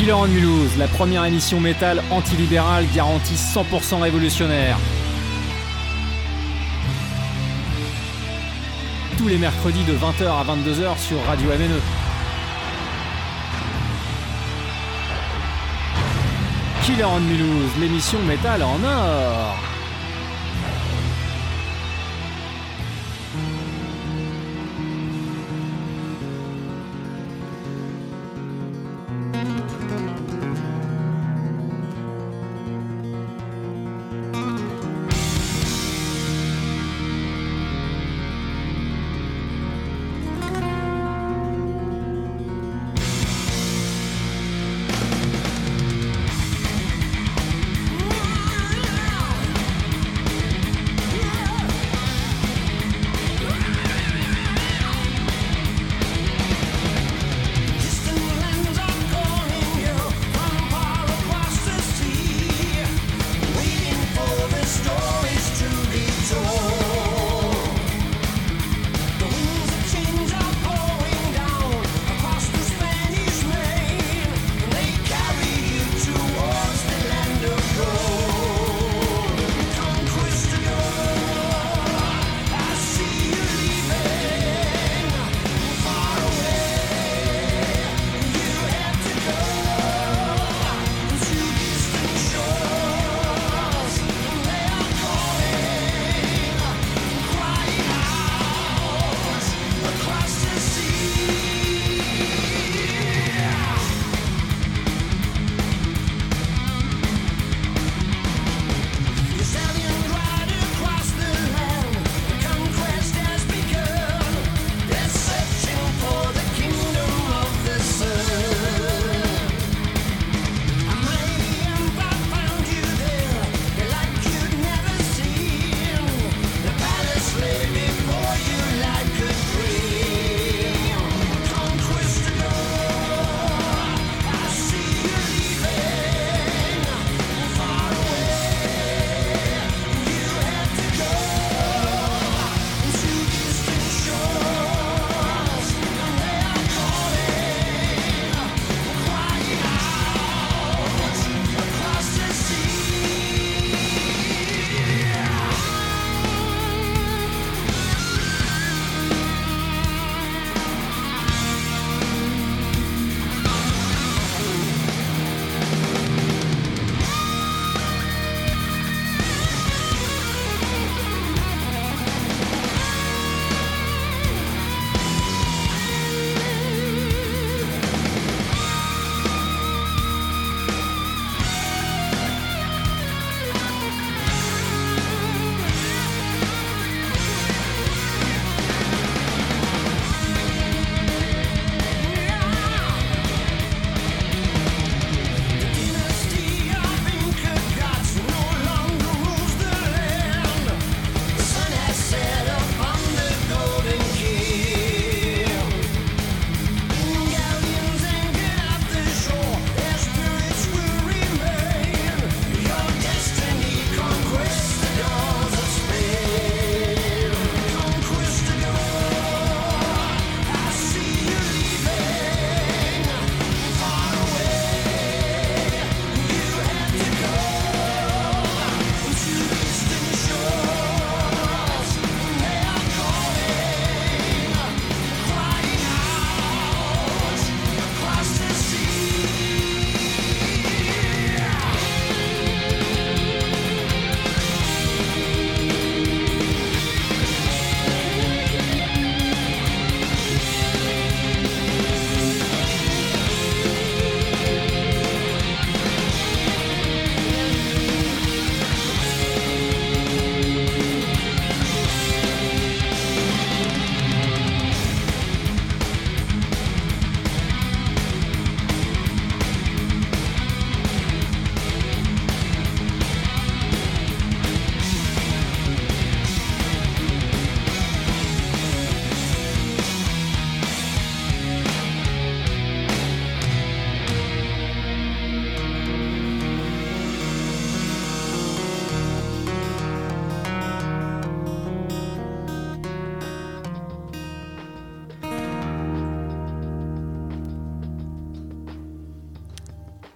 [0.00, 4.78] Killer on Mulhouse, la première émission métal antilibérale garantie 100% révolutionnaire.
[9.18, 11.80] Tous les mercredis de 20h à 22h sur Radio MNE.
[16.86, 19.69] Killer on Mulhouse, l'émission métal en or.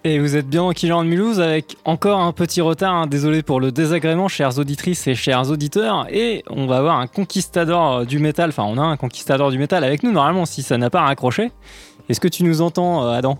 [0.07, 2.93] Et vous êtes bien en Killer Mulhouse avec encore un petit retard.
[2.93, 3.07] Hein.
[3.07, 6.05] Désolé pour le désagrément, chères auditrices et chers auditeurs.
[6.11, 8.49] Et on va avoir un conquistador du métal.
[8.49, 11.51] Enfin, on a un conquistador du métal avec nous normalement si ça n'a pas raccroché.
[12.07, 13.39] Est-ce que tu nous entends, euh, Adam?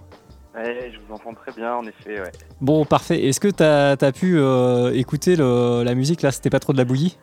[0.55, 2.19] Ouais, je vous entends très bien, en effet.
[2.19, 2.31] Ouais.
[2.61, 3.23] Bon, parfait.
[3.25, 6.23] Est-ce que tu as, pu euh, écouter la musique?
[6.23, 7.15] Là C'était pas trop de la bouillie?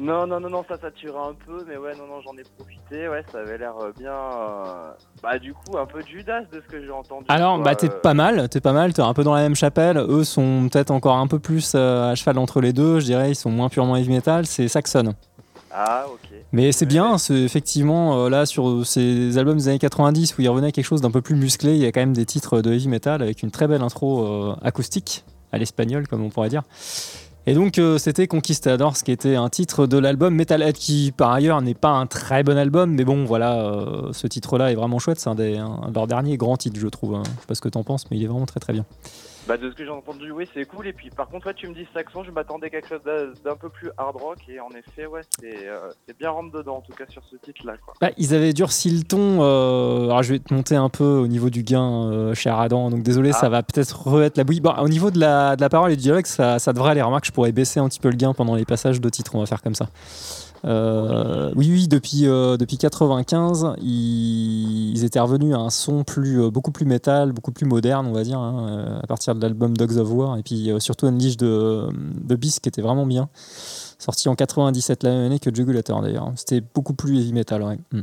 [0.00, 3.06] Non, non, non, non, ça sature un peu, mais ouais, non, non, j'en ai profité,
[3.06, 4.14] ouais, ça avait l'air euh, bien.
[4.14, 4.92] Euh,
[5.22, 7.26] bah, du coup, un peu Judas de ce que j'ai entendu.
[7.28, 9.98] Alors, bah, t'es pas mal, t'es pas mal, t'es un peu dans la même chapelle.
[9.98, 13.32] Eux sont peut-être encore un peu plus euh, à cheval entre les deux, je dirais,
[13.32, 15.14] ils sont moins purement heavy metal, c'est Saxon.
[15.70, 16.30] Ah, ok.
[16.52, 20.68] Mais c'est bien, c'est effectivement, là, sur ces albums des années 90 où il revenait
[20.68, 22.72] à quelque chose d'un peu plus musclé, il y a quand même des titres de
[22.72, 26.62] heavy metal avec une très belle intro acoustique, à l'espagnol, comme on pourrait dire.
[27.46, 31.32] Et donc euh, c'était Conquistador, ce qui était un titre de l'album Metalhead, qui par
[31.32, 34.98] ailleurs n'est pas un très bon album, mais bon voilà, euh, ce titre-là est vraiment
[34.98, 35.60] chouette, c'est un, des,
[36.06, 37.14] derniers grands titres je trouve.
[37.14, 37.22] Hein.
[37.24, 38.84] Je sais pas ce que t'en penses, mais il est vraiment très très bien.
[39.50, 40.86] Bah de ce que j'ai entendu, oui, c'est cool.
[40.86, 43.68] Et puis par contre, tu me dis saxon, je m'attendais à quelque chose d'un peu
[43.68, 44.38] plus hard rock.
[44.48, 47.72] Et en effet, ouais, c'est euh, bien rentre dedans, en tout cas sur ce titre-là.
[48.00, 49.42] Bah, ils avaient durci le ton.
[49.42, 52.90] Euh, alors je vais te monter un peu au niveau du gain, euh, cher Adam.
[52.90, 53.48] Donc désolé, ça ah.
[53.48, 54.60] va peut-être re-être la bouillie.
[54.60, 57.02] Bon, au niveau de la, de la parole et du dialogue, ça, ça devrait aller.
[57.02, 59.34] Remarque, je pourrais baisser un petit peu le gain pendant les passages de titres.
[59.34, 59.88] On va faire comme ça.
[60.64, 66.50] Euh, oui, oui, depuis, euh, depuis 95, ils, étaient revenus à un son plus, euh,
[66.50, 69.96] beaucoup plus métal, beaucoup plus moderne, on va dire, hein, à partir de l'album Dogs
[69.96, 73.28] of War, et puis surtout Unleash de, de Beast qui était vraiment bien,
[73.98, 76.32] sorti en 97 la même année que Jugulator d'ailleurs.
[76.36, 77.78] C'était beaucoup plus heavy metal, ouais.
[77.92, 78.02] Mm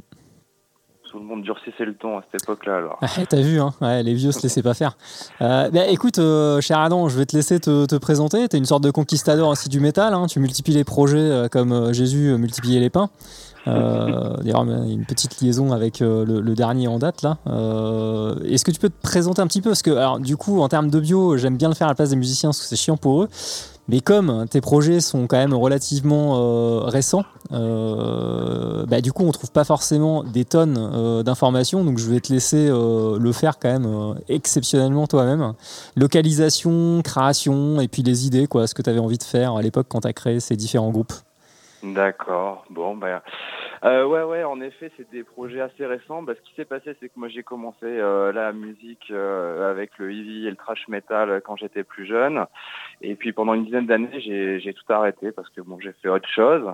[1.10, 2.78] tout le monde durcissait le ton à cette époque-là.
[2.78, 3.00] Alors.
[3.30, 3.74] T'as vu, hein
[4.04, 4.98] les vieux se laissaient pas faire.
[5.42, 8.48] Euh, bah, écoute, euh, cher Adam, je vais te laisser te, te présenter.
[8.48, 10.14] T'es une sorte de conquistador aussi du métal.
[10.14, 10.28] Hein.
[10.28, 13.10] Tu multiplies les projets euh, comme Jésus multipliait les pains.
[13.66, 17.38] D'ailleurs, il y a une petite liaison avec le, dernier en date là.
[18.46, 19.72] Est-ce que tu peux te présenter un petit peu?
[19.72, 21.96] Parce que, alors, du coup, en termes de bio, j'aime bien le faire à la
[21.96, 23.30] place des musiciens parce que c'est chiant pour eux.
[23.90, 27.24] Mais comme tes projets sont quand même relativement euh, récents,
[27.54, 32.20] euh, bah, du coup on trouve pas forcément des tonnes euh, d'informations, donc je vais
[32.20, 35.54] te laisser le faire quand même exceptionnellement toi-même.
[35.96, 39.62] Localisation, création et puis les idées, quoi, ce que tu avais envie de faire à
[39.62, 41.14] l'époque quand tu as créé ces différents groupes.
[41.84, 43.22] D'accord, bon ben...
[43.84, 46.24] Euh, ouais, ouais, en effet, c'est des projets assez récents.
[46.24, 49.92] Bah, ce qui s'est passé, c'est que moi j'ai commencé euh, la musique euh, avec
[49.98, 52.46] le heavy et le trash metal quand j'étais plus jeune.
[53.02, 56.30] Et puis pendant une dizaine d'années, j'ai tout arrêté parce que bon, j'ai fait autre
[56.30, 56.66] chose.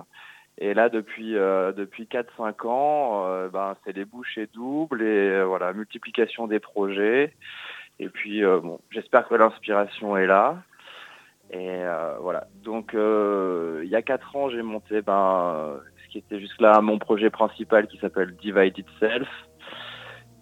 [0.58, 5.72] Et là, depuis euh, depuis 4-5 ans, euh, ben c'est des bouchées doubles et voilà,
[5.72, 7.34] multiplication des projets.
[7.98, 10.62] Et puis bon, j'espère que l'inspiration est là.
[11.52, 11.82] Et
[12.20, 12.46] voilà.
[12.62, 15.80] Donc il y a quatre ans, j'ai monté ben
[16.14, 19.28] qui était jusque-là mon projet principal qui s'appelle Divided Self.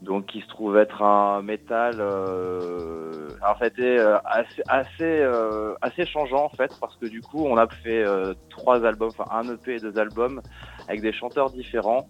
[0.03, 6.07] Donc, qui se trouve être un métal euh, en fait euh, assez assez euh, assez
[6.07, 9.55] changeant en fait parce que du coup on a fait euh, trois albums, enfin un
[9.55, 10.41] EP et deux albums
[10.89, 12.09] avec des chanteurs différents.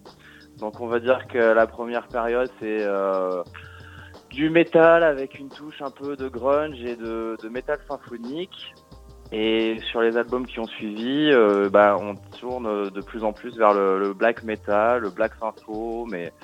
[0.58, 2.86] Donc on va dire que la première période c'est
[4.30, 8.74] du métal avec une touche un peu de grunge et de, de métal symphonique.
[9.34, 13.56] Et sur les albums qui ont suivi, euh, bah, on tourne de plus en plus
[13.56, 16.34] vers le, black metal, le black sympho, mais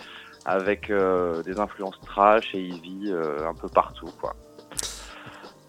[0.49, 4.35] avec euh, des influences trash et heavy euh, un peu partout, quoi.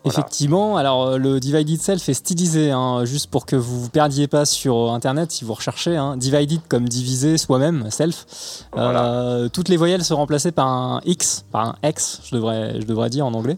[0.05, 4.45] Effectivement, alors le Divided Self est stylisé, hein, juste pour que vous vous perdiez pas
[4.45, 5.97] sur internet si vous recherchez.
[5.97, 8.25] Hein, divided comme divisé soi-même, self.
[9.51, 13.09] toutes les voyelles sont remplacées par un X, par un X, je devrais, je devrais
[13.09, 13.57] dire en anglais.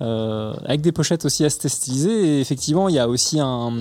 [0.00, 2.36] Euh, avec des pochettes aussi assez stylisées.
[2.36, 3.72] Et effectivement, il y a aussi un,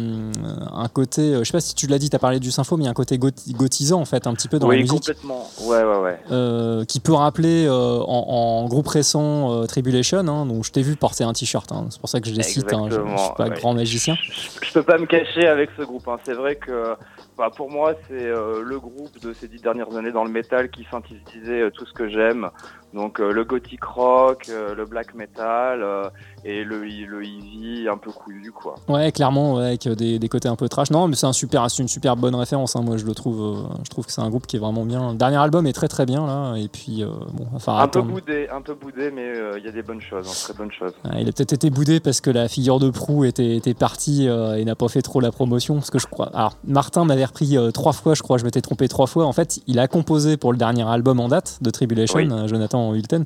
[0.73, 2.75] un côté, euh, je sais pas si tu l'as dit, tu as parlé du sympho,
[2.75, 4.97] mais il y a un côté gotisant en fait, un petit peu dans la musique.
[4.97, 5.47] complètement.
[5.61, 6.19] Ouais, ouais, ouais.
[6.31, 11.33] Euh, qui peut rappeler en, groupe récent Tribulation, hein, donc je t'ai vu porter un
[11.33, 11.86] t-shirt, hein.
[11.89, 12.87] C'est pour ça que je les cite, hein.
[12.89, 14.15] je, ne suis pas grand magicien.
[14.61, 16.17] Je, peux pas me cacher avec ce groupe, hein.
[16.23, 16.95] c'est vrai que
[17.37, 20.85] bah, pour moi, c'est le groupe de ces dix dernières années dans le métal qui
[20.89, 22.49] synthétisait tout ce que j'aime.
[22.93, 26.11] Donc le gothic rock, le black metal,
[26.47, 28.75] et le, le Eevee un peu couillu quoi.
[28.87, 30.91] Ouais clairement avec des, des, côtés un peu trash.
[30.91, 32.75] Non mais c'est un super, une super bonne référence.
[32.75, 32.81] Hein.
[32.81, 35.11] Moi je le trouve, euh, je trouve que c'est un groupe qui est vraiment bien.
[35.11, 38.01] Le dernier album est très très bien là et puis euh, bon enfin un peu
[38.01, 40.71] boudé, un peu boudé mais euh, il y a des bonnes choses, hein, très bonnes
[40.71, 40.93] choses.
[41.17, 44.65] il a peut-être été boudé parce que la figure de proue était, était partie et
[44.65, 46.29] n'a pas fait trop la promotion parce que je crois.
[46.33, 49.25] Alors Martin m'avait repris trois fois, je crois, je m'étais trompé trois fois.
[49.25, 53.25] En fait il a composé pour le dernier album en date de Tribulation, Jonathan Hilton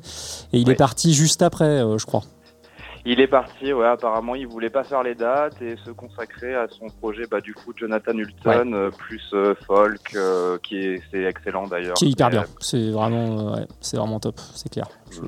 [0.52, 2.22] et il est parti juste après, je crois.
[3.04, 6.68] Il est parti, ouais, apparemment il voulait pas faire les dates et se consacrer à
[6.68, 11.24] son projet bah, du coup Jonathan Hulton, euh, plus euh, folk, euh, qui est, c'est
[11.24, 11.94] excellent d'ailleurs.
[11.94, 14.86] Qui est hyper bien, c'est vraiment, c'est vraiment top, c'est clair.
[15.10, 15.20] Je,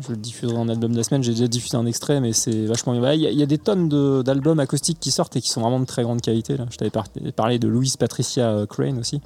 [0.00, 2.66] je, le diffuserai en album de la semaine, j'ai déjà diffusé un extrait, mais c'est
[2.66, 3.14] vachement bien.
[3.14, 3.88] Il y, y, a des tonnes
[4.22, 6.58] d'albums acoustiques qui sortent et qui sont vraiment de très grande qualité.
[6.58, 6.66] Là.
[6.70, 9.22] Je t'avais parlé de Louise Patricia Crane aussi.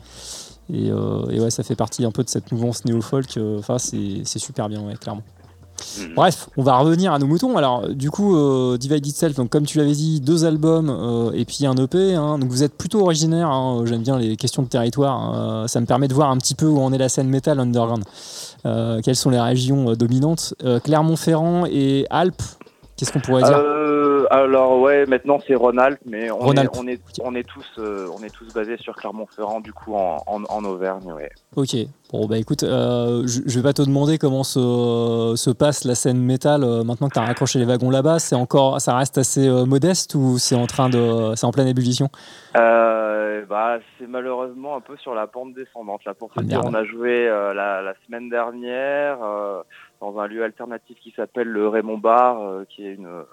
[0.72, 3.38] Et, et, ouais, ça fait partie un peu de cette mouvance néo-folk.
[3.58, 5.22] Enfin, c'est super bien, ouais, clairement.
[5.98, 6.14] Mhm.
[6.14, 7.56] Bref, on va revenir à nos moutons.
[7.56, 11.44] Alors, du coup, euh, Divide Itself, donc comme tu l'avais dit, deux albums euh, et
[11.44, 12.14] puis un EP.
[12.14, 12.38] Hein.
[12.38, 13.48] donc, vous êtes plutôt originaire.
[13.48, 13.82] Hein.
[13.86, 15.16] J'aime bien les questions de territoire.
[15.16, 15.68] Hein.
[15.68, 18.04] ça me permet de voir un petit peu où en est la scène metal underground.
[18.64, 20.54] Euh, quelles sont les régions dominantes?
[20.84, 22.42] Clermont-Ferrand et Alpes.
[22.96, 23.62] Qu'est-ce qu'on pourrait dire?
[24.30, 28.22] Alors ouais, maintenant c'est Rhône-Alpes, mais on est, on est, on est tous euh, on
[28.22, 31.30] est tous basés sur Clermont-Ferrand du coup en, en, Auvergne, ouais.
[31.54, 31.76] Ok.
[32.12, 35.94] Bon bah écoute, euh, je, je, vais pas te demander comment se, se passe la
[35.94, 38.18] scène métal euh, maintenant que tu as raccroché les wagons là-bas.
[38.18, 42.08] C'est encore, ça reste assez modeste ou c'est en train de, c'est en pleine ébullition?
[43.48, 46.04] Bah c'est malheureusement un peu sur la pente descendante.
[46.04, 49.18] Là pour te ah, dire, on a joué la, la, semaine dernière
[50.00, 53.24] dans un lieu alternatif qui s'appelle le Raymond Bar, qui est une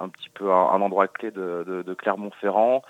[0.00, 2.82] un petit peu un, endroit clé de, de, Clermont-Ferrand.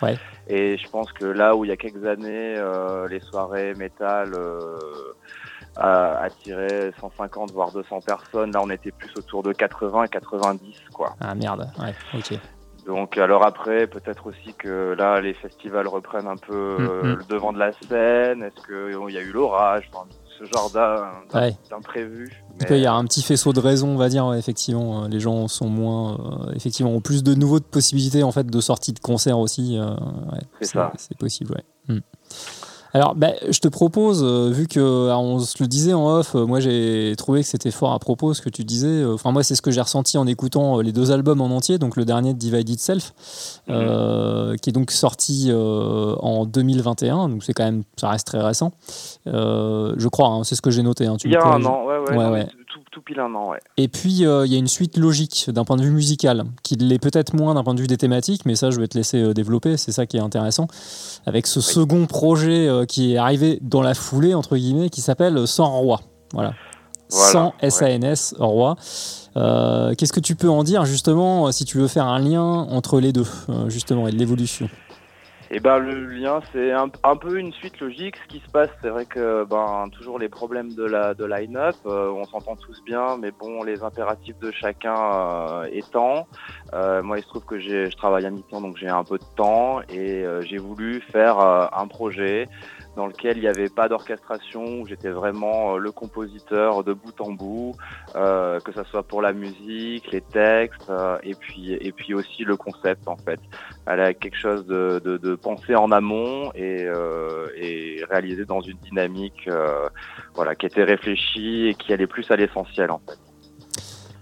[0.47, 4.33] Et je pense que là où il y a quelques années, euh, les soirées métal
[4.35, 4.79] euh,
[5.77, 11.15] attiraient 150 voire 200 personnes, là on était plus autour de 80 et 90 quoi.
[11.21, 12.39] Ah merde, ouais, ok.
[12.87, 17.19] Donc alors après, peut-être aussi que là les festivals reprennent un peu mm, euh, mm.
[17.19, 18.43] le devant de la scène.
[18.43, 19.91] Est-ce qu'il y a eu l'orage
[20.41, 20.71] ce genre
[21.71, 22.33] d'imprévu.
[22.69, 24.33] Il y a un petit faisceau de raisons, on va dire.
[24.35, 28.33] effectivement, euh, les gens sont moins, euh, effectivement, ont plus de nouveaux de possibilités en
[28.33, 29.79] fait de sortie de concert aussi.
[29.79, 29.95] Euh,
[30.61, 30.93] c'est ça.
[30.97, 31.95] C'est possible, ouais.
[31.95, 32.01] Hmm.
[32.93, 36.45] Alors, bah, je te propose, euh, vu que on se le disait en off, euh,
[36.45, 38.89] moi j'ai trouvé que c'était fort à propos ce que tu disais.
[38.89, 41.79] Euh, enfin, moi, c'est ce que j'ai ressenti en écoutant les deux albums en entier.
[41.79, 43.13] Donc, le dernier Divided Self,
[43.69, 44.57] mhm.
[44.59, 47.29] qui est donc sorti en 2021.
[47.29, 48.73] Donc, c'est quand même, ça reste très récent.
[49.27, 51.07] je crois, hein, c'est ce que j'ai noté.
[51.07, 52.29] Hein, tu Il y a un an, ouais, ouais.
[52.29, 52.47] ouais,
[52.91, 53.59] tout, pile un an, ouais.
[53.77, 56.99] Et puis, il y a une suite logique d'un point de vue musical, qui l'est
[56.99, 59.77] peut-être moins d'un point de vue des thématiques, mais ça, je vais te laisser développer.
[59.77, 60.67] C'est ça qui est intéressant.
[61.27, 65.47] Avec ce second projet euh, qui est arrivé dans la foulée, entre guillemets, qui s'appelle
[65.47, 66.01] Sans Roi.
[66.33, 66.55] Voilà.
[67.09, 68.77] Sans SANS Roi.
[69.37, 73.01] Euh, qu'est-ce que tu peux en dire justement si tu veux faire un lien entre
[73.01, 74.69] les deux euh, justement et l'évolution?
[75.53, 78.17] Et eh ben le lien c'est un, peu une suite logique.
[78.19, 81.75] Ce qui se passe, c'est vrai que ben toujours les problèmes de la de line-up,
[81.85, 86.29] on s'entend tous bien, mais bon les impératifs de chacun étant,
[86.73, 89.81] moi il se trouve que je travaille à mi-temps donc j'ai un peu de temps
[89.89, 92.49] et j'ai voulu faire un projet
[92.97, 97.21] dans lequel il n'y avait pas d'orchestration, où j'étais vraiment euh, le compositeur de bout
[97.21, 97.75] en bout,
[98.17, 102.45] euh, que ce soit pour la musique, les textes, euh, et puis et puis aussi
[102.45, 103.41] le concept en fait.
[103.87, 108.61] Elle a quelque chose de, de, de pensé en amont et, euh, et réalisé dans
[108.61, 109.89] une dynamique, euh,
[110.35, 113.19] voilà, qui était réfléchie et qui allait plus à l'essentiel en fait.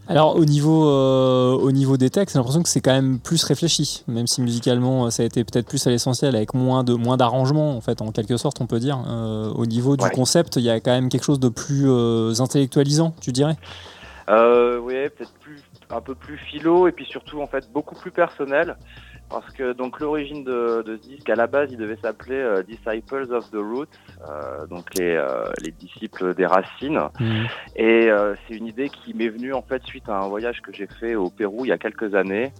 [0.09, 3.45] Alors au niveau, euh, au niveau des textes, j'ai l'impression que c'est quand même plus
[3.45, 7.19] réfléchi, même si musicalement ça a été peut-être plus à l'essentiel avec moins de moins
[7.19, 8.99] d'arrangements en fait, en quelque sorte on peut dire.
[9.07, 12.33] Euh, au niveau du concept, il y a quand même quelque chose de plus euh,
[12.41, 13.57] intellectualisant, tu dirais?
[14.29, 18.77] Oui, peut-être plus un peu plus philo et puis surtout en fait beaucoup plus personnel.
[19.30, 22.62] Parce que donc l'origine de, de, ce disque, à la base, il devait s'appeler euh,
[22.62, 23.87] Disciples of the Roots,
[24.28, 27.00] euh, donc les, euh, les, disciples des racines.
[27.20, 27.47] Mhm.
[27.76, 30.73] Et euh, c'est une idée qui m'est venue en fait suite à un voyage que
[30.73, 32.52] j'ai fait au Pérou il y a quelques années,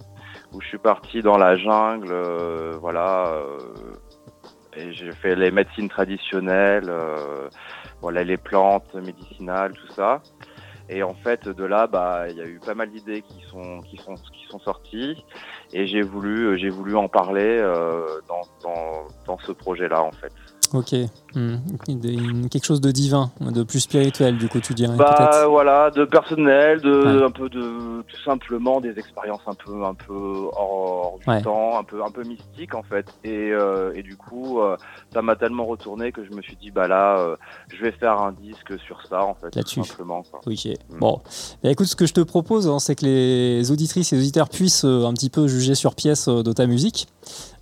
[0.52, 2.14] où je suis parti dans la jungle,
[2.80, 3.32] voilà,
[4.76, 6.92] et j'ai fait les médecines traditionnelles,
[8.02, 10.22] voilà, les plantes médicinales, tout ça.
[10.90, 13.83] Et en fait, de là, bah, il y a eu pas mal d'idées qui sont
[13.83, 15.25] qui sont qui sont sorties,
[15.73, 20.33] et j'ai voulu j'ai voulu en parler euh, dans, dans dans ce projet-là, en fait.
[20.75, 20.94] Ok,
[21.34, 22.48] hmm.
[22.50, 24.96] quelque chose de divin, de plus spirituel, du coup, tu dirais.
[24.96, 29.94] Bah voilà, de personnel, de un peu de tout simplement des expériences un peu un
[29.94, 33.06] peu hors, du temps, un peu un peu mystique en fait.
[33.25, 34.76] Et, euh, et du coup, euh,
[35.12, 37.37] ça m'a tellement retourné que je me suis dit bah là, euh,
[37.75, 40.22] je vais faire un disque sur ça en fait, tout simplement.
[40.46, 40.66] Ok.
[40.90, 40.98] Hmm.
[40.98, 41.20] Bon,
[41.62, 44.84] bah, écoute, ce que je te propose, hein, c'est que les auditrices et auditeurs puissent
[44.84, 47.08] un petit peu juger sur pièce de ta musique.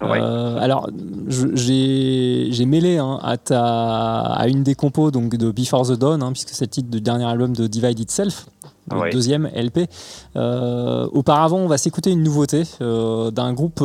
[0.02, 0.90] Euh, alors,
[1.28, 6.66] j'ai mêlé hein, à, une des compos donc, de Before the Dawn, hein, puisque c'est
[6.66, 8.46] le titre du dernier album de Divide Itself,
[8.90, 9.88] le deuxième LP.
[10.34, 13.82] auparavant, on va s'écouter une nouveauté d'un groupe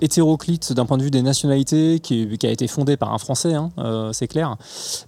[0.00, 3.70] hétéroclite d'un point de vue des nationalités, qui, a été fondé par un Français, hein,
[4.12, 4.56] c'est clair,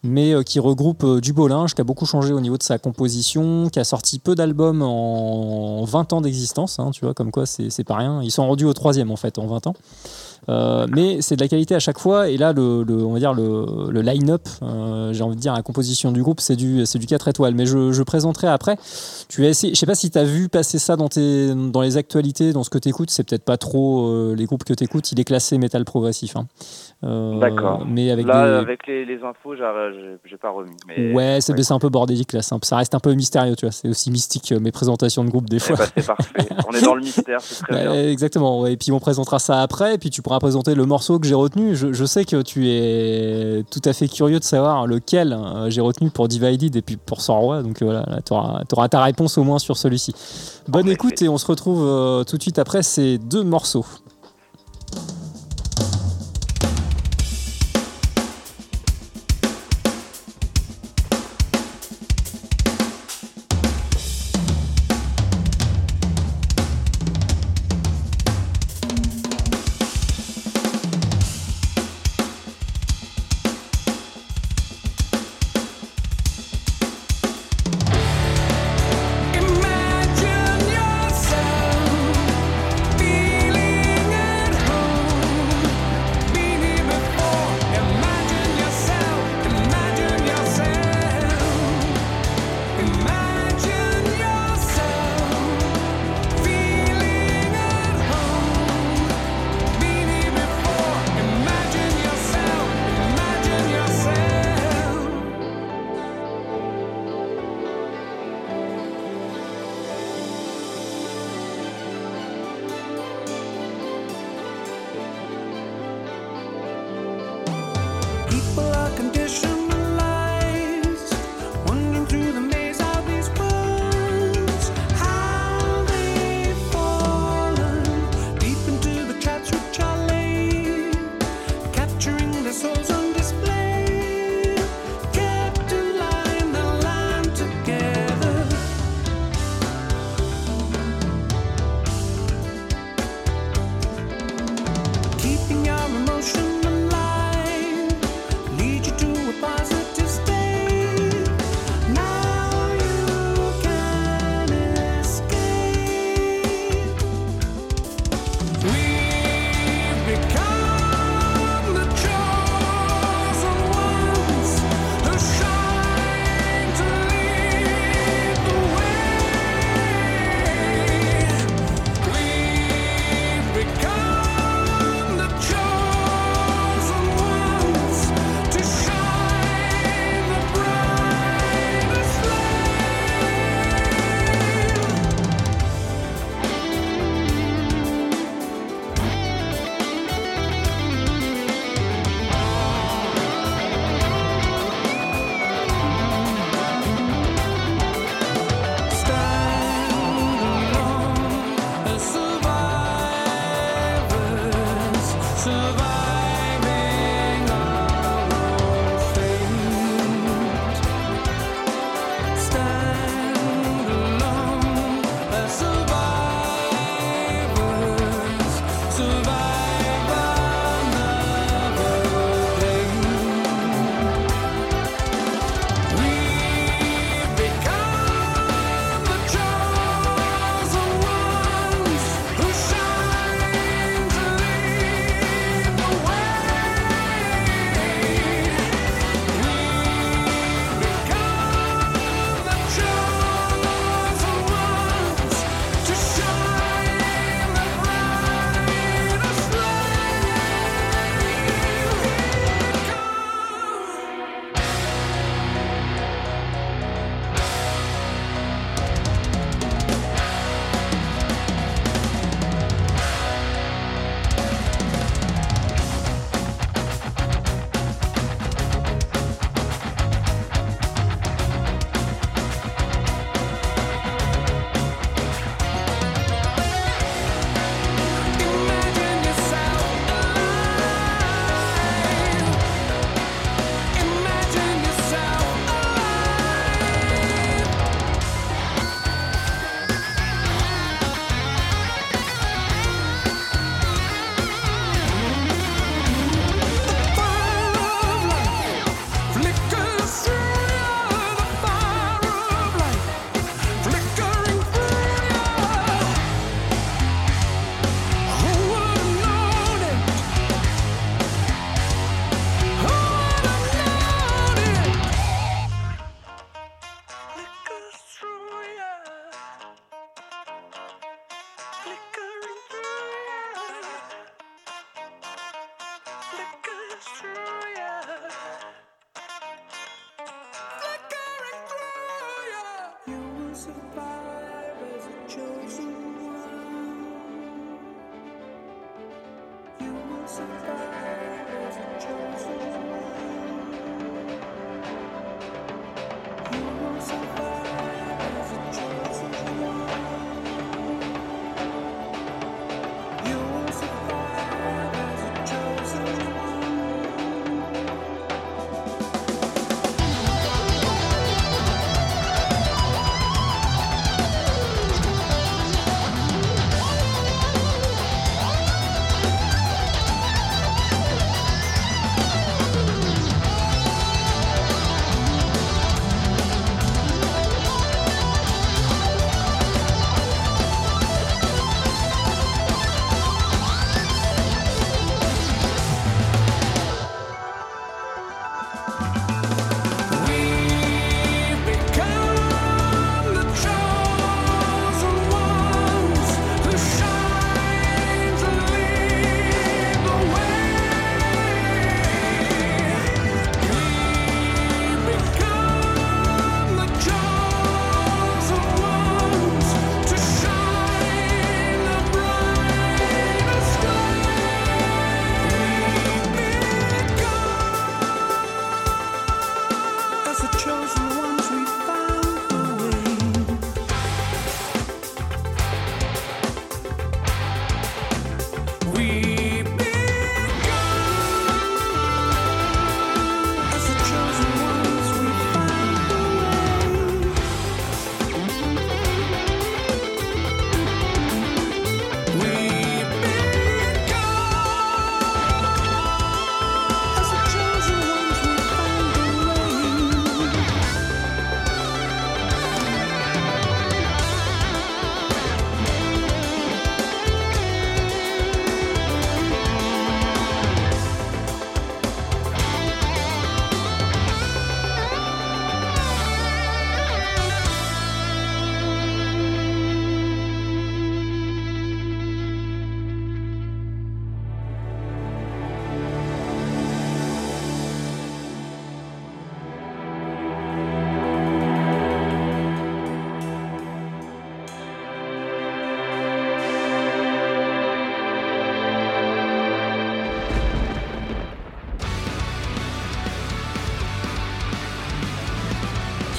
[0.02, 3.68] mais qui regroupe du beau linge, qui a beaucoup changé au niveau de sa composition,
[3.70, 7.84] qui a sorti peu d'albums en 20 ans d'existence, hein, tu vois, comme quoi c'est
[7.84, 8.22] pas rien.
[8.22, 9.74] Ils sont rendus au troisième en fait en 20 ans.
[10.48, 12.28] Euh, mais c'est de la qualité à chaque fois.
[12.28, 15.62] Et là, le, on va dire le, le line-up, euh, j'ai envie de dire la
[15.62, 17.54] composition du groupe, c'est du, c'est du 4 étoiles.
[17.54, 18.76] Mais je, je présenterai après.
[19.28, 21.82] Tu vas essayer, je sais pas si tu as vu passer ça dans, tes, dans
[21.82, 23.10] les actualités, dans ce que tu écoutes.
[23.10, 25.12] C'est peut-être pas trop euh, les groupes que tu écoutes.
[25.12, 26.36] Il est classé métal progressif.
[26.36, 26.46] Hein.
[27.02, 27.86] D'accord.
[27.86, 30.76] Mais avec là, avec les, les infos, j'ai pas remis.
[30.86, 31.14] Mais...
[31.14, 32.42] Ouais, c'est un peu bordélique là.
[32.42, 33.72] Ça reste un peu mystérieux, tu vois.
[33.72, 35.76] C'est aussi mystique mes présentations de groupe des eh fois.
[35.76, 36.48] Bah, c'est parfait.
[36.68, 38.08] On est dans le mystère, c'est très bah, bien.
[38.08, 38.66] Exactement.
[38.66, 39.94] Et puis on présentera ça après.
[39.94, 41.74] Et puis tu pourras présenter le morceau que j'ai retenu.
[41.74, 46.08] Je, sais que tu es tout à fait curieux de savoir lequel euh, j'ai retenu
[46.08, 47.64] pour Divided et puis pour Sorroy.
[47.64, 50.14] Donc voilà, tu auras, ta réponse au moins sur celui-ci.
[50.68, 53.84] Bonne écoute et on se retrouve euh, tout de suite après ces deux morceaux.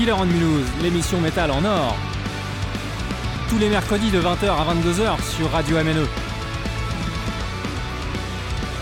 [0.01, 1.95] Killer on Mulhouse, l'émission métal en or.
[3.49, 6.07] Tous les mercredis de 20h à 22h sur Radio MNE.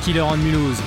[0.01, 0.77] Killer on Mulhouse.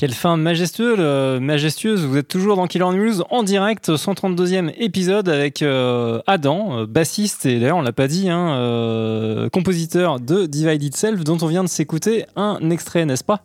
[0.00, 0.98] Quelle fin majestueuse,
[1.42, 2.06] majestueuse.
[2.06, 7.44] Vous êtes toujours dans Killer News en direct, 132e épisode avec euh, Adam, euh, bassiste
[7.44, 11.62] et d'ailleurs on l'a pas dit, hein, euh, compositeur de Divided Self, dont on vient
[11.62, 13.42] de s'écouter un extrait, n'est-ce pas?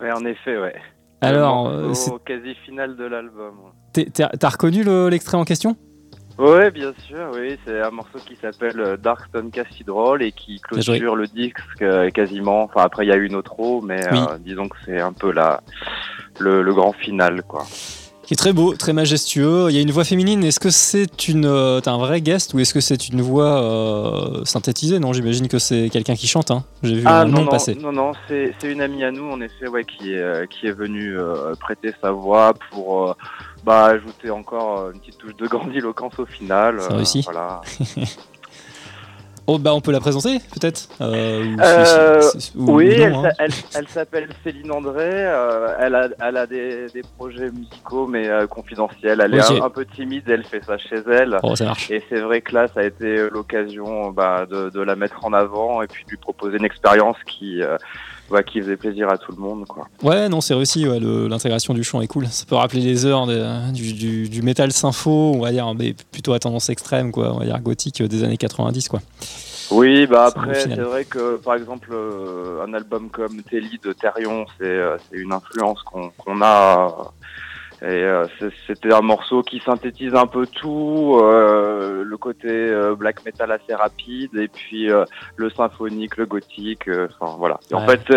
[0.00, 0.76] Oui, en effet, ouais.
[1.20, 3.52] Alors, c'est quasi final de l'album.
[3.92, 5.76] T'as reconnu l'extrait en question?
[6.38, 10.60] Oui, bien sûr, oui, c'est un morceau qui s'appelle euh, Dark Stone Cathedral et qui
[10.60, 12.64] clôture le disque euh, quasiment.
[12.64, 15.60] Enfin, après, il y a une autre mais euh, disons que c'est un peu la,
[16.40, 17.64] le, grand final, quoi.
[18.26, 19.66] Qui est très beau, très majestueux.
[19.70, 20.44] Il y a une voix féminine.
[20.44, 21.42] Est-ce que c'est une,
[21.82, 24.98] t'as un vrai guest ou est-ce que c'est une voix synthétisée?
[24.98, 26.50] Non, j'imagine que c'est quelqu'un qui chante.
[26.50, 26.64] Hein.
[26.82, 27.74] J'ai vu ah, un non, nom passer.
[27.74, 31.16] Non, non, c'est une amie à nous, en effet, ouais, qui est qui est venue
[31.60, 33.14] prêter sa voix pour
[33.64, 36.80] bah, ajouter encore euh, une petite touche de grandiloquence au final.
[36.80, 37.26] Ça réussit.
[37.26, 37.60] Euh, voilà.
[39.46, 40.88] Oh, bah, on peut la présenter peut-être?
[41.00, 42.22] Euh,
[42.54, 43.30] Oui, hein.
[43.38, 45.10] elle, elle, s'appelle Céline André.
[45.80, 49.20] elle a, elle a des, des, projets musicaux mais confidentiels.
[49.22, 51.38] Elle est un, peu timide, elle fait ça chez elle.
[51.42, 51.90] Oh, ça marche.
[51.90, 55.32] Et c'est vrai que là, ça a été l'occasion bah, de, de, la mettre en
[55.32, 57.62] avant et puis de lui proposer une expérience qui
[58.50, 59.64] qui faisait plaisir à tout le monde.
[59.66, 59.86] Quoi.
[60.02, 60.88] Ouais, non, c'est réussi.
[60.88, 62.26] Ouais, L'intégration du chant est cool.
[62.26, 63.26] Ça peut rappeler les heures
[63.72, 67.38] du, du, du, métal sympho, on va dire, mais plutôt à tendance extrême, quoi, on
[67.38, 68.88] va dire gothique des années 90.
[68.88, 69.00] Quoi.
[69.70, 74.46] Oui, bah après, c'est vrai que par exemple, euh, un album comme Telly de Therion,
[74.58, 77.12] c'est euh, une influence qu'on a
[77.84, 78.26] et euh,
[78.66, 83.74] c'était un morceau qui synthétise un peu tout, euh, le côté euh, black metal assez
[83.74, 84.88] rapide, et puis
[85.36, 86.88] le symphonique, le gothique.
[86.88, 87.60] Enfin voilà.
[87.72, 88.10] en fait,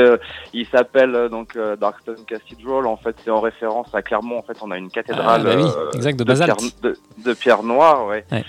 [0.54, 2.88] il s'appelle donc Darkstone Cathedral.
[2.88, 4.40] En fait, c'est en référence à Clermont.
[4.40, 6.58] En fait, on a une cathédrale ah, bah exact, de, de, pierre,
[7.26, 8.24] de, pierre, noire, ouais.
[8.32, 8.46] ouais.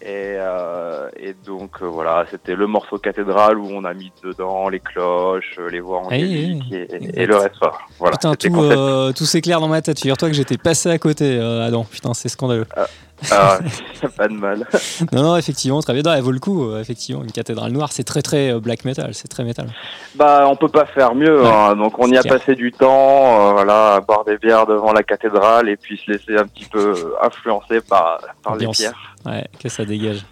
[0.00, 4.68] Et, euh, et donc euh, voilà, c'était le morceau cathédrale où on a mis dedans
[4.68, 7.56] les cloches, euh, les voix angéliques et, le reste.
[7.98, 9.98] Voilà, Putain, tout, euh, tout s'éclaire dans ma tête.
[9.98, 11.84] Figure-toi que j'étais passé à côté, Adam.
[11.84, 12.66] Putain, c'est scandaleux.
[13.30, 13.58] Ah,
[14.16, 14.66] pas de mal.
[15.12, 16.14] non, non, effectivement, très bien.
[16.14, 16.76] elle vaut le coup.
[16.76, 19.66] effectivement, une cathédrale noire, c'est très très black metal, c'est très metal.
[20.14, 21.44] Bah, on peut pas faire mieux.
[21.44, 21.74] hein.
[21.76, 25.68] Donc, on y a passé du temps, voilà, à boire des bières devant la cathédrale
[25.68, 29.16] et puis se laisser un petit peu influencer par, par les pierres.
[29.26, 30.24] Ouais, que ça dégage.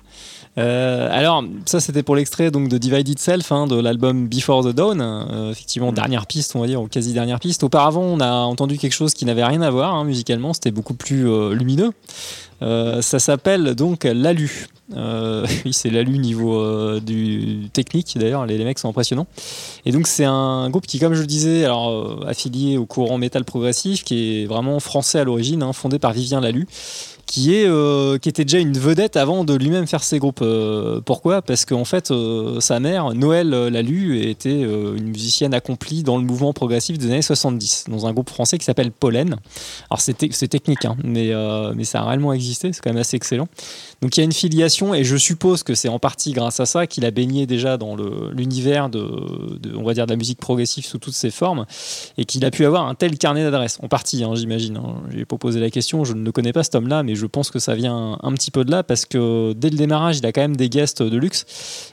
[0.58, 4.74] Euh, alors, ça c'était pour l'extrait donc de Divided Self hein, de l'album Before the
[4.74, 5.00] Dawn.
[5.00, 5.94] Euh, effectivement, mm.
[5.94, 7.62] dernière piste, on va dire, ou quasi dernière piste.
[7.62, 10.94] Auparavant, on a entendu quelque chose qui n'avait rien à voir hein, musicalement, c'était beaucoup
[10.94, 11.92] plus euh, lumineux.
[12.60, 14.68] ça s'appelle donc L'Alu.
[15.64, 19.26] oui, c'est L'Alu niveau du technique d'ailleurs, les, les, mecs sont impressionnants.
[19.84, 23.44] Et donc, c'est un groupe qui, comme je le disais, alors affilié au courant métal
[23.44, 26.66] progressif, qui est vraiment français à l'origine, hein, fondé par Vivien Lalu
[27.38, 30.40] euh, qui était déjà une vedette avant de lui-même faire ses groupes.
[30.42, 31.42] Euh, pourquoi?
[31.42, 36.52] Parce qu'en fait, euh, sa mère, Noël Lalu, était une musicienne accomplie dans le mouvement
[36.52, 39.36] progressif des années 70, dans un groupe français qui s'appelle Pollen.
[39.90, 40.14] Alors c'est
[40.48, 41.32] technique, hein, mais,
[41.74, 43.48] mais ça a réellement existé, c'est quand même assez excellent.
[44.02, 46.66] Donc il y a une filiation, et je suppose que c'est en partie grâce à
[46.66, 49.00] ça qu'il a baigné déjà dans l'univers de,
[49.74, 51.64] on va dire, de la musique progressive sous toutes ses formes,
[52.18, 54.76] et qu'il a pu avoir un tel carnet d'adresses, en partie, hein, j'imagine.
[54.76, 54.96] Hein.
[55.11, 57.50] Je n'ai pas posé la question, je ne connais pas cet homme-là, mais je pense
[57.50, 60.32] que ça vient un petit peu de là parce que dès le démarrage, il a
[60.32, 61.46] quand même des guests de luxe.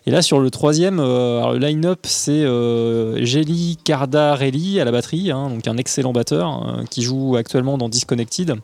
[0.06, 5.32] Et là, sur le troisième, euh, le line-up, c'est euh, Jelly Cardarelli à la batterie,
[5.32, 8.56] hein, donc un excellent batteur hein, qui joue actuellement dans Disconnected,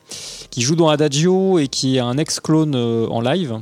[0.50, 3.29] qui joue dans Adagio et qui est un ex-clone euh, en live.
[3.30, 3.60] Euh,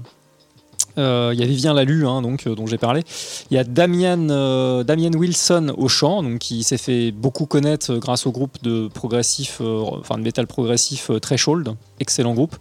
[0.98, 3.02] il y a Vivien Lalu, hein, donc, euh, dont j'ai parlé.
[3.50, 4.84] Il y a Damien, euh,
[5.14, 10.18] Wilson au chant, donc, qui s'est fait beaucoup connaître grâce au groupe de progressif, enfin
[10.18, 12.56] de métal progressif Threshold, excellent groupe,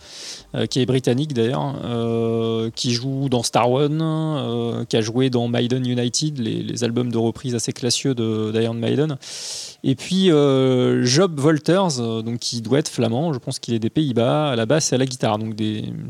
[0.70, 1.76] qui est britannique d'ailleurs,
[2.76, 7.56] qui joue dans Star One, qui a joué dans Maiden United, les, albums de reprise
[7.56, 9.18] assez classieux d'Iron Maiden.
[9.84, 13.80] Et puis euh, Job Wolters, euh, donc qui doit être flamand, je pense qu'il est
[13.80, 15.38] des Pays-Bas, à la basse et à la guitare.
[15.38, 15.56] Donc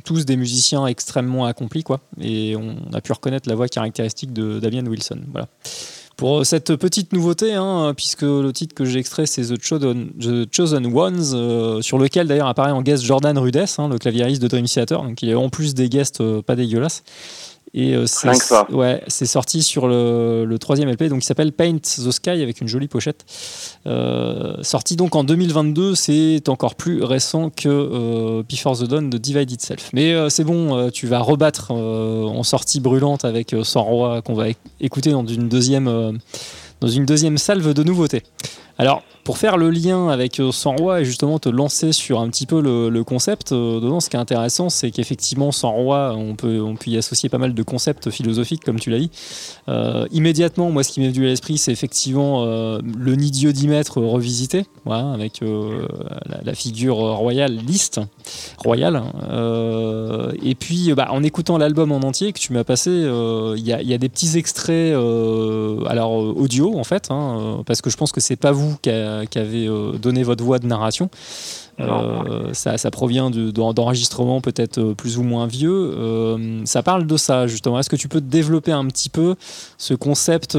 [0.04, 2.00] tous des musiciens extrêmement accomplis, quoi.
[2.22, 5.20] Et on a pu reconnaître la voix caractéristique de Damien Wilson.
[5.32, 5.48] Voilà.
[6.16, 11.34] Pour cette petite nouveauté, hein, puisque le titre que j'ai extrait c'est The Chosen, Ones,
[11.34, 15.04] euh, sur lequel d'ailleurs apparaît en guest Jordan Rudess, hein, le claviériste de Dream Theater,
[15.04, 17.04] donc il est en plus des guests pas dégueulasses.
[17.80, 18.28] Et euh, c'est
[18.72, 22.88] ouais, sorti sur le, troisième LP, donc il s'appelle Paint the Sky avec une jolie
[22.88, 23.24] pochette.
[23.86, 29.20] Euh, sorti donc en 2022, c'est encore plus récent que euh, Before the Dawn de
[29.20, 29.92] Divide Itself.
[29.94, 34.48] Mais c'est bon, tu vas rebattre en sortie brûlante avec Sans Roi qu'on va
[34.82, 36.20] écouter dans une deuxième
[36.80, 38.24] dans une deuxième salve de nouveautés.
[38.80, 42.30] Alors, pour faire le lien avec euh, Sans Roi et justement te lancer sur un
[42.30, 46.36] petit peu le, concept, euh, dedans, ce qui est intéressant, c'est qu'effectivement, Sans Roi, on
[46.36, 49.12] peut, on peut y associer pas mal de concepts philosophiques, comme tu l'as dit.
[49.68, 54.66] Euh, immédiatement, moi, ce qui m'est venu à l'esprit, c'est effectivement le nid diodimètre revisité,
[54.86, 58.00] voilà, avec la, figure royale, liste,
[58.58, 59.02] royale.
[60.44, 63.94] et puis, bah, en écoutant l'album en entier que tu m'as passé, il y, y,
[63.94, 64.94] a des petits extraits,
[65.88, 68.92] alors audio en fait, hein, parce que je pense que c'est pas vous qui,
[69.30, 71.10] qui avez euh, donné votre voix de narration.
[71.80, 75.94] Euh, ça, ça, provient d'enregistrements peut-être euh, plus ou moins vieux.
[75.96, 77.80] Euh, ça parle de ça, justement.
[77.80, 79.36] Est-ce que tu peux développer un petit peu
[79.78, 80.58] ce concept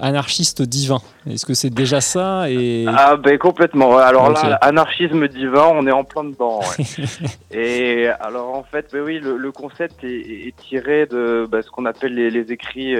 [0.00, 1.00] anarchiste divin?
[1.26, 2.86] Est-ce que c'est déjà ça et...
[2.88, 3.96] Ah, ben complètement.
[3.98, 6.60] Alors là, anarchisme divin, on est en plein dedans.
[7.50, 12.14] et alors, en fait, ben oui, le, concept est, tiré de ben, ce qu'on appelle
[12.14, 12.94] les, écrits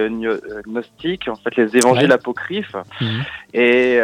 [0.66, 3.22] gnostiques, en fait, les évangiles apocryphes, mhm.
[3.54, 4.00] et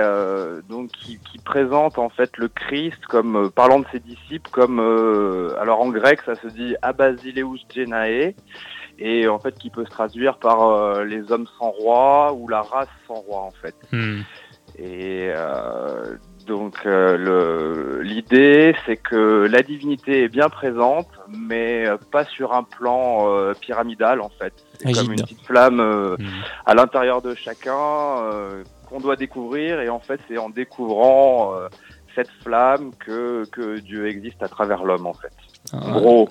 [0.68, 4.80] donc qui, qui présentent en fait le Christ comme euh, parlant de ses disciples comme,
[4.80, 8.34] euh, alors en grec ça se dit Abasileus Genae,
[8.98, 12.62] et en fait qui peut se traduire par euh, les hommes sans roi ou la
[12.62, 13.74] race sans roi en fait.
[13.92, 14.20] Hmm.
[14.78, 15.30] Et
[16.46, 23.26] donc l'idée c'est que la divinité est bien présente, mais pas sur un plan
[23.60, 24.52] pyramidal en fait.
[24.78, 26.26] C'est comme une petite flamme hmm.
[26.66, 28.16] à l'intérieur de chacun
[28.86, 31.54] qu'on doit découvrir, et en fait c'est en découvrant
[32.16, 35.32] cette flamme que, que Dieu existe à travers l'homme en fait.
[35.72, 36.28] Ah, Gros.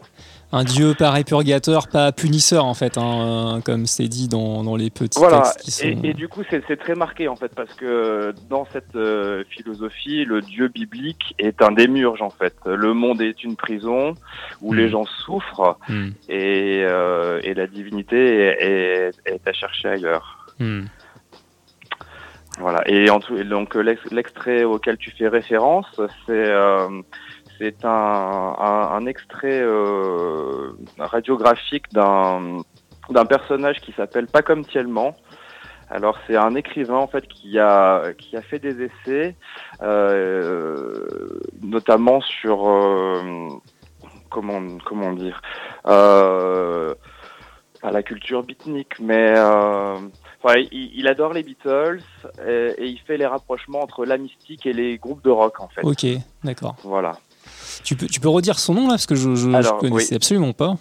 [0.51, 4.75] Un Dieu pas répurgateur, pas punisseur en fait, hein, euh, comme c'est dit dans, dans,
[4.75, 5.85] les petits textes qui sont...
[5.85, 10.23] et, et, du coup c'est très marqué en fait parce que dans cette euh, philosophie,
[10.23, 12.55] le Dieu biblique est un démurge en fait.
[12.65, 14.13] Le monde est une prison
[14.61, 14.91] où les hmm.
[14.91, 16.09] gens souffrent hmm.
[16.29, 20.53] et, euh, et, la divinité est, est, à chercher ailleurs.
[20.59, 20.85] Hmm.
[22.59, 22.81] Voilà.
[22.87, 25.87] Et, en tout, donc l'extrait auquel tu fais référence,
[26.25, 27.01] c'est euh,
[27.57, 32.61] c'est un, un, un, extrait euh, radiographique d'un
[33.09, 35.15] d'un personnage qui s'appelle Pas comme Tiellement.
[35.89, 39.35] Alors c'est un écrivain en fait qui a qui a fait des essais,
[39.83, 41.05] euh,
[41.61, 43.49] notamment sur euh,
[44.31, 45.41] comment comment dire
[45.85, 46.95] euh,
[47.81, 49.35] pas la culture beatnik, mais
[50.47, 52.01] euh, il, adore les Beatles
[52.47, 55.81] et, il fait les rapprochements entre la mystique et les groupes de rock en fait.
[55.83, 56.05] Ok,
[56.43, 56.75] d'accord.
[56.83, 57.17] Voilà.
[57.83, 60.75] Tu peux, tu peux redire son nom là parce que je ne connaissais absolument pas.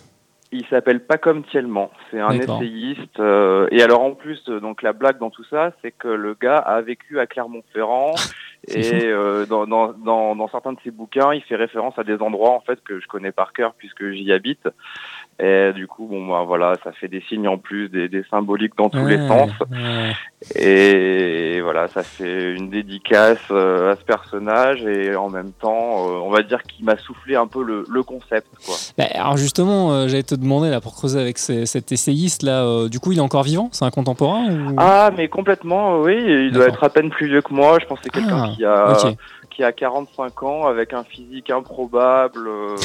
[0.55, 1.91] Il s'appelle Pas comme Tiellement.
[2.11, 3.19] C'est un essayiste.
[3.19, 6.35] Euh, et alors en plus, euh, donc la blague dans tout ça, c'est que le
[6.41, 8.15] gars a vécu à Clermont-Ferrand
[8.69, 12.19] et euh, dans, dans, dans, dans, certains de ses bouquins, il fait référence à des
[12.19, 14.69] endroits en fait que je connais par cœur puisque j'y habite.
[15.41, 18.77] Et du coup, bon, bah, voilà, ça fait des signes en plus, des, des symboliques
[18.77, 19.51] dans tous les sens.
[20.55, 26.21] Et voilà, ça fait une dédicace euh, à ce personnage et en même temps, euh,
[26.23, 28.47] on va dire qu'il m'a soufflé un peu le, le concept.
[28.65, 28.75] Quoi.
[28.97, 32.89] Bah, alors justement, euh, j'allais te demander là pour creuser avec cet essayiste là.
[32.89, 33.71] du coup, il est encore vivant?
[33.73, 36.17] C'est un contemporain Ah, mais complètement, oui.
[36.17, 37.79] Il doit être à peine plus vieux que moi.
[37.81, 39.15] Je pense que c'est quelqu'un ah, qui a
[39.55, 42.77] qui a 45 ans avec un physique improbable, euh,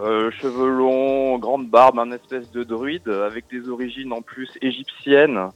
[0.00, 5.48] euh, cheveux longs, grande barbe, un espèce de druide avec des origines en plus égyptiennes.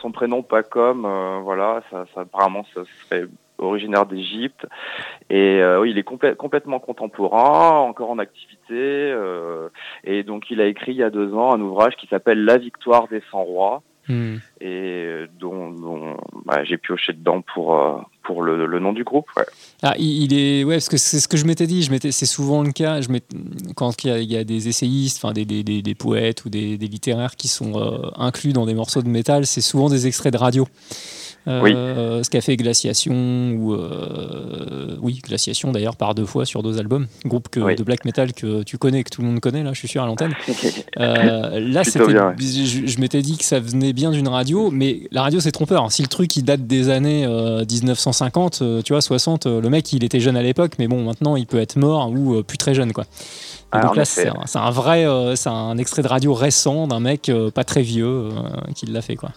[0.00, 3.26] Son prénom pas comme, euh, voilà, ça, ça apparemment ça serait
[3.58, 4.66] originaire d'Égypte
[5.30, 9.16] et oui, il est complètement contemporain, encore en activité
[10.02, 12.58] et donc il a écrit il y a deux ans un ouvrage qui s'appelle La
[12.58, 13.82] victoire des 100 rois.
[14.06, 14.36] Hmm.
[14.60, 17.74] et dont, dont bah, j'ai pioché dedans pour
[18.24, 19.26] pour le, le, nom du groupe.
[19.36, 19.44] Ouais.
[19.82, 21.82] Ah, il, est ouais parce que c'est ce que je m'étais dit.
[21.82, 23.00] Je m'étais, c'est souvent le cas.
[23.00, 23.08] Je
[23.76, 26.48] quand il y, a, il y, a, des essayistes, enfin des, des, des, poètes ou
[26.48, 30.32] des, littéraires qui sont euh, inclus dans des morceaux de métal, c'est souvent des extraits
[30.32, 30.66] de radio.
[31.46, 36.78] Euh, ce qu'a fait Glaciation ou euh, oui Glaciation d'ailleurs par deux fois sur deux
[36.78, 37.06] albums.
[37.24, 39.78] Groupe que, de black metal que tu connais que tout le monde connaît là je
[39.78, 40.34] suis sûr à l'antenne.
[41.00, 45.40] Euh, là c'était je, m'étais dit que ça venait bien d'une radio mais la radio
[45.40, 45.90] c'est trompeur.
[45.90, 50.20] Si le truc il date des années 1950 tu vois 60 le mec il était
[50.20, 53.04] jeune à l'époque mais bon maintenant il peut être mort ou plus très jeune quoi.
[53.72, 57.64] Ah, donc là, c'est un, vrai, c'est un extrait de radio récent d'un mec pas
[57.64, 58.28] très vieux
[58.76, 59.30] qui l'a fait, quoi.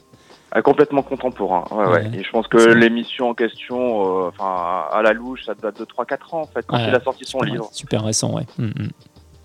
[0.58, 1.66] Ah, complètement contemporain.
[1.70, 2.10] Ouais, ouais.
[2.16, 5.86] Et je pense que l'émission en question, euh, enfin, à la louche, ça date de
[5.86, 7.70] 3-4 ans en fait, quand il a sorti son livre.
[7.72, 8.48] Super récent, ouais.
[8.58, 8.72] Mm,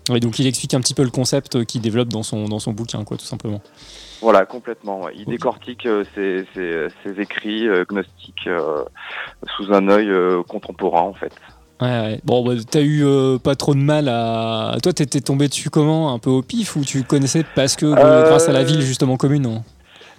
[0.09, 0.19] mm.
[0.19, 3.03] donc il explique un petit peu le concept qu'il développe dans son, dans son bouquin,
[3.03, 3.61] quoi, tout simplement.
[4.23, 5.07] Voilà, complètement.
[5.09, 8.49] Il décortique euh, ses, ses, écrits euh, gnostiques
[9.55, 10.09] sous un œil
[10.47, 11.33] contemporain, en fait.
[11.79, 12.21] Ouais, ouais.
[12.23, 13.05] Bon, bah, t'as eu
[13.43, 14.77] pas trop de mal à.
[14.81, 18.49] Toi, t'étais tombé dessus comment Un peu au pif ou tu connaissais parce que grâce
[18.49, 19.63] à la ville justement commune non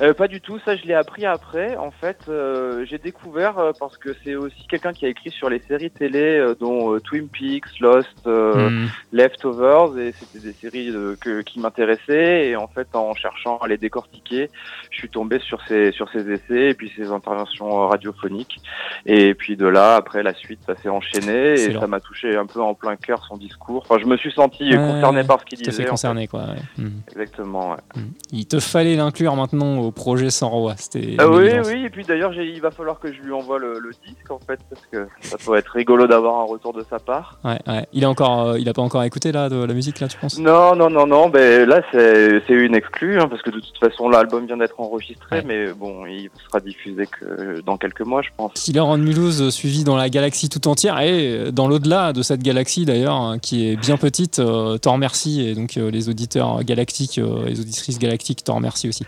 [0.00, 1.76] Euh, pas du tout, ça je l'ai appris après.
[1.76, 5.48] En fait, euh, j'ai découvert euh, parce que c'est aussi quelqu'un qui a écrit sur
[5.48, 8.86] les séries télé, euh, dont euh, Twin Peaks, Lost, euh, Hmm.
[9.12, 12.46] Leftovers, et c'était des séries que, qui m'intéressaient.
[12.48, 14.50] Et en fait, en cherchant à les décortiquer,
[14.90, 18.58] je suis tombé sur ces sur ces essais et puis ces interventions radiophoniques.
[19.06, 22.46] Et puis de là, après la suite, ça s'est enchaîné et ça m'a touché un
[22.46, 23.84] peu en plein cœur son discours.
[23.88, 25.86] Enfin, je me suis senti concerné par ce qu'il disait.
[25.86, 26.40] en concerné, quoi.
[26.44, 26.82] ouais.
[26.84, 27.00] Hmm.
[27.12, 27.70] Exactement.
[27.72, 27.76] ouais.
[28.00, 28.08] Hmm.
[28.32, 30.74] Il te fallait l'inclure maintenant au projet sans roi.
[30.76, 31.16] C'était.
[31.18, 31.68] Ah oui, évidence.
[31.68, 34.38] oui, et puis d'ailleurs, il va falloir que je lui envoie le, le disque en
[34.38, 37.38] fait, parce que ça pourrait être rigolo d'avoir un retour de sa part.
[37.44, 37.86] Ouais, ouais.
[37.92, 40.18] Il a encore, euh, il a pas encore écouté là de la musique là, tu
[40.18, 40.38] penses?
[40.38, 44.08] Non, non, non, non, ben là c'est une exclue, hein, parce que de toute façon
[44.08, 45.44] l'album vient d'être enregistré, Ouais.
[45.46, 48.52] mais bon, il sera diffusé que dans quelques mois, je pense.
[48.54, 52.22] Killer on Mulhouse euh, suivi dans la galaxie tout entière et euh, dans l'au-delà de
[52.22, 56.62] cette galaxie d'ailleurs hein, qui est bien petite, euh, t'en remercie et donc les auditeurs
[56.64, 59.04] galactiques, les auditrices galactiques t'en remercient aussi.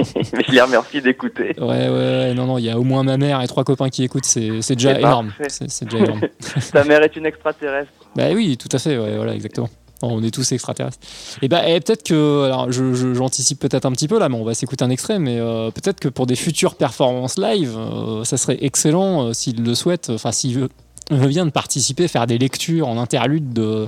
[0.47, 1.55] je les remercie d'écouter.
[1.59, 3.89] Ouais, ouais, ouais, non, non, il y a au moins ma mère et trois copains
[3.89, 5.31] qui écoutent, c'est c'est déjà énorme.
[5.47, 6.21] C'est c'est déjà énorme.
[6.59, 7.91] Sa mère est une extraterrestre.
[8.15, 9.69] Bah oui, tout à fait, ouais, voilà, exactement.
[10.01, 10.99] On est tous extraterrestres.
[11.41, 14.35] Et bah, et peut-être que, alors, je- je- j'anticipe peut-être un petit peu là, mais
[14.35, 18.23] on va s'écouter un extrait, mais euh, peut-être que pour des futures performances live, euh,
[18.25, 20.69] ça serait excellent euh, s'il le souhaite, enfin, s'il veut,
[21.11, 23.87] bien de participer, faire des lectures en interlude de,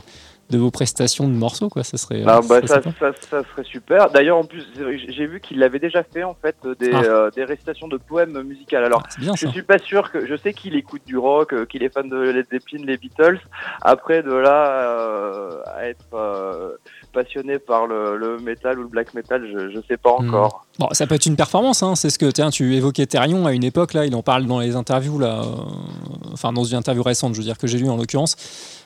[0.50, 1.84] de vos prestations de morceaux, quoi.
[1.84, 2.24] Ça serait.
[2.26, 4.10] Ah, euh, bah, ça ça, serait ça, ça serait super.
[4.12, 4.64] D'ailleurs, en plus,
[5.10, 7.02] j'ai vu qu'il avait déjà fait en fait des, Ah.
[7.04, 8.84] euh, des récitations de poèmes musicales.
[8.86, 11.66] Alors, C'est bien Je suis pas sûr que je sais qu'il écoute du rock, euh,
[11.66, 13.40] qu'il est fan de Led Zeppelin, les Beatles.
[13.82, 16.72] Après de là euh, à être euh,
[17.14, 20.30] passionné par le, le metal ou le black metal, je, je sais pas Hmm.
[20.30, 20.66] encore.
[20.80, 21.96] Bon, ça peut être une performance, hein.
[21.96, 24.60] c'est ce que tiens, tu évoquais Therion à une époque, là, il en parle dans
[24.60, 27.90] les interviews, là, euh, enfin dans une interview récente, je veux dire, que j'ai lu
[27.90, 28.36] en l'occurrence.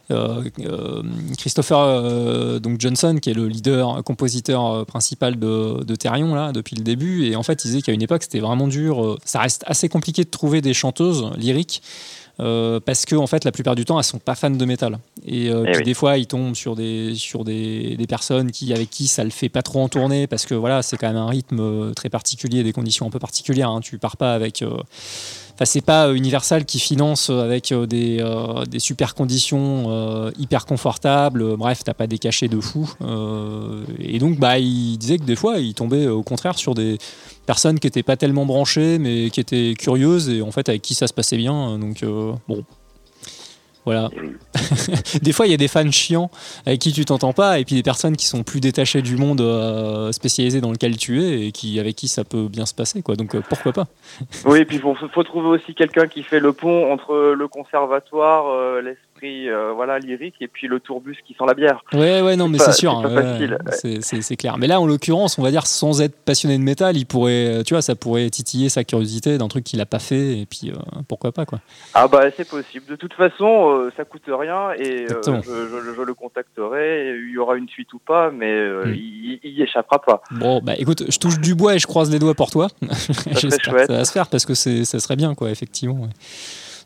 [0.09, 1.03] Euh, euh,
[1.37, 6.75] Christopher euh, donc Johnson, qui est le leader, compositeur principal de, de Therion, là, depuis
[6.75, 9.17] le début, et en fait, il disait qu'à une époque, c'était vraiment dur.
[9.25, 11.81] ça reste assez compliqué de trouver des chanteuses lyriques.
[12.39, 14.99] euh, parce que en fait la plupart du temps elles sont pas fans de métal
[15.27, 15.83] et, euh, Eh puis oui.
[15.83, 19.29] des fois ils tombent sur des sur des, des personnes qui avec qui ça le
[19.29, 22.63] fait pas trop en tournée parce que voilà c'est quand même un rythme très particulier
[22.63, 23.81] des conditions un peu particulières hein.
[23.81, 24.71] tu pars pas avec euh,
[25.53, 31.57] Enfin, c'est pas euh, Universal qui finance euh, avec euh, des, super conditions hyper confortables.
[31.57, 32.91] Bref, t'as pas des cachets de fou.
[33.99, 36.97] Et donc, bah, il disait que des fois, il tombait au contraire sur des
[37.45, 40.95] personnes qui étaient pas tellement branchées, mais qui étaient curieuses et en fait avec qui
[40.95, 41.77] ça se passait bien.
[41.77, 42.03] Donc,
[42.47, 42.63] bon.
[43.85, 44.09] Voilà.
[45.21, 46.29] des fois, il y a des fans chiants
[46.65, 49.41] avec qui tu t'entends pas, et puis des personnes qui sont plus détachées du monde
[49.41, 53.01] euh, spécialisé dans lequel tu es et qui, avec qui ça peut bien se passer.
[53.01, 53.15] Quoi.
[53.15, 53.87] Donc, euh, pourquoi pas?
[54.45, 57.47] Oui, et puis il faut, faut trouver aussi quelqu'un qui fait le pont entre le
[57.47, 58.81] conservatoire, euh,
[59.21, 61.83] l'esprit euh, voilà lyrique, et puis le tourbus qui sent la bière.
[61.93, 63.01] Ouais, ouais, non, mais c'est sûr.
[63.71, 64.57] c'est ouais, c'est- clair.
[64.57, 67.63] Mais là, en l'occurrence, on va dire, sans être passionné de métal, il pourrait, euh,
[67.63, 70.71] tu vois, ça pourrait titiller sa curiosité d'un truc qu'il a pas fait, et puis
[70.71, 70.75] euh,
[71.07, 71.59] pourquoi pas, quoi.
[71.93, 72.85] Ah bah c'est possible.
[72.87, 77.17] De toute façon, euh, ça coûte rien et je, je- je le contacterai.
[77.27, 78.93] Il y aura une suite ou pas, mais euh, Mm.
[78.95, 80.21] il, il y échappera pas.
[80.31, 82.67] Bon, bah écoute, je touche du bois et je croise les doigts pour toi.
[83.37, 83.61] Chouette.
[83.87, 86.01] ça va se faire parce que ça serait bien, quoi, effectivement.
[86.01, 86.09] ouais.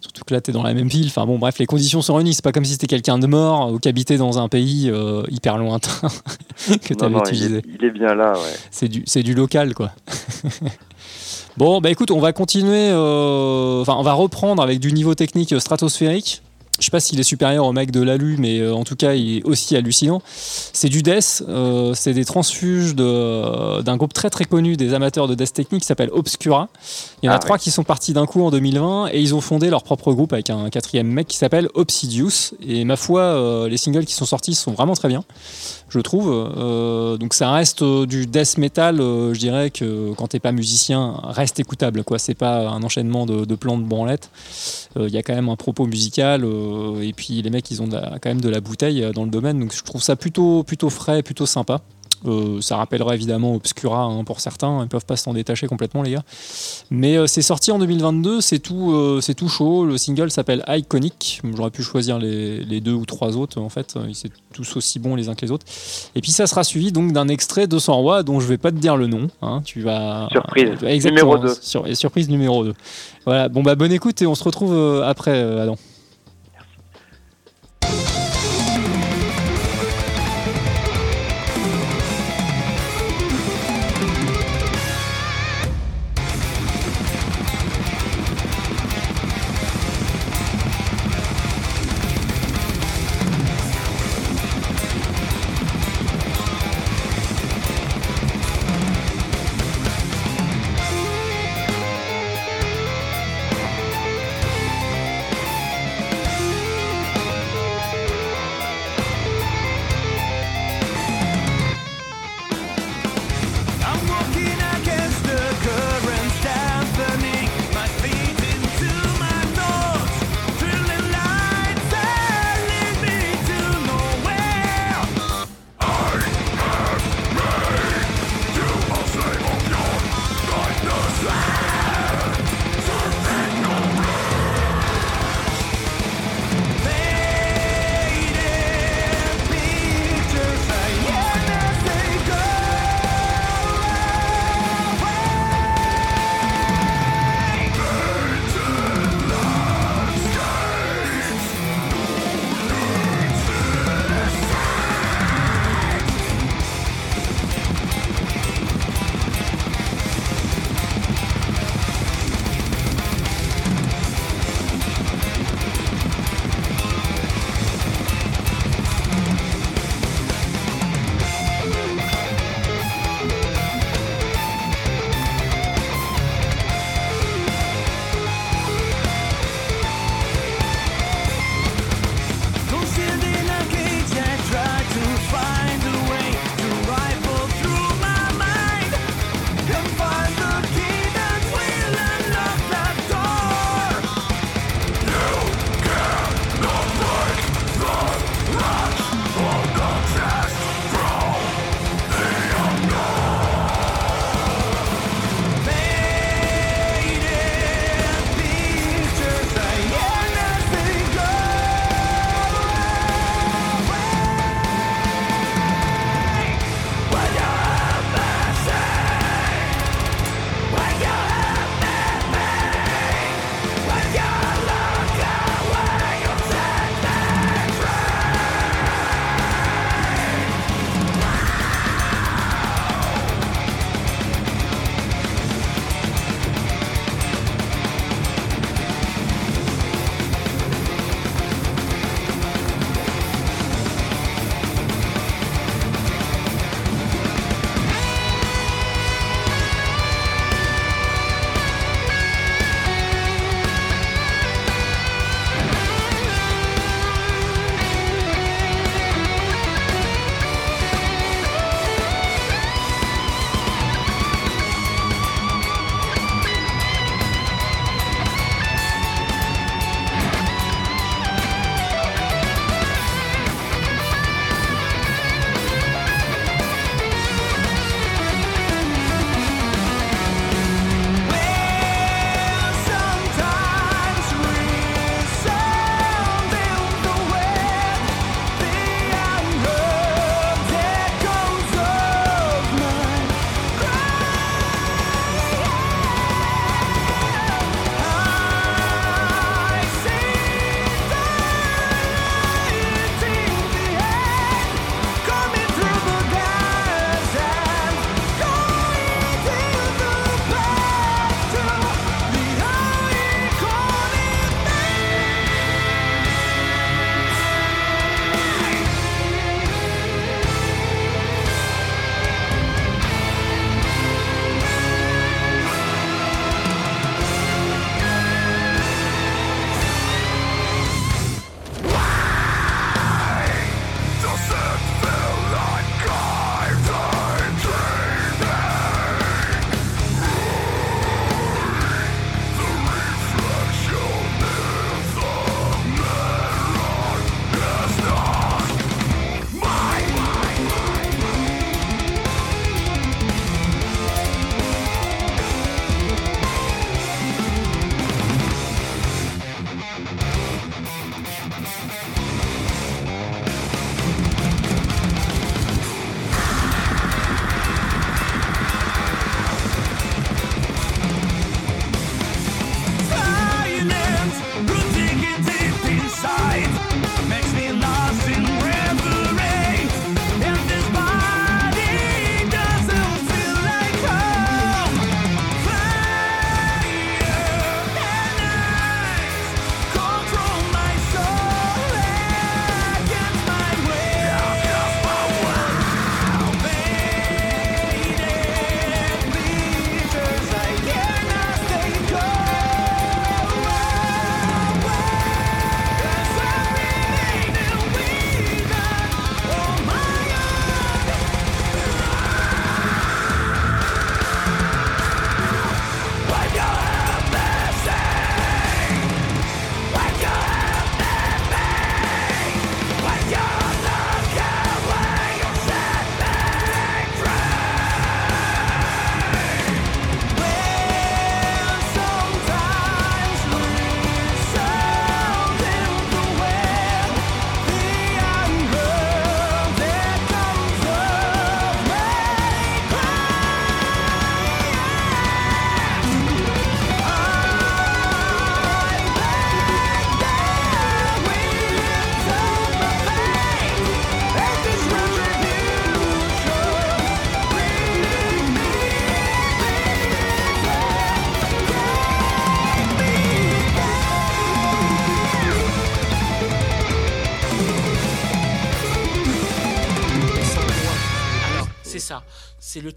[0.05, 1.07] Surtout que là, t'es dans la même ville.
[1.07, 2.35] Enfin bon, bref, les conditions sont réunies.
[2.35, 5.57] C'est pas comme si t'étais quelqu'un de mort ou qu'habitait dans un pays euh, hyper
[5.57, 5.89] lointain
[6.83, 7.57] que t'avais il, utilisé.
[7.57, 8.53] est, il est bien là, ouais.
[8.69, 9.89] C'est du, c'est du local, quoi.
[11.57, 12.89] bon, bah écoute, on va continuer.
[12.91, 16.41] euh, Enfin, on va reprendre avec du niveau technique stratosphérique.
[16.79, 19.13] Je sais pas s'il est supérieur au mec de l'Alu, mais euh, en tout cas,
[19.13, 20.21] il est aussi hallucinant.
[20.25, 25.29] C'est du death, euh, c'est des transfuges de- d'un groupe très très connu des amateurs
[25.29, 26.67] de death technique qui s'appelle Obscura.
[27.23, 29.33] Il y en a Ah, trois qui sont partis d'un coup en 2020 et ils
[29.33, 32.53] ont fondé leur propre groupe avec un quatrième mec qui s'appelle Obsidious.
[32.67, 35.23] Et ma foi, euh, les singles qui sont sortis sont vraiment très bien
[35.95, 36.29] je trouve.
[36.29, 40.51] Euh, donc ça reste euh, du death metal, euh, je dirais que quand t'es pas
[40.51, 42.03] musicien, reste écoutable.
[42.03, 42.19] quoi.
[42.19, 44.29] C'est pas un enchaînement de, plans de branlettes.
[44.97, 46.45] Euh, Il y quand même un propos musical
[47.01, 49.59] et puis les mecs ils ont quand même de la bouteille dans le domaine.
[49.59, 51.81] Donc je trouve ça plutôt, plutôt frais, plutôt sympa.
[52.25, 56.11] Euh, ça rappellera évidemment Obscura hein, pour certains, ils peuvent pas s'en détacher complètement les
[56.11, 56.23] gars.
[56.89, 59.85] Mais euh, c'est sorti en 2022, c'est tout, euh, c'est tout chaud.
[59.85, 61.41] Le single s'appelle Iconic.
[61.55, 63.95] J'aurais pu choisir les, les deux ou trois autres en fait.
[64.07, 65.65] Ils sont tous aussi bons les uns que les autres.
[66.15, 68.71] Et puis ça sera suivi donc d'un extrait de 100 rois dont je vais pas
[68.71, 69.27] te dire le nom.
[69.41, 69.61] hein.
[69.65, 70.69] Tu vas Surprise.
[70.83, 71.55] Exactement, Numéro deux.
[71.61, 72.73] Sur, et surprise numéro 2.
[73.25, 73.49] Voilà.
[73.49, 75.77] Bon bah bonne écoute et on se retrouve après Adam.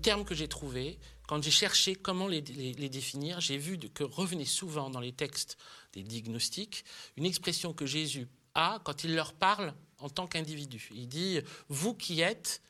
[0.08, 0.98] C'est le terme que j'ai trouvé.
[1.26, 5.58] Quand j'ai cherché comment les, définir, j'ai vu que revenait souvent dans les textes
[5.92, 6.86] des diagnostiques
[7.18, 10.88] une expression que Jésus a quand il leur parle en tant qu'individu.
[10.94, 12.62] Il dit Vous qui êtes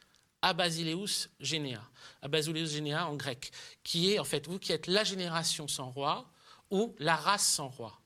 [0.43, 1.80] Abasileus Généa.
[2.22, 3.53] Abasileus Généa en grec,
[3.84, 6.28] qui est en fait vous qui êtes la génération sans roi
[6.72, 7.97] ou la race sans roi.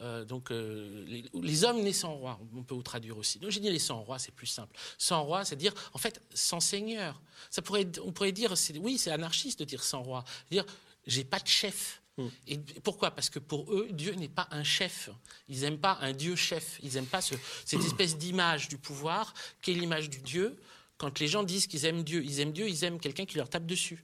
[0.00, 3.38] Euh, donc euh, les, hommes nés sans roi, on peut vous traduire aussi.
[3.38, 4.76] Donc j'ai dit les sans roi, c'est plus simple.
[4.96, 7.20] Sans roi, c'est-à-dire en fait sans seigneur.
[7.50, 10.24] Ça pourrait, on pourrait dire, oui, c'est anarchiste de dire sans roi.
[10.50, 10.64] Dire
[11.06, 12.00] j'ai pas de chef.
[12.16, 12.28] Hmm.
[12.46, 13.10] Et pourquoi?
[13.10, 15.10] Parce que pour eux, Dieu n'est pas un chef.
[15.48, 16.78] Ils n'aiment pas un Dieu chef.
[16.82, 20.56] Ils n'aiment pas cette espèce d'image du pouvoir qu'est l'image du Dieu.
[20.96, 23.48] Quand les gens disent qu'ils aiment Dieu, ils aiment Dieu, ils aiment quelqu'un qui leur
[23.48, 24.02] tape dessus.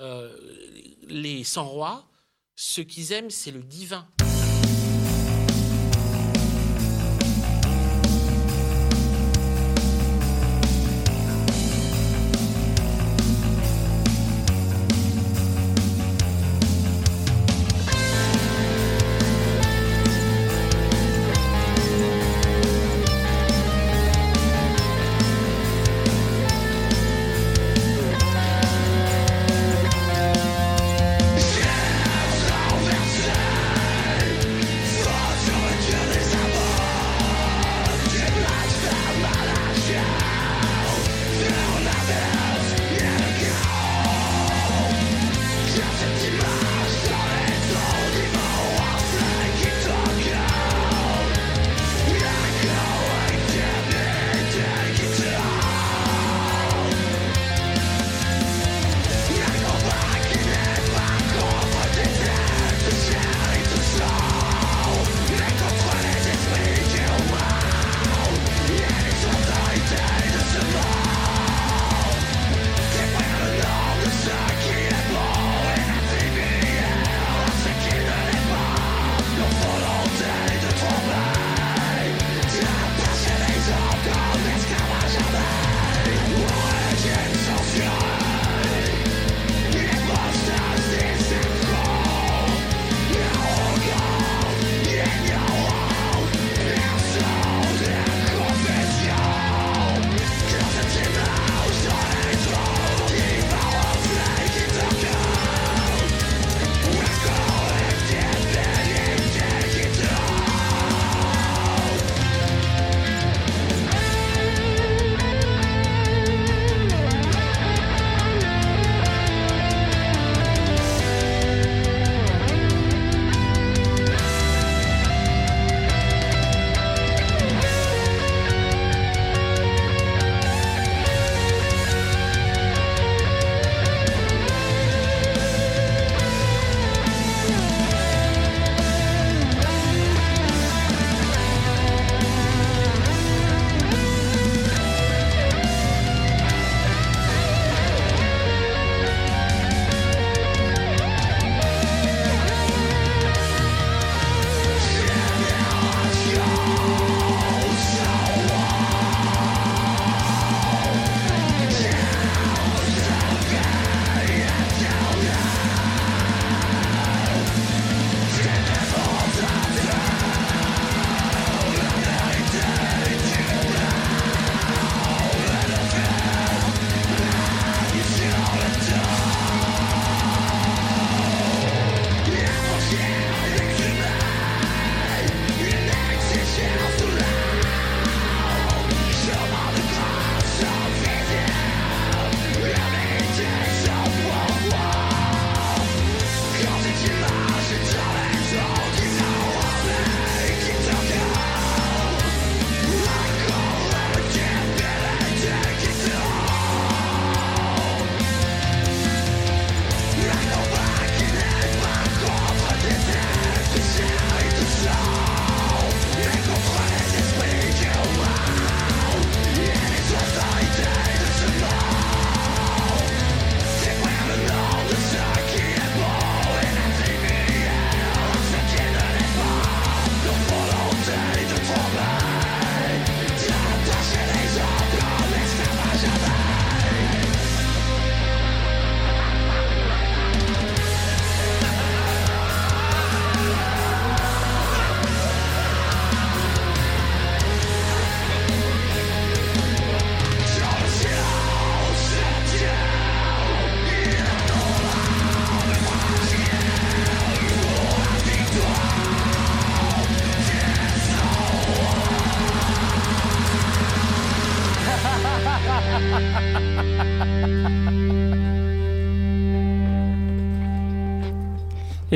[0.00, 0.36] Euh,
[1.08, 2.08] les sans rois,
[2.54, 4.08] ce qu'ils aiment, c'est le divin.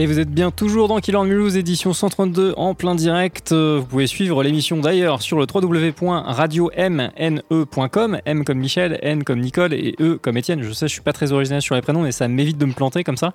[0.00, 3.52] Et vous êtes bien toujours dans Killer Mulhouse, édition 132 en plein direct.
[3.52, 8.20] Vous pouvez suivre l'émission d'ailleurs sur le www.radiomne.com.
[8.24, 10.62] M comme Michel, N comme Nicole et E comme Étienne.
[10.62, 12.72] Je sais, je suis pas très original sur les prénoms, mais ça m'évite de me
[12.72, 13.34] planter comme ça.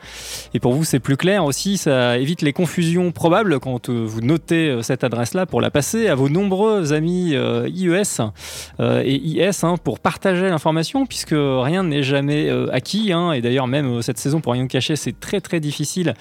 [0.55, 1.77] Et pour vous, c'est plus clair aussi.
[1.77, 6.07] Ça évite les confusions probables quand euh, vous notez euh, cette adresse-là pour la passer
[6.07, 8.23] à vos nombreux amis euh, IES
[8.79, 13.13] et IS hein, pour partager l'information, puisque rien n'est jamais acquis.
[13.13, 13.33] Hein.
[13.33, 16.15] Et d'ailleurs, même cette saison, pour rien cacher, c'est très très difficile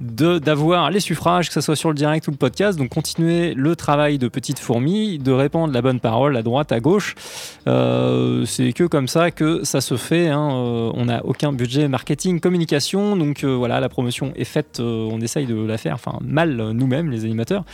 [0.00, 2.78] d'avoir les suffrages, que ce soit sur le direct ou le podcast.
[2.78, 6.80] Donc continuez le travail de petite fourmi, de répandre la bonne parole à droite, à
[6.80, 7.14] gauche.
[7.66, 10.28] Euh, c'est que comme ça que ça se fait.
[10.28, 10.50] Hein.
[10.52, 13.16] Euh, on n'a aucun budget marketing, communication.
[13.16, 14.80] Donc euh, voilà, la promotion est faite.
[14.80, 17.64] on essaye de la faire, enfin mal nous-mêmes, les animateurs.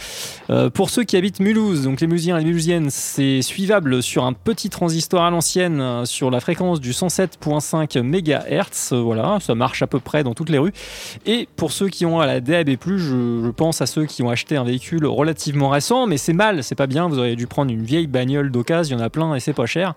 [0.74, 4.32] pour ceux qui habitent Mulhouse, donc les Mulhousiens et les Mulhousiennes, c'est suivable sur un
[4.32, 8.96] petit transistor à l'ancienne sur la fréquence du 107.5 MHz.
[9.02, 10.72] Voilà, ça marche à peu près dans toutes les rues.
[11.26, 14.64] Et pour ceux qui à la DAB+, je, pense à ceux qui ont acheté un
[14.64, 18.06] véhicule relativement récent, mais c'est mal, c'est pas bien, vous auriez dû prendre une vieille
[18.06, 19.94] bagnole d'occasion, il y en a plein et c'est pas cher.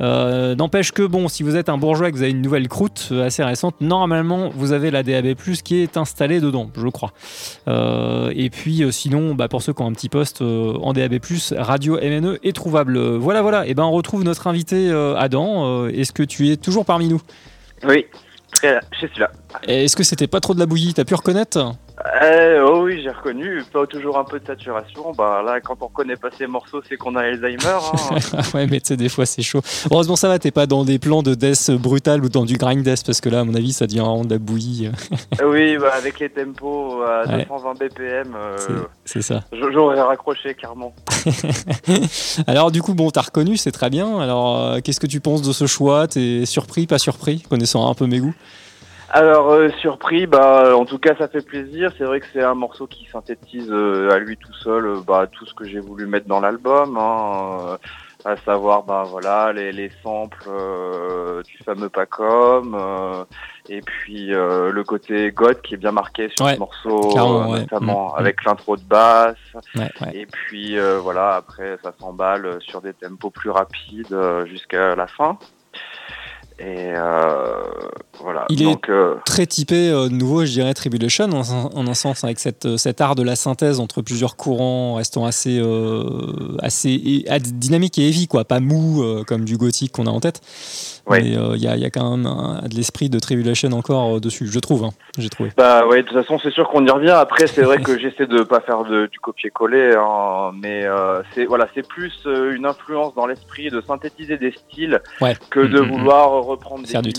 [0.00, 2.68] Euh, n'empêche que, bon, si vous êtes un bourgeois et que vous avez une nouvelle
[2.68, 7.12] croûte euh, assez récente, normalement, vous avez la DAB+, qui est installée dedans, je crois.
[7.68, 11.18] Euh, et puis, sinon, bah, pour ceux qui ont un petit poste en DAB+,
[11.56, 12.98] Radio MNE est trouvable.
[13.16, 15.88] Voilà, voilà, et ben on retrouve notre invité Adam.
[15.88, 17.20] Est-ce que tu es toujours parmi nous?
[17.84, 18.06] Oui,
[18.62, 19.30] je suis là.
[19.66, 20.94] Est-ce que c'était pas trop de la bouillie?
[20.94, 21.74] T'as pu reconnaître?
[22.22, 23.62] Euh, oh oui, j'ai reconnu.
[23.72, 25.12] Pas toujours un peu de saturation.
[25.12, 27.58] Bah là, quand on reconnaît pas ces morceaux, c'est qu'on a Alzheimer.
[27.64, 28.40] Hein.
[28.54, 29.60] ouais, mais tu sais, des fois c'est chaud.
[29.90, 30.38] Heureusement, ça va.
[30.38, 33.28] T'es pas dans des plans de death brutal ou dans du grind death parce que
[33.28, 34.90] là, à mon avis, ça devient vraiment de la bouillie.
[35.44, 38.34] oui, bah, avec les tempos à 220 BPM.
[38.34, 38.56] Euh,
[39.04, 39.44] c'est ça.
[39.52, 40.94] J'aurais raccroché carrément.
[42.46, 44.20] Alors du coup, bon, t'as reconnu, c'est très bien.
[44.20, 46.08] Alors, euh, qu'est-ce que tu penses de ce choix?
[46.08, 48.34] T'es surpris, pas surpris, connaissant un peu mes goûts?
[49.10, 51.92] Alors euh, surpris, bah en tout cas ça fait plaisir.
[51.98, 55.26] C'est vrai que c'est un morceau qui synthétise euh, à lui tout seul euh, bah,
[55.30, 57.76] tout ce que j'ai voulu mettre dans l'album, hein,
[58.24, 60.48] à savoir bah voilà les, les samples
[61.44, 63.26] du fameux Pacom
[63.68, 67.14] et puis le côté God qui est bien marqué sur ce morceau,
[67.48, 68.18] notamment mm, mm.
[68.18, 69.36] avec l'intro de basse.
[70.12, 75.38] et puis voilà après ça s'emballe sur des tempos plus rapides jusqu'à la fin.
[76.60, 77.62] Et euh,
[78.22, 78.44] voilà.
[78.48, 82.76] Il est euh, très typé euh, nouveau, je dirais, Tribulation, en, un sens, avec cette,
[82.76, 85.60] cet art de la synthèse entre plusieurs courants, restant assez,
[86.60, 90.40] assez dynamique et heavy, quoi, pas mou comme du gothique qu'on a en tête.
[91.10, 94.58] Mais il y, a, y, a, quand même de l'esprit de Tribulation encore dessus, je
[94.60, 94.84] trouve.
[94.84, 95.50] Hein, j'ai trouvé.
[95.56, 97.10] Bah ouais, de toute façon, c'est sûr qu'on y revient.
[97.10, 100.86] Après, c'est vrai que j'essaie de pas faire de, du copier-coller, hein, mais
[101.34, 105.00] c'est voilà, c'est plus une influence dans l'esprit de synthétiser des styles
[105.50, 105.90] que de mm, mm, mm.
[105.90, 107.12] vouloir reprendre des du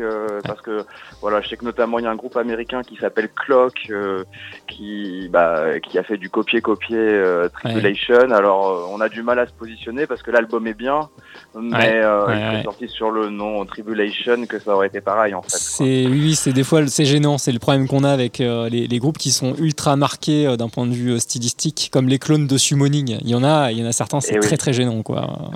[0.00, 0.84] euh, parce que
[1.20, 4.24] voilà, je sais que notamment il y a un groupe américain qui s'appelle Clock euh,
[4.66, 8.30] qui bah, qui a fait du copier-copier euh, Tribulation.
[8.32, 11.08] Alors on a du mal à se positionner parce que l'album est bien,
[11.54, 15.50] mais il est sorti sur le nom Tribulation que ça aurait été pareil en fait.
[15.50, 18.98] C'est oui, c'est des fois c'est gênant, c'est le problème qu'on a avec les, les,
[18.98, 23.18] groupes qui sont ultra marqués d'un point de vue stylistique, comme les clones de Summoning.
[23.22, 25.50] Il y en a, il y en a certains, c'est eh très très gênant quoi.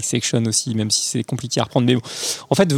[0.00, 1.86] Section aussi, même si c'est compliqué à reprendre.
[1.86, 1.96] Mais
[2.50, 2.68] en fait,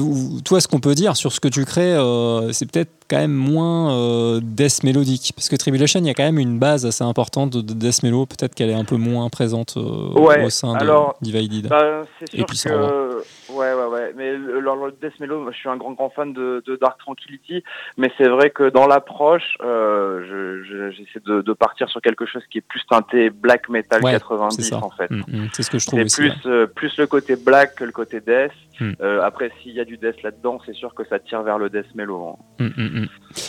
[0.45, 3.33] toi, ce qu'on peut dire sur ce que tu crées, euh, c'est peut-être quand même
[3.33, 5.33] moins euh, death mélodique.
[5.35, 8.27] Parce que Tribulation, il y a quand même une base assez importante de, death mélo.
[8.27, 10.87] Peut-être qu'elle est un peu moins présente euh, au sein de
[11.21, 11.69] Divided.
[11.69, 13.25] Bah, c'est sûr que...
[13.55, 14.13] Ouais, ouais, ouais.
[14.17, 17.63] Mais le, le death mellow, je suis un grand, grand fan de, Dark Tranquility.
[17.97, 22.67] Mais c'est vrai que dans l'approche, j'essaie de, de, partir sur quelque chose qui est
[22.67, 25.11] plus teinté black metal 90 en fait.
[25.11, 25.49] Mm, mm.
[25.53, 28.53] c'est ce que je trouve C'est plus, plus le côté black que le côté death.
[28.81, 28.95] Mm.
[29.23, 31.95] après, s'il y a du death là-dedans, c'est sûr que ça tire vers le death
[31.95, 32.37] mellow.
[32.59, 32.65] Hein.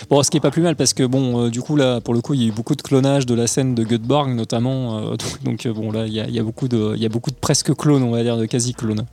[0.10, 2.14] Bon, ce qui est pas plus mal parce que bon, euh, du coup là, pour
[2.14, 4.98] le coup, il y a eu beaucoup de clonage de la scène de Göteborg notamment.
[4.98, 7.36] Euh, donc, euh, bon là, il y, a, beaucoup de, il y a beaucoup de
[7.36, 9.06] presque clones, on va dire, de quasi clones.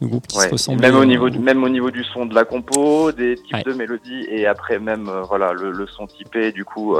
[0.00, 0.70] Qui se.
[0.72, 3.72] Même au niveau, du, même au niveau du son de la compo, des types de
[3.72, 6.52] mélodies et après même voilà le, le, son typé.
[6.52, 6.96] Du coup,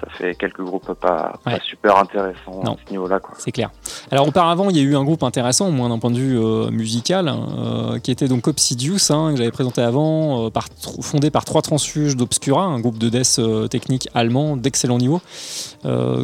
[0.00, 3.20] ça fait quelques groupes pas, super intéressants à ce niveau-là.
[3.38, 3.70] C'est clair.
[4.10, 6.38] Alors auparavant, il y a eu un groupe intéressant, au moins d'un point de vue
[6.38, 10.68] euh, musical, euh, qui était donc Obsidius, hein, que j'avais présenté avant, euh, par,
[11.02, 13.40] fondé par trois transfuges d'Obscura, un groupe de death
[13.70, 15.20] technique allemand d'excellent niveau,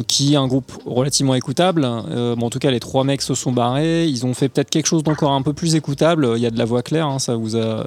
[0.07, 1.81] qui est un groupe relativement écoutable.
[1.81, 4.05] Bon, en tout cas, les trois mecs se sont barrés.
[4.05, 6.33] Ils ont fait peut-être quelque chose d'encore un peu plus écoutable.
[6.35, 7.81] Il y a de la voix claire, hein, ça vous a,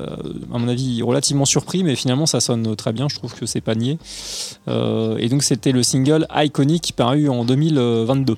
[0.52, 3.08] à mon avis, relativement surpris, mais finalement, ça sonne très bien.
[3.08, 3.98] Je trouve que c'est pas nié.
[4.66, 8.36] et donc, c'était le single Iconic paru en 2022.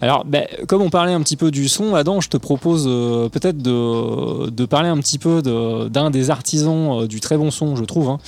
[0.00, 3.28] Alors, ben, comme on parlait un petit peu du son, Adam, je te propose euh,
[3.28, 5.42] peut-être de, parler un petit peu
[5.90, 8.18] d'un des artisans euh, du très bon son, je trouve, hein.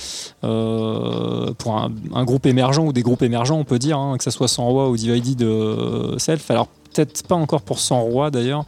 [0.43, 4.31] euh, pour un, groupe émergent ou des groupes émergents, on peut dire, hein, que ce
[4.31, 5.45] soit Sans Roi ou Divided
[6.17, 6.49] Self.
[6.49, 8.65] Alors, peut-être pas encore pour 100 rois d'ailleurs.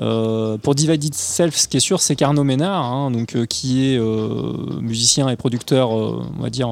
[0.00, 3.92] Euh, pour Divided Self, ce qui est sûr, c'est qu'Arnaud Ménard, hein, donc, euh, qui
[3.92, 6.68] est euh, musicien et producteur, on va dire,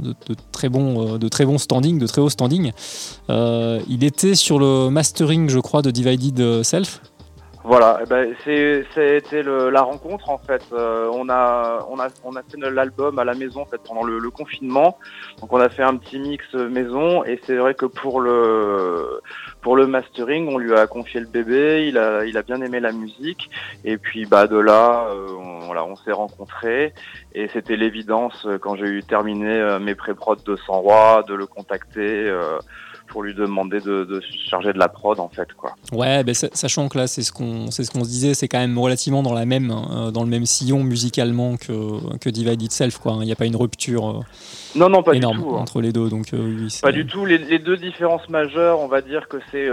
[0.00, 0.14] de,
[0.52, 2.72] très bon, de très bon standing, de très haut standing.
[3.28, 7.00] il était sur le mastering, je crois, de Divided Self.
[7.64, 8.34] Voilà, eh ben
[8.94, 10.62] c'était la rencontre en fait.
[10.72, 14.30] On a on a on a fait l'album à la maison en fait pendant le,
[14.30, 14.96] confinement.
[15.40, 19.20] Donc on a fait un petit mix maison et c'est vrai que pour le
[19.68, 21.88] pour le mastering, on lui a confié le bébé.
[21.88, 23.50] Il a il a bien aimé la musique
[23.84, 26.94] et puis bah de là euh, on, voilà on s'est rencontrés
[27.34, 31.44] et c'était l'évidence euh, quand j'ai eu terminé mes pré-prods de 100 rois de le
[31.44, 32.34] contacter
[33.08, 35.74] pour lui demander de, de, se charger de la prod en fait quoi.
[35.92, 38.58] Ouais, ben, sachant que là c'est ce qu'on c'est ce qu'on se disait, c'est quand
[38.58, 42.98] même relativement dans la même euh, dans le même sillon musicalement que que Divide Itself
[42.98, 43.16] quoi.
[43.20, 44.08] Il n'y a pas une rupture.
[44.08, 44.20] Euh,
[44.76, 45.60] non non pas énorme du tout, hein.
[45.60, 47.24] entre les deux donc euh, oui, pas du tout.
[47.24, 49.68] Les, les, deux différences majeures, on va dire que c'est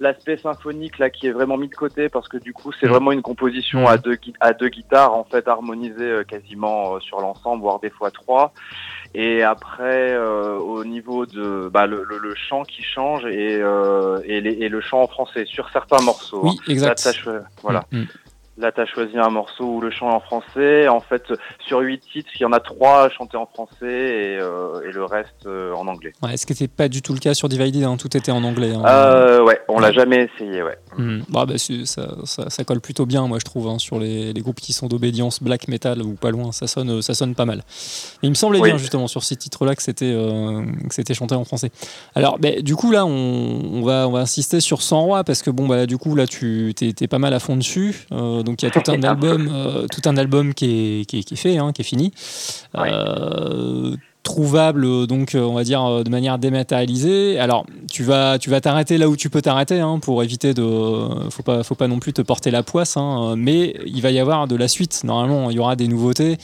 [0.00, 2.90] l'aspect symphonique là qui est vraiment mis de côté parce que du coup c'est mm.
[2.90, 7.80] vraiment une composition à deux à deux guitares en fait harmonisées quasiment sur l'ensemble voire
[7.80, 8.52] des fois trois.
[9.14, 14.20] Et après, euh, au niveau de bah, le, le, le, chant qui change et, euh,
[14.24, 16.42] et, les, et, le chant en français sur certains morceaux.
[16.44, 16.72] Oui, hein.
[16.72, 17.28] exact.
[17.62, 17.84] voilà.
[17.90, 18.06] Mm, mm.
[18.58, 20.88] Là, tu as choisi un morceau où le chant est en français.
[20.88, 21.22] En fait,
[21.66, 25.04] sur huit titres, il y en a trois chantés en français et, euh, et le
[25.04, 26.12] reste euh, en anglais.
[26.22, 28.42] Ouais, ce qui n'était pas du tout le cas sur Divided, hein, tout était en
[28.42, 28.72] anglais.
[28.74, 28.82] Hein.
[28.84, 30.76] Euh, ouais, on l'a jamais essayé, ouais.
[30.96, 31.20] Hmm.
[31.28, 34.40] Bah, bah ça, ça, ça, colle plutôt bien, moi, je trouve, hein, sur les, les,
[34.40, 37.62] groupes qui sont d'obédience black metal ou pas loin, ça sonne, ça sonne pas mal.
[38.22, 41.70] il me semblait bien, justement, sur ces titres-là, que c'était euh, c'était chanté en français.
[42.16, 45.42] Alors, bah, du coup, là, on, on, va, on va insister sur 100 rois parce
[45.42, 48.06] que, bon, bah, du coup, là, tu es, pas mal à fond dessus.
[48.48, 51.22] Donc il y a tout un album, euh, tout un album qui est, qui est,
[51.22, 52.12] qui est fait, hein, qui est fini.
[52.76, 57.38] Euh, trouvable donc on va dire de manière dématérialisée.
[57.38, 60.62] Alors tu vas tu vas t'arrêter là où tu peux t'arrêter hein, pour éviter de
[61.30, 64.18] faut pas faut pas non plus te porter la poisse hein, mais il va y
[64.18, 65.50] avoir de la suite normalement.
[65.50, 66.38] Il y aura des nouveautés.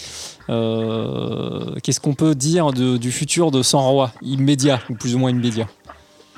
[0.51, 5.19] Euh, qu'est-ce qu'on peut dire de, du futur de 100 rois immédiat ou plus ou
[5.19, 5.67] moins immédiat?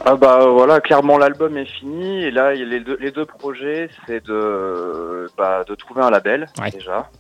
[0.05, 4.25] Ah bah voilà, clairement l'album est fini et là les deux, les deux projets c'est
[4.25, 7.11] de bah, de trouver un label déjà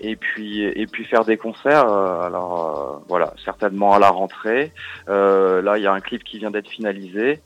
[0.00, 1.86] et puis et puis faire des concerts.
[1.88, 4.72] Euh, alors euh, voilà, certainement à la rentrée.
[5.08, 7.40] Euh, là il y a un clip qui vient d'être finalisé.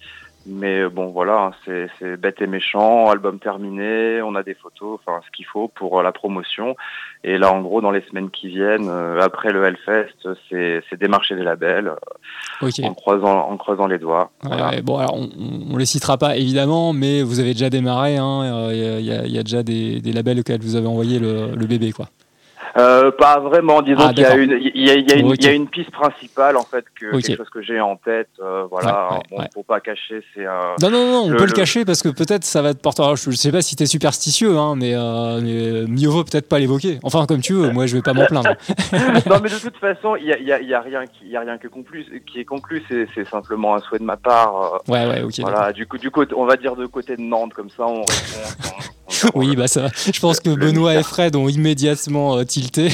[0.49, 5.21] Mais bon, voilà, hein, c'est bête et méchant, album terminé, on a des photos, enfin
[5.27, 6.77] ce qu'il faut pour la promotion.
[7.25, 11.35] Et là, en gros, dans les semaines qui viennent, euh, après le Hellfest, c'est démarcher
[11.35, 11.89] des labels
[12.63, 14.31] euh, en, croisant, en creusant les doigts.
[14.83, 15.29] bon, alors on,
[15.73, 18.15] on les citera pas évidemment, mais vous avez déjà démarré.
[18.15, 21.67] Il hein, y, y, a déjà des, des, labels auxquels vous avez envoyé le, le
[21.67, 22.07] bébé, quoi.
[22.77, 25.17] Euh, pas vraiment, disons ah, qu'il y a une, il y a, il y a
[25.17, 27.97] une, il y a une piste principale en fait que quelque chose que j'ai en
[27.97, 29.21] tête, euh, voilà.
[29.31, 30.75] bon, pour pas cacher, c'est un.
[30.83, 33.03] Non non non, on peut le, cacher parce que peut-être ça va te porter.
[33.17, 36.99] je sais pas si t'es superstitieux, hein, mais, euh, mais mieux vaut peut-être pas l'évoquer.
[37.03, 38.51] Enfin comme tu veux, moi je vais pas m'en plaindre.
[39.27, 41.37] non mais de toute façon, il y a, y, a, y a, rien qui, y
[41.37, 44.83] a rien que conclu, qui est conclu, c'est, c'est simplement un souhait de ma part.
[44.89, 45.41] Euh, ouais ouais ok.
[45.41, 48.01] Voilà, du coup du côté, on va dire de côté de Nantes comme ça, on
[48.01, 48.77] répond.
[49.35, 49.89] oui, bah ça.
[49.95, 52.89] Je pense que Benoît et Fred ont immédiatement tilté.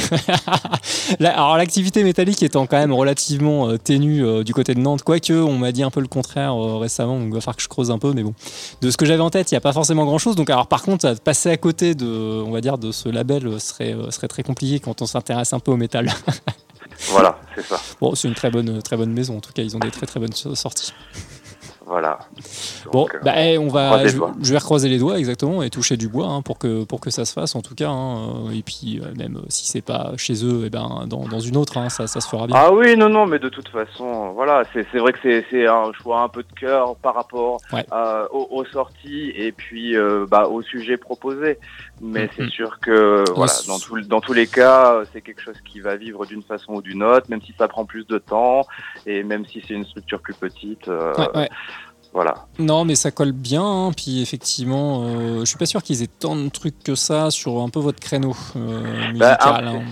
[1.21, 5.33] alors l'activité métallique étant quand même relativement euh, ténue euh, du côté de Nantes, quoique
[5.33, 7.91] on m'a dit un peu le contraire récemment, donc il va falloir que je creuse
[7.91, 8.35] un peu, mais bon.
[8.81, 10.35] De ce que j'avais en tête, il n'y a pas forcément grand-chose.
[10.35, 13.95] Donc alors par contre, passer à côté de, on va dire, de ce label serait,
[14.11, 16.13] serait très compliqué quand on s'intéresse un peu au métal.
[17.11, 17.81] voilà, c'est ça.
[18.01, 19.37] Bon, c'est une très bonne, très bonne maison.
[19.37, 20.93] En tout cas, ils ont des très très bonnes sorties.
[21.93, 22.21] Voilà.
[22.91, 26.09] bon, euh, bah, eh, on va, je, vais recroiser les doigts exactement et toucher du
[26.09, 27.91] bois hein, pour, que, pour que ça se fasse en tout cas.
[27.91, 28.51] Hein.
[28.51, 31.59] et puis euh, même si c'est pas chez eux, et eh ben, dans, dans une
[31.59, 32.57] autre, hein, ça, ça, se fera bien.
[32.59, 35.19] Ah oui, non, non, mais de toute façon, voilà, c'est vrai que
[35.51, 37.61] c'est un choix un peu de cœur par rapport
[38.33, 41.59] aux, sorties et puis euh, bah, au sujet proposé.
[42.03, 42.51] Mais c'est mm-hmm.
[42.51, 46.27] sûr que voilà, dans, tout, dans tous les cas, c'est quelque chose qui va vivre
[46.27, 48.67] d'une façon ou d'une autre, même si ça prend plus de temps
[49.07, 50.91] et même si c'est une structure plus petite.
[52.15, 52.47] Voilà.
[52.59, 53.65] Non, mais ça colle bien.
[53.65, 53.93] Hein.
[53.97, 57.61] Puis effectivement, euh, je suis pas sûr qu'ils aient tant de trucs que ça sur
[57.63, 58.83] un peu votre créneau euh,
[59.17, 59.69] bah, musical.
[59.69, 59.83] Hein.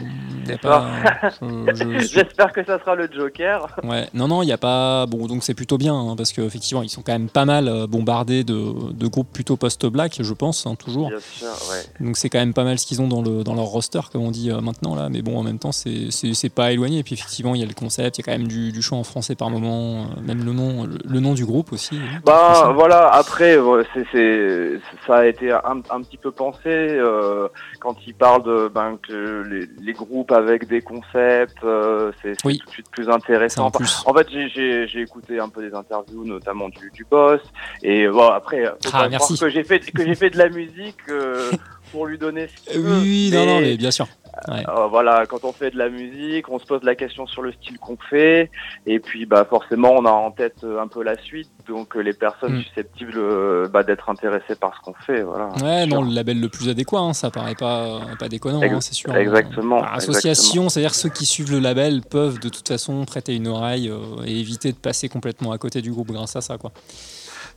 [0.47, 0.87] c'est pas.
[1.31, 1.31] ça.
[1.99, 3.67] J'espère que ça sera le Joker.
[3.85, 5.07] Ouais, non, non, il n'y a pas.
[5.07, 7.87] Bon, donc c'est plutôt bien, hein, parce qu'effectivement, ils sont quand même pas mal euh,
[7.87, 11.09] bombardés de, de groupes plutôt post-black, je pense, hein, toujours.
[11.09, 12.05] Bien sûr, ouais.
[12.05, 14.23] Donc c'est quand même pas mal ce qu'ils ont dans, le, dans leur roster, comme
[14.23, 15.09] on dit euh, maintenant, là.
[15.09, 16.11] Mais bon, en même temps, c'est-
[16.55, 16.99] pas éloigné.
[16.99, 18.83] Et puis effectivement, il y a le concept, il y a quand même du, du
[18.83, 21.97] chant en français par moment, euh, même le nom, le, le nom du groupe aussi.
[22.25, 27.49] Bah voilà, après euh, c'est c'est ça a été un, un petit peu pensé euh,
[27.81, 32.47] quand ils parlent de ben que les, les groupes avec des concepts, euh, c'est c'est
[32.47, 32.59] Oui.
[32.59, 33.71] tout de suite plus en intéressant.
[33.71, 34.03] plus.
[34.07, 37.41] En fait, j'ai- j'ai j'ai écouté un peu des interviews, notamment du, du boss,
[37.83, 39.39] et bon après, Ah, merci.
[39.39, 41.51] que j'ai fait que j'ai fait de la musique euh,
[41.91, 43.01] pour lui donner ce qu'il Oui, veut.
[43.01, 44.07] oui, non, non, mais bien sûr.
[44.49, 44.65] Ouais.
[44.69, 47.53] Euh, voilà, quand on fait de la musique, on se pose la question sur le
[47.53, 48.51] style qu'on fait,
[48.87, 52.01] et puis bah forcément on a en tête euh, un peu la suite, donc euh,
[52.01, 52.63] les personnes Mm.
[52.63, 55.49] susceptibles euh, bah, d'être intéressées par ce qu'on fait, voilà.
[55.63, 55.89] Ouais, Sûr.
[55.97, 59.15] non, le label le plus adéquat, hein, ça paraît pas, pas déconnant, hein, c'est sûr.
[59.17, 63.49] exactement, Bah, association, c'est-à-dire ceux qui suivent le label peuvent de toute façon prêter une
[63.49, 66.71] oreille euh, et éviter de passer complètement à côté du groupe grâce à ça, quoi.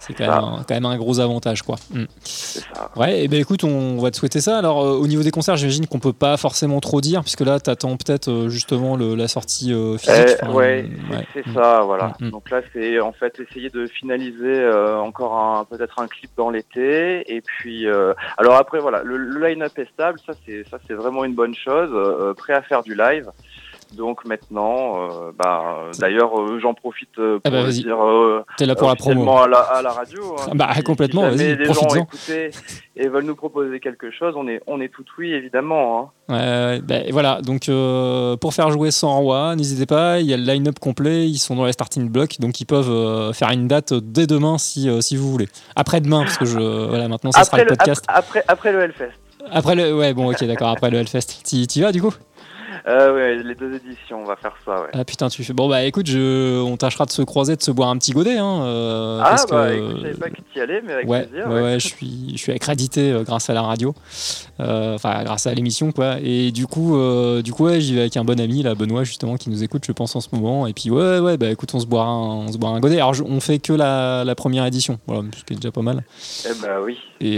[0.05, 1.75] C'est quand, même un- quand même un gros avantage, quoi.
[1.91, 2.03] Mm.
[2.23, 2.89] Ça.
[2.95, 4.57] Ouais, et ben écoute, on va te souhaiter ça.
[4.57, 7.59] Alors, euh, au niveau des concerts, j'imagine qu'on peut pas forcément trop dire, puisque là,
[7.59, 10.37] t'attends peut-être euh, justement le- la sortie euh, physique.
[10.41, 11.27] Enfin, ouais, ouais.
[11.33, 11.53] c'est Mm.
[11.53, 12.13] ça, voilà.
[12.19, 12.29] Mm.
[12.31, 14.69] Donc là, c'est en fait essayer de finaliser
[15.03, 17.87] encore un peut-être un clip dans l'été, et puis
[18.37, 21.55] alors après voilà, le, le line-up est stable, ça c'est ça c'est vraiment une bonne
[21.55, 21.89] chose.
[22.37, 23.29] prêt à faire du live.
[23.95, 27.83] Donc maintenant, euh, bah, d'ailleurs, euh, j'en profite euh, Ah pour bah, vas-y.
[27.83, 29.29] dire euh, T'es là pour la promo.
[29.37, 30.35] à la, à la radio.
[30.39, 30.45] hein.
[30.51, 32.49] Ah bah, Si- complètement, si vas-y, écouté
[32.95, 36.11] et veulent nous proposer quelque chose, on est on est tout oui évidemment.
[36.29, 36.79] Hein.
[36.83, 37.69] Ben, voilà, donc
[38.39, 41.55] pour faire jouer 100 rois, n'hésitez pas, il y a le line-up complet, ils sont
[41.55, 45.29] dans les starting blocks, donc ils peuvent faire une date dès demain si, si vous
[45.31, 45.47] voulez.
[45.75, 48.03] Après-demain, parce que je, voilà, maintenant ça sera le le, podcast.
[48.07, 49.11] après, après après le Hellfest.
[49.51, 51.41] Après le, ouais, bon, ok, d'accord, après le Hellfest.
[51.43, 52.13] T'y t'y vas du coup?
[52.87, 54.81] Euh, ouais, les deux éditions, on va faire ça.
[54.81, 54.87] Ouais.
[54.93, 55.53] Ah putain, tu fais.
[55.53, 56.61] Bon, bah écoute, je...
[56.61, 59.47] on tâchera de se croiser, de se boire un petit godet, hein, euh, Ah parce
[59.47, 59.73] bah que.
[59.75, 61.47] écoute, je savais pas que tu y allais, mais avec Ouais, plaisir.
[61.49, 63.93] ouais, ouais, je suis, je suis accrédité euh, grâce à la radio,
[64.59, 66.17] Euh, enfin grâce à l'émission quoi.
[66.23, 66.95] Et du coup,
[67.43, 69.83] du coup, ouais, j'y vais avec un bon ami, là, Benoît justement, qui nous écoute,
[69.85, 70.67] je pense en ce moment.
[70.67, 72.95] Et puis ouais, ouais, bah écoute, on se boira, un, on se boira un godet.
[72.97, 75.81] Alors je- on fait que la, la première édition, voilà, ce qui est déjà pas
[75.81, 76.03] mal.
[76.45, 76.97] Eh bah oui.
[77.21, 77.37] Et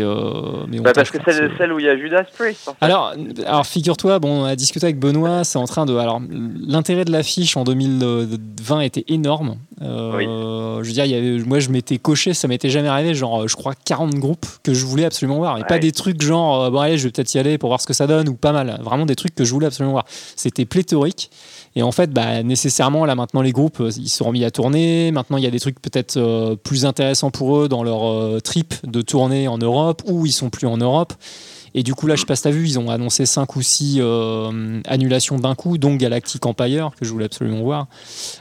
[0.67, 2.67] mais on Bah, parce que c'est celle où il y a Judas Priest.
[2.67, 2.77] En fait.
[2.81, 3.13] alors,
[3.45, 5.95] alors figure-toi, bon, on a discuté avec Benoît, c'est en train de.
[5.95, 9.57] Alors, l'intérêt de l'affiche en 2020 était énorme.
[9.81, 13.13] Euh, Je veux dire, il y avait, moi, je m'étais coché, ça m'était jamais arrivé,
[13.13, 15.57] genre, je crois 40 groupes que je voulais absolument voir.
[15.57, 17.81] Et pas des trucs genre, euh, bon, allez, je vais peut-être y aller pour voir
[17.81, 18.79] ce que ça donne, ou pas mal.
[18.83, 20.05] Vraiment des trucs que je voulais absolument voir.
[20.35, 21.29] C'était pléthorique.
[21.75, 25.11] Et en fait, bah, nécessairement, là maintenant, les groupes, euh, ils sont remis à tourner.
[25.11, 28.39] Maintenant, il y a des trucs peut-être euh, plus intéressants pour eux dans leur euh,
[28.39, 31.13] trip de tourner en Europe, ou ils sont plus en Europe.
[31.75, 33.61] Et du coup, là, je sais pas si t'as vu, ils ont annoncé 5 ou
[33.61, 34.01] 6
[34.87, 37.87] annulations d'un coup, dont Galactic Empire, que je voulais absolument voir.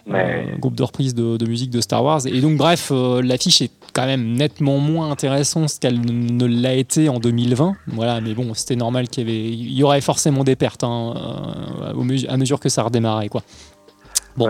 [0.07, 0.35] Ouais.
[0.35, 2.26] Euh, groupe de reprise de, de musique de Star Wars.
[2.26, 7.09] Et donc, bref, euh, l'affiche est quand même nettement moins intéressante qu'elle ne l'a été
[7.09, 7.74] en 2020.
[7.89, 11.14] Voilà, mais bon, c'était normal qu'il y avait, il y aurait forcément des pertes hein,
[11.16, 13.43] euh, à mesure que ça redémarrait, quoi.
[14.37, 14.49] Bon,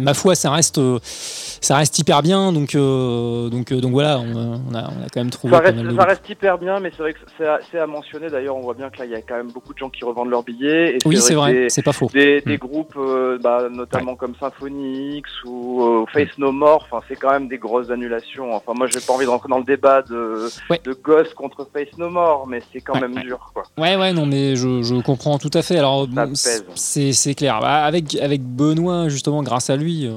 [0.00, 2.52] ma foi, ça reste, euh, ça reste hyper bien.
[2.52, 5.52] Donc, euh, donc, euh, donc voilà, on, a- on a, on a quand même trouvé
[5.54, 7.46] Ça reste, de ça hyper bien, mais c'est vrai que c'est
[7.78, 8.30] à, à mentionner.
[8.30, 10.04] D'ailleurs, on voit bien que là, il y a quand même beaucoup de gens qui
[10.04, 10.96] revendent leurs billets.
[10.96, 12.08] Et Oui, c'est vrai, c'est pas faux.
[12.12, 12.58] des, des Mm.
[12.58, 17.48] groupes, euh, bah, notamment comme Symphony X ou euh, Face No More, c'est quand même
[17.48, 18.54] des grosses annulations.
[18.54, 20.80] Enfin, moi, j'ai pas envie d'entrer dans le débat de, Ouais.
[20.84, 23.64] de Ghost contre Face No More, mais c'est quand Ouais, même dur, quoi.
[23.76, 25.78] Ouais, ouais, non, mais je, je comprends tout à fait.
[25.78, 27.58] Alors, bon, c'est clair.
[27.60, 30.12] Bah, avec, avec Benoît, justement, grâce à lui, euh,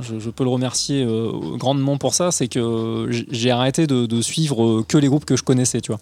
[0.00, 2.30] je, peux le remercier euh, grandement pour ça.
[2.30, 5.92] C'est que j'ai arrêté de, de suivre euh, que les groupes que je connaissais, tu
[5.92, 6.00] vois.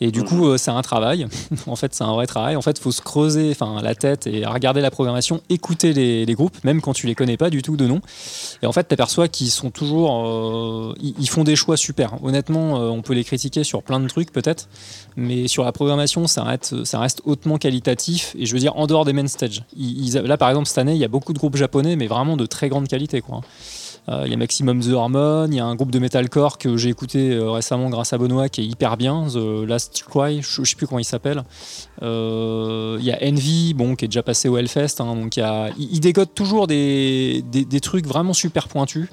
[0.00, 0.26] Et du Mhm.
[0.26, 1.26] coup, euh, c'est un travail.
[1.66, 2.54] en fait, c'est un vrai travail.
[2.56, 6.24] En fait, il faut se creuser enfin, la tête et regarder la programmation, écouter les,
[6.24, 8.00] les groupes, même quand tu les connais pas du tout de nom.
[8.62, 10.24] Et en fait, tu aperçois qu'ils sont toujours.
[10.26, 12.14] euh, ils, font des choix super.
[12.22, 14.68] Honnêtement, euh, on peut les critiquer sur plein de trucs, peut-être.
[15.16, 18.36] Mais sur la programmation, ça reste, ça reste hautement qualitatif.
[18.38, 19.64] Et je veux dire, en dehors des main stage.
[19.76, 22.06] Ils- ils- là, par exemple, cette année, il y a beaucoup de groupes japonais, mais
[22.06, 23.20] vraiment de très grande qualité.
[23.20, 23.40] Quoi.
[24.08, 26.76] Euh, Il y a Maximum The Hormone, il y a un groupe de metalcore que
[26.76, 30.62] j'ai écouté euh, récemment grâce à Benoît qui est hyper bien, The Last Cry, je,
[30.62, 31.42] je sais plus comment il s'appelle.
[32.02, 35.40] Euh, Il y a Envy, bon, qui est déjà passé au Hellfest, hein, donc il,
[35.40, 39.08] y a, il dégote toujours des, des, des trucs vraiment super pointus.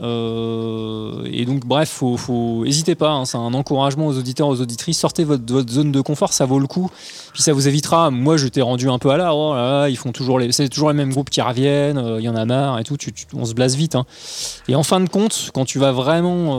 [0.00, 3.10] Et donc, bref, faut, faut hésitez pas.
[3.10, 4.98] hein, c'est un encouragement aux auditeurs, aux auditrices.
[4.98, 6.90] Sortez votre, votre zone de confort, ça vaut le coup.
[7.32, 8.10] Puis ça vous évitera.
[8.10, 9.34] Moi, je t'ai rendu un peu à la.
[9.34, 11.98] Oh là là, ils font toujours les, c'est toujours les mêmes groupes qui reviennent.
[11.98, 12.96] euh, Il y en a marre et tout.
[12.96, 13.94] Tu, tu- on se blase vite.
[13.94, 14.04] hein.
[14.68, 16.54] Et en fin de compte, quand tu vas vraiment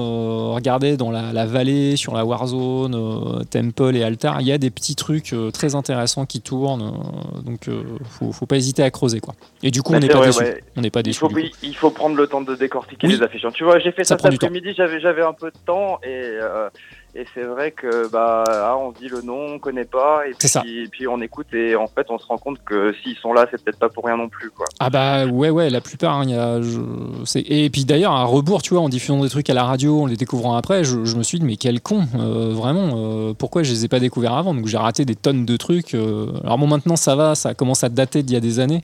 [0.51, 4.51] euh, regarder dans la, la vallée, sur la Warzone, euh, Temple et Altar, il y
[4.51, 6.81] a des petits trucs euh, très intéressants qui tournent.
[6.81, 9.33] euh, donc, euh, faut, faut pas hésiter à creuser quoi.
[9.63, 10.39] Et du coup, Bah, on n'est c'est pas vrai, déçu.
[10.43, 10.63] ouais.
[10.77, 11.19] On n'est pas Il déçu.
[11.19, 11.31] faut,
[11.63, 13.13] il faut prendre le temps de décortiquer Oui.
[13.17, 13.23] les
[13.53, 16.07] Tu vois, j'ai fait Ça ça, cet après-midi, j'avais, j'avais un peu de temps et,
[16.11, 16.69] euh,
[17.15, 20.47] et c'est vrai que bah, ah, on dit le nom, on connaît pas et C'est
[20.47, 20.61] ça.
[20.61, 23.47] puis, puis on écoute et en fait on se rend compte que s'ils sont là,
[23.49, 24.49] c'est peut-être pas pour rien non plus.
[24.51, 24.65] Quoi.
[24.79, 28.61] Ah bah ouais ouais la plupart hein, y a, je- et puis d'ailleurs à rebours
[28.61, 31.15] tu vois en diffusant des trucs à la radio en les découvrant après je, je
[31.15, 34.33] me suis dit mais quel con euh, vraiment euh, pourquoi je les ai pas découverts
[34.33, 34.53] avant?
[34.53, 37.89] Donc j'ai raté des tonnes de trucs alors bon maintenant ça va ça commence à
[37.89, 38.83] dater d'il y a des années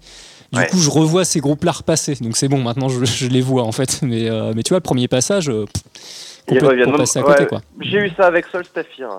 [0.55, 0.67] du Ouais.
[0.67, 3.63] coup je revois ces groupes là repasser donc c'est bon maintenant je, je les vois
[3.63, 5.83] en fait mais, euh, mais tu vois le premier passage euh, pff,
[6.45, 6.97] complètement reviennent.
[6.97, 9.09] passé à côté Ouais, quoi J'ai eu ça avec Sol Staffir.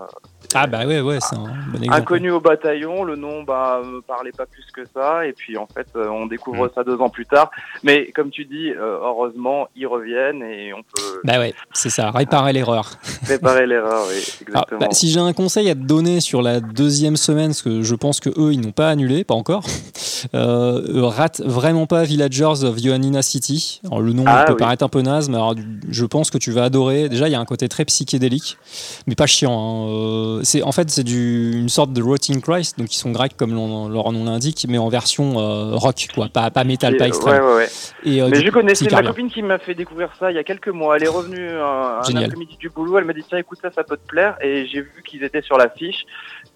[0.55, 1.41] ah bah ouais ouais c'est un
[1.73, 5.33] bon exemple Inconnu au bataillon, le nom bah, me parlait pas plus que ça, et
[5.33, 6.29] puis en fait euh, on Mm.
[6.29, 7.51] découvre ça deux ans plus tard.
[7.83, 12.11] Mais comme tu dis, euh, heureusement ils reviennent et on peut bah ouais c'est ça
[12.11, 12.91] réparer l'erreur
[13.29, 14.05] réparer l'erreur.
[14.09, 14.81] Oui, Ah, exactement.
[14.81, 17.95] bah, si j'ai un conseil à te donner sur la deuxième semaine, parce que je
[17.95, 19.65] pense que eux ils n'ont pas annulé, pas encore,
[20.35, 23.81] euh, euh, rate vraiment pas Villagers of Ioannina City.
[23.87, 24.59] Alors, le nom Ah, peut oui.
[24.59, 25.55] paraître un peu naze, mais alors,
[25.89, 27.09] je pense que tu vas adorer.
[27.17, 28.59] Déjà, il y a un côté très psychédélique,
[29.07, 29.53] mais pas chiant.
[29.59, 29.89] hein.
[29.89, 33.37] Euh, c'est en fait c'est du- une sorte de Rotting Christ, donc ils sont grecs
[33.39, 37.43] comme leur nom l'indique, mais en version euh, rock, quoi, pas pas métal, pas extrême.
[37.43, 37.69] ouais, ouais, ouais.
[38.05, 40.39] Et, euh, Mais je coup, connaissais ma copine qui m'a fait découvrir ça il y
[40.39, 40.97] a quelques mois.
[40.97, 42.99] Elle est revenue un, un après-midi du boulot.
[42.99, 44.37] Elle m'a dit tiens écoute ça, ça peut te plaire.
[44.43, 46.05] Et j'ai vu qu'ils étaient sur l'affiche.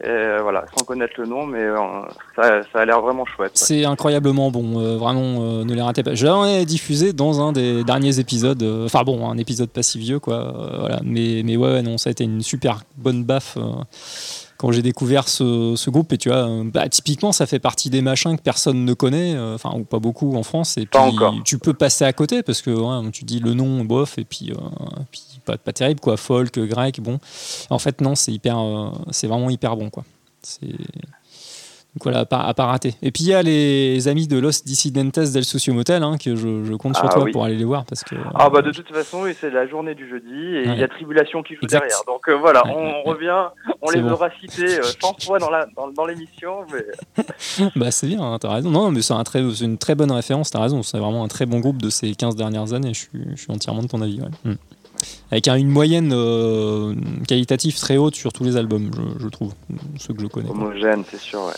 [0.02, 1.76] Euh, voilà, sans connaître le nom, mais euh,
[2.34, 3.52] ça, ça a l'air vraiment chouette.
[3.54, 6.14] C'est incroyablement bon, euh, vraiment, euh, ne les ratez pas.
[6.14, 9.98] Je l'ai diffusé dans un des derniers épisodes, euh, enfin bon, un épisode pas si
[9.98, 10.36] vieux, quoi.
[10.36, 11.00] euh, voilà.
[11.04, 13.58] Mais, mais ouais, non, ça a été une super bonne baffe
[14.60, 16.12] quand j'ai découvert ce, ce groupe.
[16.12, 19.34] Et tu vois, euh, bah, typiquement, ça fait partie des machins que personne ne connaît,
[19.34, 20.76] euh, enfin, ou pas beaucoup en France.
[20.76, 21.34] Et Pas puis, encore.
[21.46, 24.50] tu peux passer à côté parce que ouais, tu dis le nom, bof, et puis,
[24.52, 24.56] euh,
[25.10, 26.18] puis pas, pas terrible, quoi.
[26.18, 27.18] Folk, grec, bon.
[27.70, 30.04] En fait, non, c'est hyper, euh, c'est vraiment hyper bon, quoi.
[30.42, 30.68] C'est.
[31.96, 32.94] Donc voilà, à pas, à pas rater.
[33.02, 36.36] Et puis il y a les amis de Los Dissidentes del Socio Motel, hein, que
[36.36, 37.32] je, je compte sur Ah toi oui.
[37.32, 38.14] pour aller les voir parce que.
[38.36, 40.78] Ah bah de toute façon, c'est la journée du jeudi et il Ouais.
[40.78, 41.80] y a Tribulation qui joue Exact.
[41.80, 41.98] derrière.
[42.06, 43.48] Donc euh, voilà, Ouais, on, ouais, revient,
[43.82, 44.12] on les bon.
[44.12, 47.24] aura cités euh, 100 fois dans la dans, dans l'émission, mais
[47.76, 48.70] Bah c'est bien, hein, t'as raison.
[48.70, 50.84] Non, mais c'est un très, c'est une très bonne référence, t'as raison.
[50.84, 52.94] C'est vraiment un très bon groupe de ces 15 dernières années.
[52.94, 54.20] Je suis, je suis entièrement de ton avis.
[54.20, 54.28] ouais.
[54.44, 54.54] Hmm.
[55.32, 56.94] Avec un- une moyenne euh,
[57.28, 59.52] qualitative très haute sur tous les albums, je, je trouve,
[59.98, 60.50] ceux que je connais.
[60.50, 61.40] homogène, c'est sûr.
[61.44, 61.52] Ouais.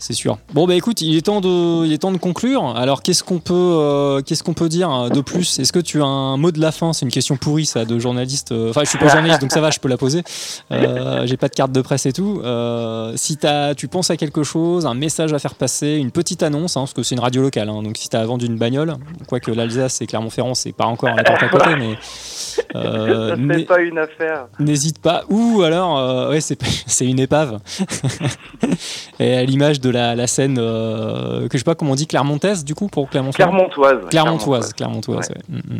[0.00, 0.38] C'est sûr.
[0.54, 2.64] Bon bah écoute, il est temps de, il est temps de conclure.
[2.76, 5.58] Alors qu'est-ce qu'on peut, euh, qu'est-ce qu'on peut dire de plus?
[5.58, 6.92] Est-ce que tu as un mot de la fin?
[6.92, 8.52] C'est une question pourrie ça de journaliste.
[8.52, 10.22] euh, Enfin, je suis pas journaliste donc ça va, je peux la poser.
[10.70, 12.40] Euh, J'ai pas de carte de presse et tout.
[12.44, 16.42] Euh, si as, tu penses à quelque chose, un message à faire passer, une petite
[16.42, 17.68] annonce, hein, parce que c'est une radio locale.
[17.68, 18.94] hein, donc si tu as vendu une bagnole,
[19.26, 21.98] quoique l'Alsace et Clermont-Ferrand c'est pas encore la porte à côté, mais
[22.94, 24.46] euh, ça n'hé- c'est pas une affaire.
[24.58, 25.24] N'hésite pas.
[25.28, 26.58] Ou alors, euh, ouais, c'est
[27.06, 27.58] une épave.
[29.20, 32.06] Et à l'image de la, la scène euh, que je sais pas comment on dit,
[32.06, 33.08] Clermontaise du coup pour.
[33.08, 33.36] Clermontoise.
[34.10, 35.28] Clermontoise, Clermontoise.
[35.30, 35.36] ouais.
[35.48, 35.78] Mm, mm.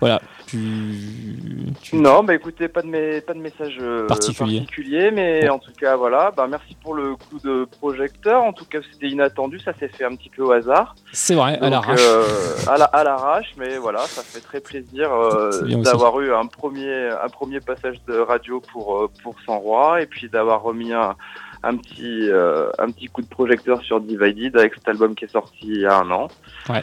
[0.00, 0.20] Voilà.
[0.56, 4.58] Tu, tu- Non, bah écoutez, pas de, mes, pas de message euh, Particulier.
[4.60, 6.32] particulier, mais en tout cas, voilà.
[6.36, 8.42] Bah, merci pour le coup de projecteur.
[8.42, 10.94] En tout cas, c'était inattendu, ça s'est fait un petit peu au hasard.
[11.12, 12.00] C'est vrai, à Donc, l'arrache.
[12.02, 12.24] euh,
[12.68, 15.50] à la- à l'arrache, mais voilà, ça fait très plaisir euh,
[15.82, 20.28] d'avoir eu un premier, un premier passage de radio pour, pour Sans Roi, et puis
[20.28, 21.14] d'avoir remis un,
[21.62, 25.32] un, petit, euh, un petit coup de projecteur sur Divided avec cet album qui est
[25.32, 26.28] sorti il y a un an.
[26.68, 26.82] Ouais.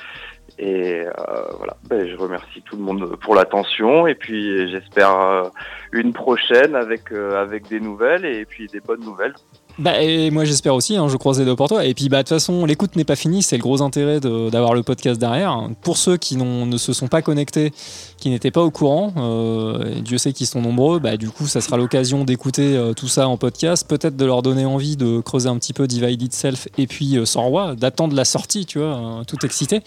[0.60, 1.12] Et euh,
[1.58, 5.50] voilà, ben, je remercie tout le monde pour l'attention, et puis j'espère euh,
[5.92, 9.34] une prochaine avec, euh, avec des nouvelles, et puis des bonnes nouvelles.
[9.80, 11.86] Bah, et moi j'espère aussi, hein, je croise les doigts pour toi.
[11.86, 14.74] Et puis bah, de toute façon, l'écoute n'est pas finie, c'est le gros intérêt d'avoir
[14.74, 15.70] le podcast derrière.
[15.82, 17.72] Pour ceux qui ne se sont pas connectés,
[18.18, 21.48] qui n'étaient pas au courant, euh, et Dieu sait qu'ils sont nombreux, bah, du coup
[21.48, 25.20] ça sera l'occasion d'écouter euh, tout ça en podcast, peut-être de leur donner envie de
[25.22, 28.80] creuser un petit peu Divided Self et puis euh, Sans Roi, d'attendre la sortie, tu
[28.80, 29.82] vois, euh, tout excité,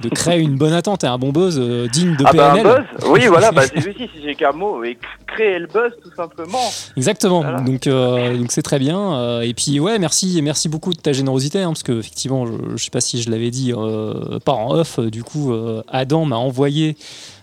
[0.00, 2.56] de créer une bonne attente et un bon buzz euh, digne de Ah bah un
[2.56, 2.86] PNL.
[3.00, 6.14] buzz Oui, voilà, bah, c'est aussi, si j'ai qu'un mot, et créer le buzz tout
[6.16, 6.70] simplement.
[6.96, 7.40] Exactement.
[7.40, 7.60] Voilà.
[7.60, 9.03] Donc, donc c'est très bien.
[9.12, 12.82] Euh, et puis ouais, merci, merci beaucoup de ta générosité, hein, parce que effectivement, je,
[12.82, 14.98] sais pas si je l'avais dit, euh, pas en off.
[14.98, 15.52] euh, Du coup,
[15.88, 16.96] Adam m'a envoyé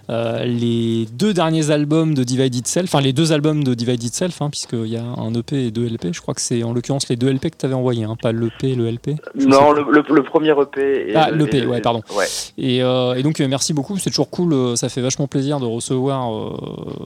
[0.09, 4.41] euh, les deux derniers albums de Divided Self, enfin les deux albums de Divided Self,
[4.41, 6.07] hein, puisqu'il y a un EP et deux LP.
[6.11, 8.31] Je crois que c'est en l'occurrence les deux LP que tu avais envoyé, hein, pas
[8.31, 9.11] l'EP et le LP.
[9.35, 11.11] Non, le, le, premier EP.
[11.11, 12.01] Et ah, l'EP, ouais, pardon.
[12.15, 12.25] Ouais.
[12.57, 15.65] Et, euh, et, donc, euh, merci beaucoup, c'est toujours cool, ça fait vachement plaisir de
[15.65, 16.27] recevoir,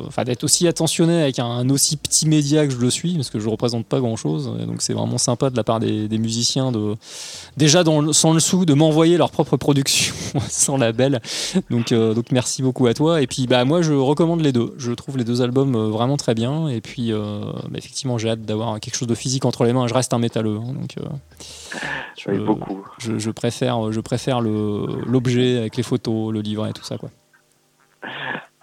[0.07, 3.39] enfin d'être aussi attentionné avec un, aussi petit média que je le suis, parce que
[3.39, 4.51] je représente pas grand chose.
[4.65, 6.95] donc, c'est vraiment sympa de la part des, des musiciens de,
[7.57, 10.15] déjà dans, sans le sou, de m'envoyer leur propre production
[10.49, 11.21] sans label.
[11.69, 13.21] Donc, donc, merci beaucoup à toi.
[13.21, 14.73] Et puis, bah, moi, je recommande les deux.
[14.77, 16.67] Je trouve les deux albums euh, vraiment très bien.
[16.67, 19.87] Et puis, euh, bah, effectivement, j'ai hâte d'avoir quelque chose de physique entre les mains.
[19.87, 20.57] Je reste un métalleux.
[20.57, 21.77] Hein, donc, euh,
[22.17, 22.87] je, beaucoup.
[22.97, 26.97] Je, préfère, je préfère l'objet avec les photos, le livret et tout ça.
[26.97, 27.11] Quoi.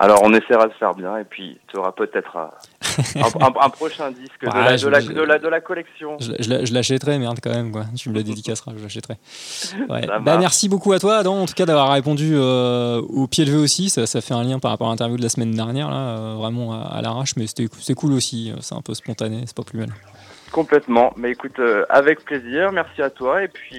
[0.02, 1.16] Alors, on essaiera de faire bien.
[1.18, 2.36] Et puis, tu auras peut-être
[3.16, 6.16] un, prochain disque de, la, de, la, collection.
[6.18, 7.70] Je, l'achèterai, merde, quand même.
[7.70, 7.84] Quoi.
[7.96, 9.14] Tu me le dédicaceras, je l'achèterai.
[9.88, 13.58] Bah, merci beaucoup à toi, Adam, en tout cas, d'avoir répondu euh, au pied levé
[13.58, 13.90] aussi.
[13.90, 16.34] Ça, ça, fait un lien par rapport à l'interview de la semaine dernière, là, euh,
[16.36, 18.52] vraiment à, l'arrache, mais c'est cool aussi.
[18.60, 19.90] C'est un peu spontané, c'est pas plus mal.
[20.50, 21.12] Complètement.
[21.16, 22.72] Mais écoute, euh, avec plaisir.
[22.72, 23.44] Merci à toi.
[23.44, 23.78] Et puis.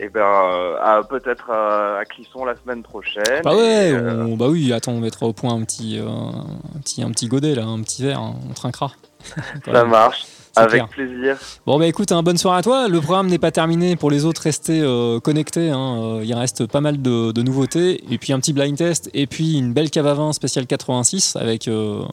[0.00, 3.42] Et eh ben, euh, peut-être à, Clisson la semaine prochaine.
[3.44, 7.02] Bah ouais, euh, bah oui, attends, on mettra au point un petit, euh, un petit,
[7.02, 8.92] un petit godet là, un petit verre, hein, on trinquera.
[9.66, 10.24] Ça marche.
[10.56, 11.36] Avec plaisir.
[11.66, 12.88] Bon, bah écoute, un bonne soirée à toi.
[12.88, 13.94] Le programme n'est pas terminé.
[13.94, 14.82] Pour les autres, restez
[15.22, 15.70] connectés.
[15.70, 16.20] Hein.
[16.24, 18.02] Il reste pas mal de, nouveautés.
[18.12, 19.10] Et puis un petit blind test.
[19.14, 21.70] Et puis une belle cave à vin spéciale 86 avec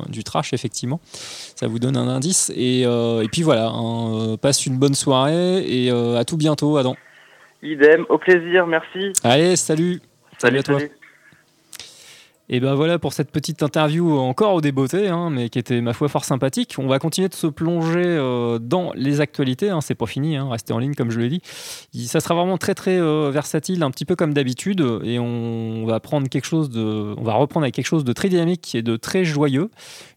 [0.10, 1.00] du trash, effectivement.
[1.56, 2.52] Ça vous donne un indice.
[2.56, 5.66] Et, et puis voilà, hein, passe une bonne soirée.
[5.68, 6.96] Et à tout bientôt, Adam.
[7.62, 9.14] Idem, au plaisir, merci.
[9.24, 10.00] Allez, salut.
[10.38, 10.80] Salut, à toi.
[12.50, 15.92] Et ben voilà pour cette petite interview encore au débeauté, hein, mais qui était ma
[15.92, 16.76] foi fort sympathique.
[16.78, 19.70] On va continuer de se plonger euh, dans les actualités.
[19.70, 21.42] Hein, c'est pas fini, hein, restez en ligne comme je l'ai dit.
[22.08, 25.96] Ça sera vraiment très très euh, versatile, un petit peu comme d'habitude, et on va
[25.96, 29.70] reprendre avec quelque chose de très dynamique et de très joyeux.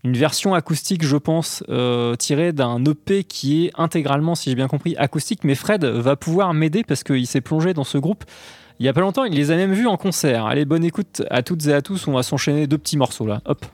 [0.05, 4.69] Une version acoustique, je pense, euh, tirée d'un EP qui est intégralement, si j'ai bien
[4.69, 5.43] compris, acoustique.
[5.43, 8.25] Mais Fred va pouvoir m'aider parce qu'il s'est plongé dans ce groupe
[8.81, 10.47] il y a pas longtemps, il les a même vus en concert.
[10.47, 12.09] Allez, bonne écoute à toutes et à tous.
[12.09, 13.43] On va s'enchaîner deux petits morceaux là.
[13.45, 13.67] Hop.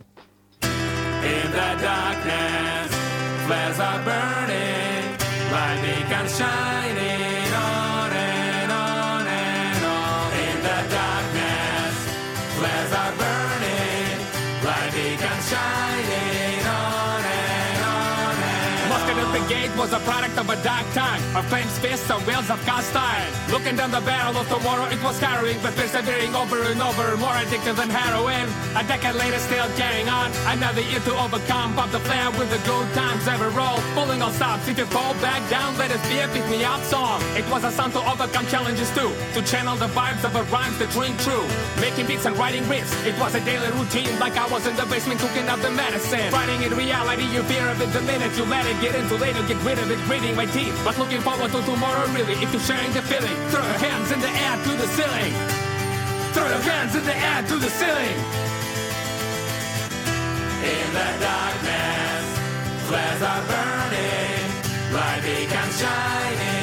[19.77, 21.21] was a product of a dark time.
[21.37, 23.46] Our flames fists and wheels of cast iron.
[23.51, 27.31] Looking down the barrel of tomorrow, it was harrowing, but persevering over and over, more
[27.31, 28.51] addictive than heroin.
[28.75, 30.33] A decade later, still carrying on.
[30.51, 33.79] Another year to overcome, pop the flare with the good times ever roll.
[33.95, 36.83] Pulling all stops, if you fall back down, let us be a pick me up
[36.83, 37.23] song.
[37.39, 40.79] It was a song to overcome challenges too, to channel the vibes of a rhymes
[40.79, 41.47] that ring true.
[41.81, 44.87] Making beats and writing riffs, it was a daily routine, like I was in the
[44.87, 46.33] basement cooking up the medicine.
[46.33, 49.47] Fighting in reality, you fear of it the minute you let it get into later,
[49.47, 50.75] get rid of it, gritting my teeth.
[50.85, 52.35] But looking forward to tomorrow, really.
[52.43, 55.35] If you're sharing the feeling, throw your hands in the air to the ceiling.
[56.35, 58.19] Throw your hands in the air to the ceiling.
[60.75, 62.27] In the darkness,
[62.89, 64.45] flares are burning,
[64.93, 66.56] light beacons shining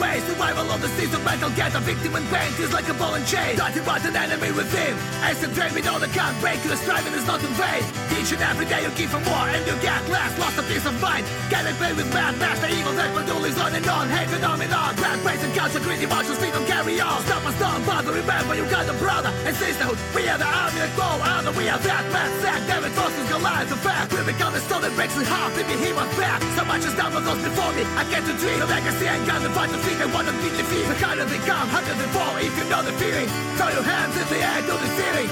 [0.00, 3.14] ways Survival of the season, mental get a victim in pain Feels like a ball
[3.14, 3.56] and chain.
[3.56, 4.96] Nothing but an enemy within.
[5.22, 6.58] As a drain with all the can't break.
[6.64, 7.84] Your striving is not in vain.
[8.16, 10.86] Each and every day you give for more And you get less, lost a peace
[10.88, 11.28] of mind.
[11.52, 14.08] Can't play with bad master evil that will duel is on and on.
[14.08, 17.20] Hate phenomenon, bad praise and culture Greedy emotions, we don't carry on.
[17.28, 20.80] Stop us, don't bother, remember you got a brother And sisterhood, we are the army
[20.80, 24.52] that go out we are that mad sack David Foster's Goliath, the fact We become
[24.52, 27.42] the stone that breaks in half him on back So much is done with those
[27.42, 27.82] before me.
[27.98, 28.58] I get to dream.
[28.60, 31.22] The legacy and got the fight to feed and wanna beat the defeat The harder
[31.22, 32.36] it come, harder they fall?
[32.36, 35.30] If you know the feeling Throw your hands in the air to the ceiling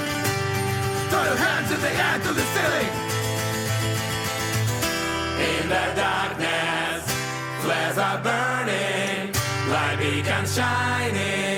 [1.09, 2.89] Throw your hands in the air to the ceiling
[5.51, 7.01] In the darkness
[7.63, 9.33] Flares are burning
[9.71, 11.48] Light beacons shining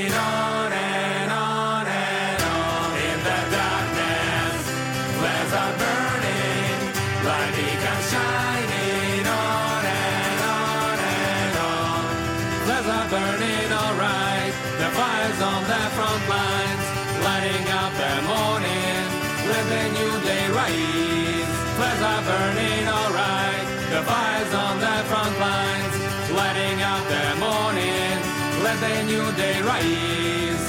[19.61, 21.51] revenue they raise.
[21.77, 25.95] Flares are burning alright, the fires on the front lines,
[26.33, 28.17] lighting up the morning.
[28.65, 30.63] Let the new day rise.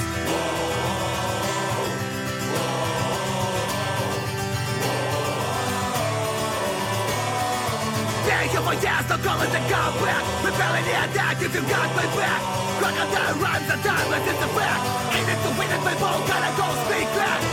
[8.25, 12.05] Been here for years, no calling the combat Rebelling in attack if you got my
[12.15, 12.41] back
[12.79, 16.67] Crocodile rhymes are timeless, it's a fact Hated to win it, my vote, gotta go
[16.87, 17.52] speak back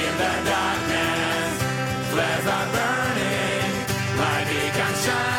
[0.00, 1.52] in the darkness,
[2.12, 3.72] flares are burning,
[4.16, 5.31] my beacon shines.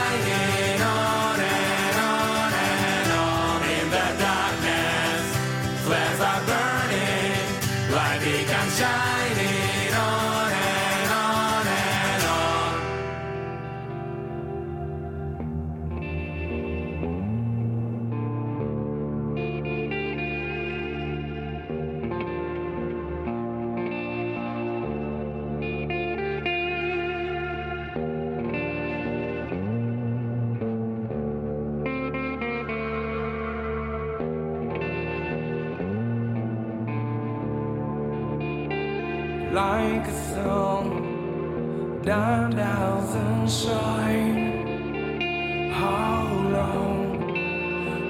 [45.80, 46.28] How
[46.58, 47.02] long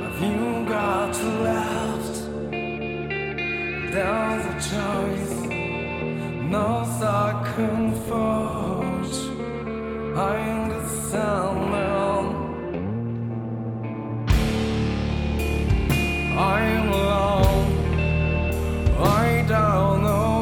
[0.04, 1.16] have you got
[1.48, 2.16] left?
[3.94, 5.36] There's a choice,
[6.56, 6.68] no
[7.00, 9.14] second thought.
[10.18, 12.20] I understand now.
[16.38, 17.72] I'm alone.
[19.00, 20.33] I don't know.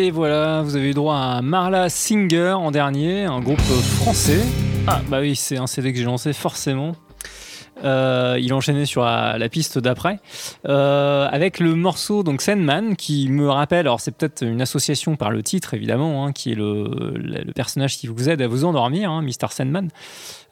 [0.00, 4.44] Et voilà, vous avez eu droit à Marla Singer en dernier, un groupe euh, français.
[4.86, 6.94] Ah bah oui, c'est un CD que j'ai lancé forcément.
[7.82, 10.20] Euh, il enchaînait sur la, piste d'après
[10.68, 15.30] euh, avec le morceau donc Sandman qui me rappelle alors c'est peut-être une association par
[15.30, 19.22] le titre évidemment hein, qui est le, personnage qui vous aide à vous endormir hein,
[19.22, 19.90] Mr Sandman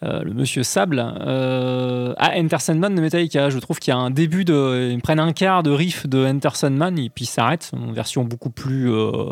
[0.02, 3.48] euh, le monsieur Sable, euh, à Enter Sandman de Metallica.
[3.48, 4.90] Je trouve qu'il y a un début de.
[4.92, 7.70] Ils prennent un quart de riff de Enter Sandman et puis s'arrêtent.
[7.74, 9.30] Une version beaucoup plus, euh,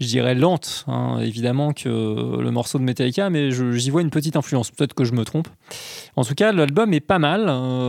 [0.00, 1.88] je dirais, lente, hein, évidemment, que
[2.40, 4.72] le morceau de Metallica, mais j'y vois une petite influence.
[4.72, 5.46] Peut-être que je me trompe.
[6.16, 7.42] En tout cas, l'album est pas mal.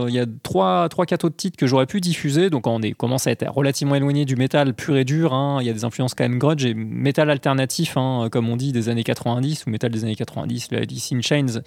[0.08, 2.50] Il y a 3-4 autres titres que j'aurais pu diffuser.
[2.50, 5.34] Donc on est, commence à être relativement éloigné du métal pur et dur.
[5.34, 5.58] hein.
[5.60, 8.70] Il y a des influences quand même grudge et métal alternatif, hein, comme on dit,
[8.70, 11.60] des années 90 ou métal des années 90, le Alice in Chains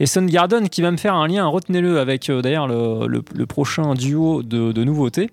[0.00, 4.42] et Soundgarden qui va me faire un lien, retenez-le, avec euh, d'ailleurs le, prochain duo
[4.42, 5.30] de, nouveautés.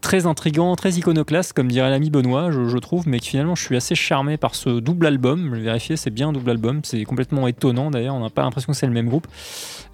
[0.00, 3.94] Très intrigant, très iconoclaste, comme dirait l'ami Benoît, je, trouve, mais finalement je suis assez
[3.94, 5.50] charmé par ce double album.
[5.52, 8.42] Je l'ai vérifié, c'est bien un double album, c'est complètement étonnant d'ailleurs, on n'a pas
[8.42, 9.28] l'impression que c'est le même groupe.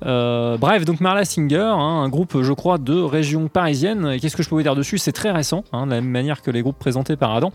[0.06, 4.16] Euh, bref, donc Marla Singer, hein, un groupe, je crois, de région parisienne.
[4.18, 4.96] Qu'est-ce que je peux vous dire dessus?
[4.96, 7.52] C'est très récent, hein, de la même manière que les groupes présentés par Adam,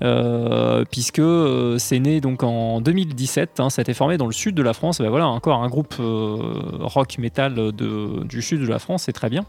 [0.00, 3.60] puisque euh, c'est né donc en 2017.
[3.60, 5.00] hein, ça a été formé dans le sud de la France.
[5.00, 6.38] Et ben voilà, encore un groupe euh,
[6.80, 9.44] rock metal du sud de la France, c'est très bien.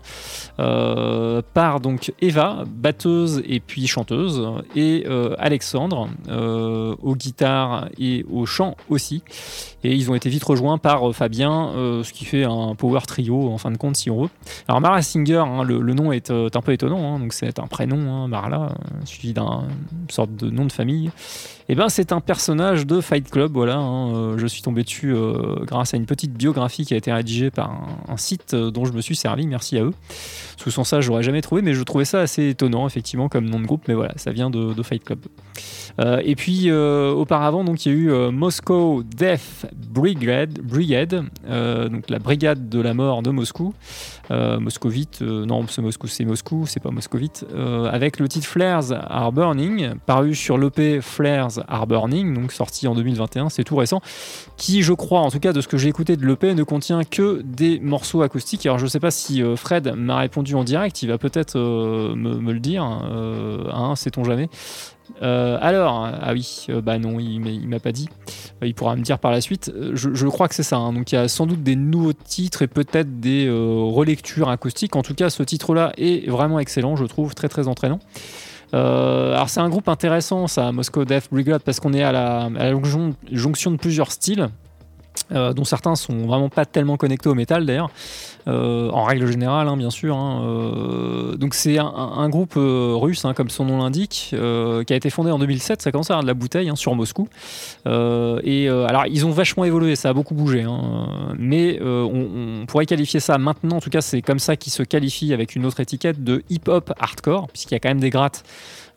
[0.60, 8.26] Euh, par donc Eva, batteuse et puis chanteuse, et euh, Alexandre euh, aux guitares et
[8.32, 9.24] au chant aussi.
[9.84, 13.02] Et ils ont été vite rejoints par euh, Fabien, euh, ce qui fait un power
[13.06, 14.30] trio en fin de compte si on veut.
[14.68, 17.68] Alors Mara Singer, hein, le, nom est, euh, un peu étonnant, hein, donc c'est un
[17.68, 18.70] prénom, Marla, euh,
[19.06, 21.12] suivi d'un une sorte de nom de famille.
[21.70, 23.78] Et ben c'est un personnage de Fight Club, voilà.
[23.78, 27.12] hein, euh, je suis tombé dessus euh, grâce à une petite biographie qui a été
[27.12, 27.72] rédigée par
[28.10, 29.94] un, site euh, dont je me suis servi, merci à eux.
[30.10, 33.30] Parce que sans ça, je l'aurais jamais trouvé, mais je trouvais ça assez étonnant, effectivement,
[33.30, 35.20] comme nom de groupe, mais voilà, ça vient de, Fight Club.
[36.24, 42.70] Et puis, auparavant, donc, il y a eu Moscow Death Brigade, Brigade donc la brigade
[42.70, 43.74] de la mort de Moscou.
[44.30, 47.46] Moscovite, non, c'est Moscou, c'est Moscou, c'est pas moscovite,
[47.92, 51.53] avec le titre Flares Are Burning, paru sur l'EP Flares
[51.88, 54.02] Burning, donc sorti en 2021, c'est tout récent,
[54.58, 57.04] qui, je crois, en tout cas de ce que j'ai écouté de l'EP, ne contient
[57.04, 58.66] que des morceaux acoustiques.
[58.66, 62.16] Alors, je sais pas si euh, Fred m'a répondu en direct, il va peut-être euh,
[62.16, 64.50] me, le dire, euh, hein, sait-on jamais.
[65.22, 68.10] Euh, alors, ah oui, bah non, il il m'a pas dit.
[68.62, 69.72] Il pourra me dire par la suite.
[69.94, 70.78] Je, crois que c'est ça.
[70.78, 70.94] hein.
[70.94, 74.96] Donc il y a sans doute des nouveaux titres et peut-être des relectures acoustiques.
[74.96, 78.00] En tout cas, ce titre-là est vraiment excellent, je trouve, très très entraînant.
[78.74, 82.50] Euh, alors c'est un groupe intéressant, ça, Moscow Death Brigade, parce qu'on est à la,
[83.32, 84.50] jonction de plusieurs styles.
[85.34, 87.90] Euh, dont certains sont vraiment pas tellement connectés au métal d'ailleurs,
[88.48, 90.16] euh, en règle générale hein, bien sûr.
[90.16, 94.36] hein, euh, donc c'est un, groupe russe, hein, comme son nom l'indique, qui
[94.94, 97.28] a été fondé en 2007, ça commence à avoir de la bouteille sur Moscou.
[97.86, 100.66] Et alors ils ont vachement évolué, ça a beaucoup bougé,
[101.38, 104.84] mais on, on pourrait qualifier ça maintenant, en tout cas c'est comme ça qu'ils se
[104.84, 108.44] qualifient avec une autre étiquette de hip-hop hardcore, puisqu'il y a quand même des grattes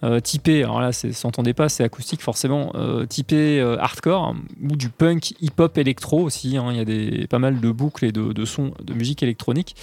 [0.04, 4.76] euh, typé, alors là, c'est- s'entendait pas, c'est acoustique forcément, euh, typé euh, hardcore ou
[4.76, 6.56] du punk hip-hop électro aussi.
[6.58, 6.66] hein.
[6.70, 9.74] Il y a des, pas mal de boucles et de, sons de musique électronique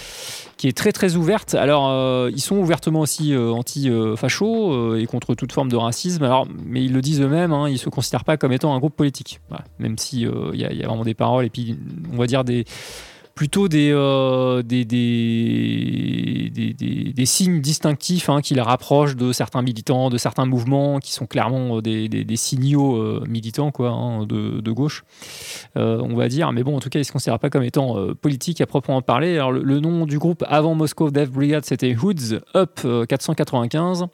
[0.56, 1.54] qui est très très ouverte.
[1.54, 6.22] Alors, euh, ils sont ouvertement aussi euh, anti-facho et contre toute forme de racisme.
[6.24, 8.96] Alors, mais ils le disent eux-mêmes, hein, ils se considèrent pas comme étant un groupe
[8.96, 9.40] politique.
[9.78, 11.76] Même si il y, y a vraiment des paroles et puis
[12.12, 12.64] on va dire des
[13.34, 19.62] plutôt des, euh, des, des, des, des- signes distinctifs hein, qui les rapprochent de certains
[19.62, 24.60] militants, de certains mouvements qui sont clairement euh, des, signaux euh, militants quoi, hein, de,
[24.60, 25.04] de gauche,
[25.76, 26.52] euh, on va dire.
[26.52, 28.66] Mais bon, en tout cas, ils ne se considèrent pas comme étant euh, politiques à
[28.66, 29.34] proprement parler.
[29.34, 34.06] Alors, le, le nom du groupe avant Moscow Death Brigade, c'était Hoods Up euh, 495.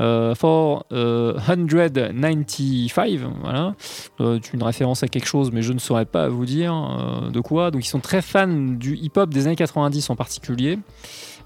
[0.00, 3.74] Euh, for euh, 195, voilà.
[4.20, 7.30] Euh, c'est une référence à quelque chose, mais je ne saurais pas vous dire euh,
[7.30, 7.70] de quoi.
[7.70, 10.78] Donc, ils sont très fans du hip-hop des années 90 en particulier.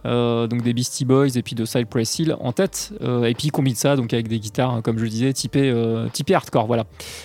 [0.07, 3.49] Euh, donc des Beastie Boys et puis de Cypress Hill en tête Euh, et puis
[3.49, 6.67] ils combinent ça donc avec des guitares hein, comme je disais typées, euh, typées hardcore
[6.67, 6.85] voilà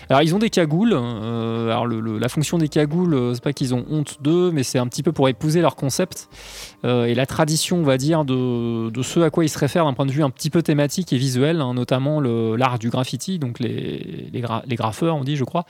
[0.10, 4.18] alors ils ont des cagoules alors la fonction des cagoules c'est pas qu'ils ont honte
[4.22, 6.30] d'eux mais c'est un petit peu pour épouser leur concept
[6.86, 9.94] et la tradition on va dire de, de ce à quoi ils se réfèrent d'un
[9.94, 13.60] point de vue un petit peu thématique et visuel hein, notamment l'art du graffiti donc
[13.60, 15.66] les, les, gra- les graffeurs on dit je crois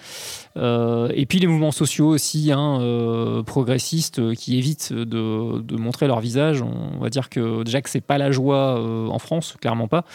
[0.55, 6.61] et puis les mouvements sociaux aussi, hein, progressistes, qui évitent de, de montrer leur visage.
[6.99, 10.05] Va dire que déjà que c'est pas la joie euh, en France, clairement pas.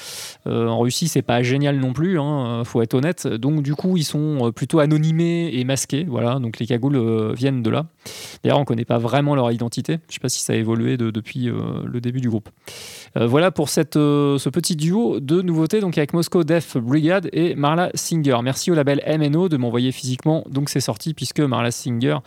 [0.47, 3.27] Euh, en Russie, c'est pas génial non plus, hein, faut être honnête.
[3.27, 6.05] Donc du coup, ils sont euh, plutôt anonymés et masqués.
[6.09, 7.87] Voilà, donc les cagoules viennent de là.
[8.43, 9.99] D'ailleurs, on connaît pas vraiment leur identité.
[10.09, 12.49] Je sais pas si ça a évolué de- depuis le début du groupe.
[13.17, 17.55] Euh, voilà pour euh, ce petit duo de nouveautés donc avec Moscow Death Brigade et
[17.55, 18.39] Marla Singer.
[18.43, 22.19] Merci au label MNO de m'envoyer physiquement donc c'est sorti puisque Marla Singer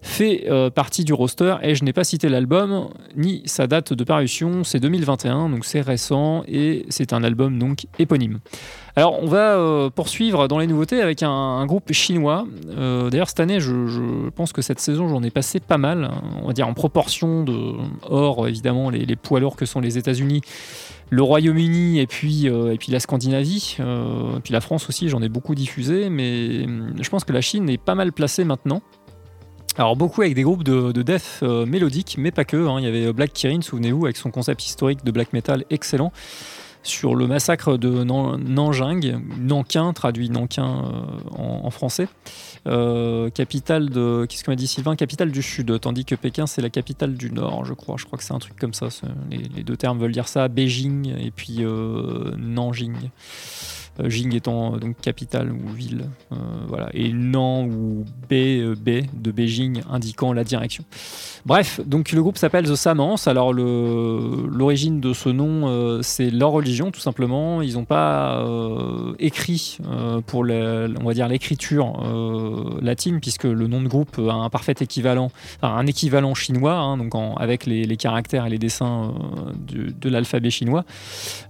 [0.00, 4.04] fait euh, partie du roster et je n'ai pas cité l'album ni sa date de
[4.04, 8.40] parution, c'est 2021 donc c'est récent et c'est un album donc éponyme.
[8.94, 12.46] Alors on va euh, poursuivre dans les nouveautés avec un, groupe chinois.
[12.68, 16.22] Euh, D'ailleurs cette année je, pense que cette saison j'en ai passé pas mal, hein,
[16.42, 20.42] on va dire en proportion de hors évidemment les, poids lourds que sont les États-Unis
[21.08, 25.20] le Royaume-Uni et puis, euh, et puis la Scandinavie, et puis la France aussi, j'en
[25.20, 28.80] ai beaucoup diffusé, mais je pense que la Chine est pas mal placée maintenant.
[29.78, 32.56] Alors beaucoup avec des groupes de, de death euh, mélodique, mais pas que.
[32.68, 32.76] hein.
[32.78, 36.12] Il y avait Black Kirin, souvenez-vous, avec son concept historique de black metal excellent
[36.82, 42.08] sur le massacre de Nan- Nanjing, Nankin, traduit Nankin euh, en, français.
[42.66, 44.96] Euh, capitale de, qu'est-ce qu'on m'a dit Sylvain?
[44.96, 47.96] Capitale du Sud, tandis que Pékin c'est la capitale du Nord, je crois.
[47.98, 48.88] Je crois que c'est un truc comme ça.
[49.30, 50.48] les deux termes veulent dire ça.
[50.48, 52.94] Beijing et puis euh, Nanjing.
[54.00, 56.36] Euh, Jing étant euh, donc capitale ou ville, euh,
[56.66, 60.84] voilà, et Nan ou B, B de Beijing indiquant la direction.
[61.44, 63.16] Bref, donc le groupe s'appelle The Samans.
[63.26, 67.62] Alors l'origine de ce nom, c'est leur religion tout simplement.
[67.62, 68.46] Ils n'ont pas
[69.18, 69.78] écrit
[70.26, 72.00] pour on va dire l'écriture
[72.80, 76.96] latine puisque le nom de groupe a un parfait équivalent, enfin, un équivalent chinois, hein,
[76.96, 79.12] donc avec les, caractères et les dessins
[79.68, 80.84] de l'alphabet chinois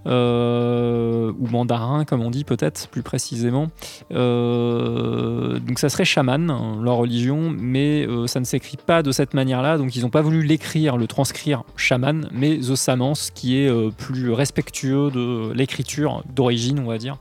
[0.05, 3.69] ou mandarin comme on peut-être plus précisément.
[4.11, 9.11] Euh, donc ça serait chaman, hein, leur religion, mais euh, ça ne s'écrit pas de
[9.11, 9.77] cette manière-là.
[9.77, 13.91] Donc ils n'ont pas voulu l'écrire, le transcrire chaman, mais The Samans, qui est euh,
[13.95, 17.17] plus respectueux de l'écriture d'origine, on va dire,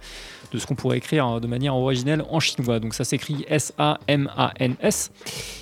[0.53, 2.81] de ce qu'on pourrait écrire euh, de manière originelle en chinois.
[2.81, 5.11] Donc ça s'écrit S-A-M-A-N-S.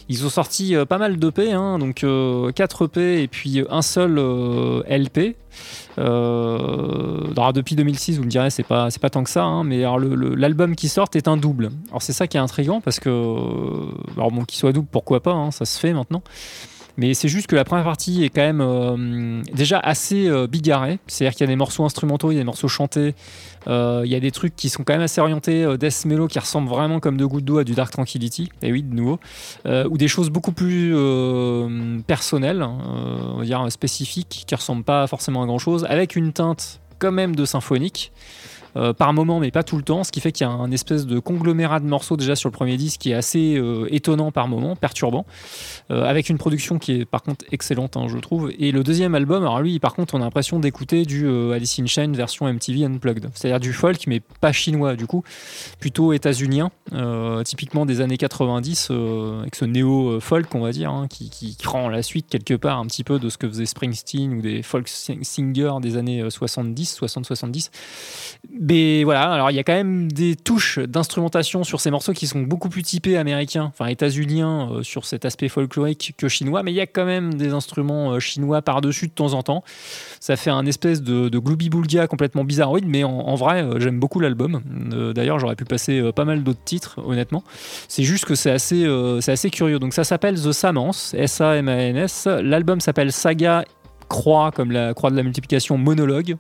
[0.09, 2.05] Ils ont sorti euh, pas mal d'EP, hein, donc
[2.55, 5.37] 4 EP et puis un seul euh, LP.
[5.99, 9.85] Euh, depuis 2006, vous me direz, c'est pas, pas tant que ça, hein, mais
[10.37, 11.71] l'album qui sort est un double.
[11.89, 15.23] Alors c'est ça qui est intriguant parce que, euh, alors bon, qu'il soit double, pourquoi
[15.23, 16.23] pas, hein, ça se fait maintenant.
[17.01, 20.99] Mais c'est juste que la première partie est quand même euh, déjà assez euh, bigarrée.
[21.07, 23.15] C'est-à-dire qu'il y a des morceaux instrumentaux, il y a des morceaux chantés,
[23.69, 26.39] euh, il y a des trucs qui sont quand même assez orientés death mellow qui
[26.39, 28.51] ressemblent vraiment comme deux gouttes d'eau à du Dark Tranquility.
[28.61, 29.19] Et oui, de nouveau.
[29.65, 30.95] Ou des choses beaucoup plus
[32.07, 32.77] personnelles, hein,
[33.33, 37.13] on va dire spécifiques, qui ressemblent pas forcément à grand chose, avec une teinte quand
[37.13, 38.13] même de symphonique.
[38.77, 40.71] Euh, par moment, mais pas tout le temps, ce qui fait qu'il y a un
[40.71, 44.31] espèce de conglomérat de morceaux déjà sur le premier disque qui est assez euh, étonnant
[44.33, 45.27] par moment, perturbant,
[45.91, 48.51] euh, avec une production qui est par contre excellente, hein, je trouve.
[48.59, 51.87] Et le deuxième album, alors lui, par contre, on a l'impression d'écouter du Alice in
[51.87, 55.23] Chains version MTV Unplugged, c'est-à-dire du folk, mais pas chinois du coup,
[55.79, 56.71] plutôt états-unien,
[57.45, 61.89] typiquement des années 90, euh, avec ce néo-folk, on va dire, hein, qui, qui rend
[61.89, 64.89] la suite quelque part un petit peu de ce que faisait Springsteen ou des folk
[64.89, 67.71] sing- singers des années euh, 70, 60-70.
[68.63, 72.27] Mais voilà, alors il y a quand même des touches d'instrumentation sur ces morceaux qui
[72.27, 76.71] sont beaucoup plus typés américains, enfin états-uniens euh, sur cet aspect folklorique que chinois, mais
[76.71, 79.65] il y a quand même des instruments euh, chinois par-dessus de temps en temps.
[80.21, 84.21] Ça fait un espèce de, de gloubi-boulga complètement bizarroïde, mais en, vrai, euh, j'aime beaucoup
[84.21, 84.61] l'album.
[85.15, 87.43] D'ailleurs, j'aurais pu passer pas mal d'autres titres, honnêtement.
[87.89, 88.87] C'est juste que c'est assez,
[89.21, 89.79] c'est assez curieux.
[89.79, 92.29] Donc ça s'appelle The Samans, S-A-M-A-N-S.
[92.43, 93.65] L'album s'appelle Saga
[94.11, 96.37] Croix, comme la croix de la multiplication monologue.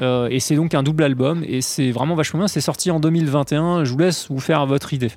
[0.00, 2.48] Euh, et c'est donc un double album et c'est vraiment vachement bien.
[2.48, 3.84] C'est sorti en 2021.
[3.84, 5.10] Je vous laisse vous faire votre idée.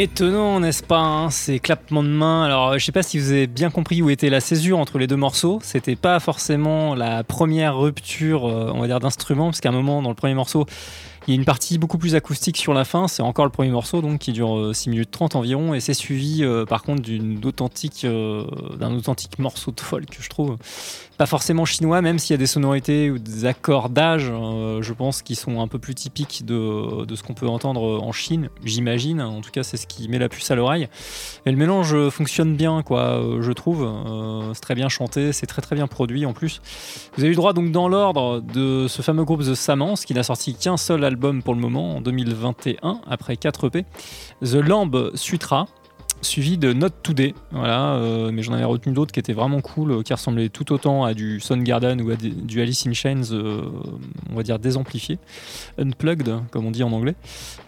[0.00, 2.44] Étonnant, n'est-ce pas hein, Ces clapements de main.
[2.44, 5.08] Alors, je sais pas si vous avez bien compris où était la césure entre les
[5.08, 5.58] deux morceaux.
[5.60, 10.00] C'était pas forcément la première rupture, euh, on va dire, d'instrument, parce qu'à un moment,
[10.00, 10.66] dans le premier morceau,
[11.28, 13.70] il y a une partie beaucoup plus acoustique sur la fin, c'est encore le premier
[13.70, 17.02] morceau donc qui dure euh, 6 minutes 30 environ et c'est suivi euh, par contre
[17.02, 18.44] d'une authentique euh,
[18.78, 20.56] d'un authentique morceau de folk je trouve.
[21.18, 25.20] Pas forcément chinois même s'il y a des sonorités ou des accordages euh, je pense
[25.20, 29.20] qui sont un peu plus typiques de, de ce qu'on peut entendre en Chine, j'imagine,
[29.20, 30.88] en tout cas c'est ce qui met la puce à l'oreille.
[31.44, 33.82] Et le mélange euh, fonctionne bien quoi, euh, je trouve.
[33.84, 36.60] Euh, c'est très bien chanté, c'est très très bien produit en plus.
[37.16, 40.22] Vous avez eu droit donc dans l'ordre de ce fameux groupe The Samans qui n'a
[40.22, 43.84] sorti qu'un seul album pour le moment en 2021 après 4 EP,
[44.42, 45.66] The Lamb Sutra
[46.22, 49.92] suivi de Not Today, voilà, euh, mais j'en avais retenu d'autres qui étaient vraiment cool,
[49.92, 53.62] euh, qui ressemblaient tout autant à du Soundgarden ou à du Alice in Chains, euh,
[54.30, 55.18] on va dire désamplifié,
[55.78, 57.14] unplugged comme on dit en anglais,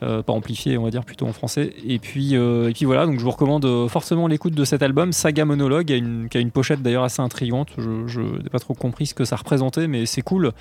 [0.00, 1.74] pas amplifié on va dire plutôt en français.
[1.86, 5.44] Et puis, et puis voilà, donc je vous recommande fortement l'écoute de cet album, Saga
[5.44, 9.24] Monologue, qui a une, pochette d'ailleurs assez intrigante, je n'ai pas trop compris ce que
[9.24, 10.52] ça représentait, mais c'est cool.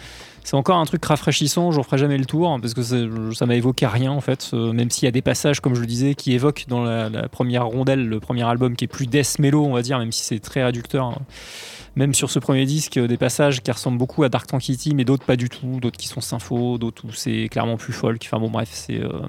[0.43, 3.55] C'est encore un truc rafraîchissant, je referai jamais le tour, hein, parce que ça m'a
[3.55, 6.33] évoqué rien en fait, même s'il y a des passages, comme je le disais, qui
[6.33, 9.99] évoquent dans la, première le premier album qui est plus death mellow, on va dire,
[9.99, 11.05] même si c'est très réducteur.
[11.05, 11.21] hein.
[11.95, 15.05] Même sur ce premier disque, euh, des passages qui ressemblent beaucoup à Dark Tranquillity, mais
[15.05, 18.21] d'autres pas du tout, d'autres qui sont sympho, d'autres où c'est clairement plus folk.
[18.25, 19.19] Enfin bon, bref, c'est euh,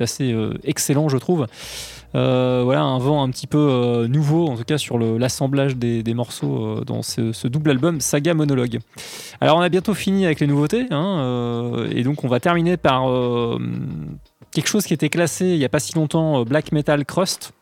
[0.00, 1.46] assez euh, excellent, je trouve.
[2.14, 6.82] Euh, voilà, un vent un petit peu nouveau, en tout cas sur l'assemblage des, morceaux
[6.84, 8.78] dans ce, double album Saga Monologue.
[9.40, 13.04] Alors on a bientôt fini avec les nouveautés, hein, et donc on va terminer par
[14.52, 17.52] quelque chose qui était classé il n'y a pas si longtemps, Black Metal Crust.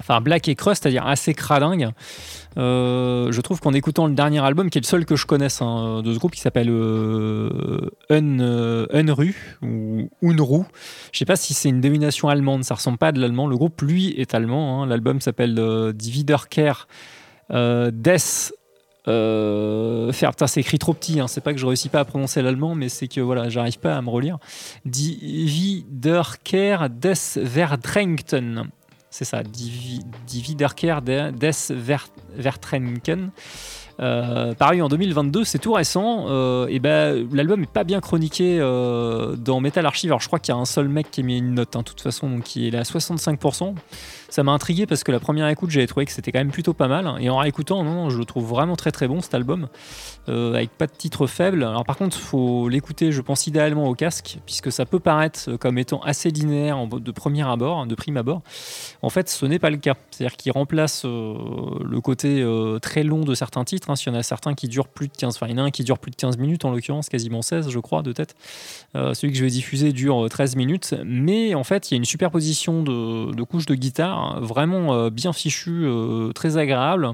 [0.00, 1.90] Enfin, Black et Crust, c'est-à-dire assez cradingue.
[2.56, 5.62] Euh, je trouve qu'en écoutant le dernier album, qui est le seul que je connaisse
[5.62, 10.08] hein, de ce groupe, qui s'appelle euh, Un, euh, Unru ou.
[11.12, 13.46] Je sais pas si c'est une dénomination allemande, ça ressemble pas à de l'allemand.
[13.46, 14.82] Le groupe, lui, est allemand.
[14.82, 14.86] hein.
[14.86, 16.86] L'album s'appelle euh, Die Wiederkehr
[17.52, 18.52] euh, des
[19.06, 21.28] faire, putain, c'est écrit trop petit, hein.
[21.28, 23.96] c'est pas que je réussis pas à prononcer l'allemand, mais c'est que voilà, j'arrive pas
[23.96, 24.38] à me relire.
[24.86, 28.70] Die Wiederkehr des Verdrängten.
[29.16, 33.30] C'est ça, Die, Die Wiederkehr de- des Ver- Verdrängen.
[34.00, 36.24] Euh, paru en 2022, c'est tout récent.
[36.28, 40.10] euh, ben, l'album est pas bien chroniqué euh, dans Metal Archive.
[40.10, 41.80] Alors, je crois qu'il y a un seul mec qui a mis une note, hein,
[41.80, 43.76] de toute façon, donc qui est à 65%.
[44.34, 46.74] Ça m'a intrigué parce que la première écoute, j'avais trouvé que c'était quand même plutôt
[46.74, 47.08] pas mal.
[47.20, 49.68] Et en réécoutant, non, je le trouve vraiment très très bon cet album,
[50.28, 51.62] euh, avec pas de titre faible.
[51.62, 55.78] Alors par contre, faut l'écouter, je pense idéalement au casque, puisque ça peut paraître comme
[55.78, 58.42] étant assez linéaire de premier abord, hein, de prime abord.
[59.02, 59.94] En fait, ce n'est pas le cas.
[60.10, 61.36] C'est-à-dire qu'il remplace euh,
[61.84, 63.88] le côté euh, très long de certains titres.
[63.88, 63.94] hein.
[63.94, 65.66] S'il y en a certains qui durent plus de 15, enfin il y en a
[65.66, 68.34] un qui dure plus de 15 minutes en l'occurrence, quasiment 16 je crois de tête.
[68.94, 71.98] Celui que je vais diffuser dure euh, 13 minutes, mais en fait il y a
[71.98, 77.12] une superposition de couches de guitare vraiment euh, bien fichue, euh, très agréable.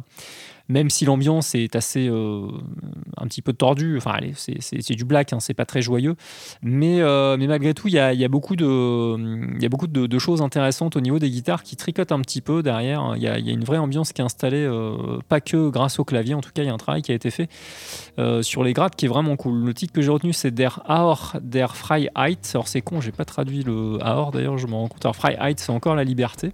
[0.68, 2.46] Même si l'ambiance est assez euh,
[3.16, 6.14] un petit peu tordue, enfin allez, c'est- du black, hein, c'est pas très joyeux,
[6.62, 7.00] mais,
[7.36, 10.42] mais malgré tout il y a, y a beaucoup, de, y a beaucoup de, choses
[10.42, 13.14] intéressantes au niveau des guitares qui tricotent un petit peu derrière.
[13.16, 14.70] Il y a, y a une vraie ambiance qui est installée,
[15.28, 17.16] pas que grâce au clavier, en tout cas il y a un travail qui a
[17.16, 17.48] été fait
[18.42, 19.64] sur les grades qui est vraiment cool.
[19.64, 22.38] Le titre que j'ai retenu c'est Der Aor der Freiheit.
[22.54, 25.04] Alors c'est con, j'ai pas traduit le Aor d'ailleurs, je me rends compte.
[25.04, 26.52] Alors Freiheit c'est encore la liberté.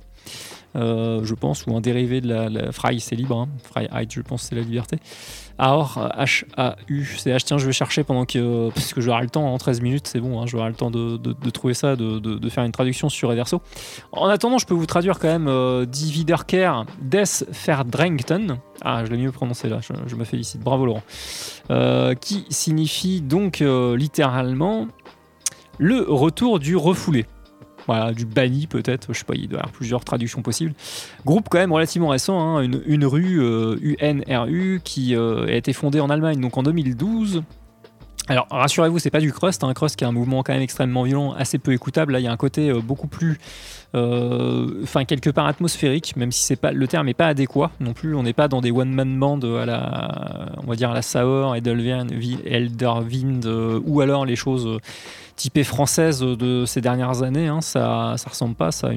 [0.76, 3.48] Euh, je pense, ou un dérivé de la, la Frei, c'est libre, hein.
[3.62, 4.98] Freiheit, je pense, c'est la liberté.
[5.58, 9.54] Aor, H-A-U, c'est H, tiens, je vais chercher pendant que, parce que j'aurai le temps,
[9.54, 12.72] en 13 minutes, c'est bon, hein, j'aurai le temps de, trouver ça, de, faire une
[12.72, 13.62] traduction sur Reverso.
[14.12, 17.24] En attendant, je peux vous traduire quand même euh, Die des
[17.66, 18.58] Verdrängten.
[18.82, 21.02] Ah, je l'ai mieux prononcé là, je, me félicite, bravo Laurent.
[21.70, 24.86] Euh, qui signifie donc euh, littéralement
[25.78, 27.26] le retour du refoulé.
[27.86, 30.74] Voilà, du banni peut-être, je sais pas, il doit y avoir plusieurs traductions possibles.
[31.24, 35.72] Groupe quand même relativement récent, hein, une, une rue euh, UNRU qui euh, a été
[35.72, 37.42] fondée en Allemagne donc en 2012.
[38.28, 41.04] Alors rassurez-vous, c'est pas du crust, un crust qui est un mouvement quand même extrêmement
[41.04, 42.12] violent, assez peu écoutable.
[42.12, 43.36] Là, il y a un côté euh, beaucoup plus, euh,
[43.94, 48.14] enfin quelque part atmosphérique, même si c'est pas le terme n'est pas adéquat non plus.
[48.14, 51.02] On n'est pas dans des one man band à la, on va dire à la
[51.02, 52.12] Sauer, Edelwind,
[52.44, 54.78] Elderwind, euh, ou alors les choses euh,
[55.36, 57.46] typées françaises de ces dernières années.
[57.46, 57.60] hein.
[57.60, 58.90] ça, ça ressemble pas, ça a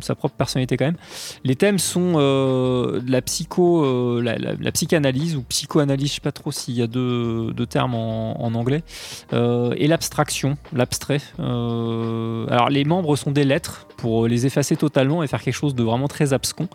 [0.00, 0.96] sa propre personnalité quand même.
[1.42, 6.52] Les thèmes sont euh, la psycho, euh, la, psychanalyse ou psychoanalyse, je sais pas trop
[6.52, 8.82] s'il y a deux, deux termes en, anglais,
[9.32, 11.20] euh, et l'abstraction, l'abstrait.
[11.40, 15.74] Euh, alors les membres sont des lettres pour les effacer totalement et faire quelque chose
[15.74, 16.68] de vraiment très abscon.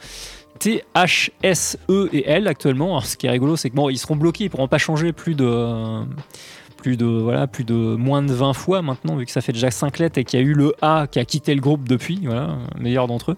[0.60, 2.99] T, H, S, E et L actuellement.
[3.02, 5.35] Ce qui est rigolo, c'est que bon, ils seront bloqués, ils pourront pas changer plus
[5.35, 6.03] de
[6.77, 9.69] plus de voilà plus de moins de 20 fois maintenant vu que ça fait déjà
[9.69, 12.19] 5 lettres et qu'il y a eu le A qui a quitté le groupe depuis
[12.23, 13.38] voilà meilleur d'entre eux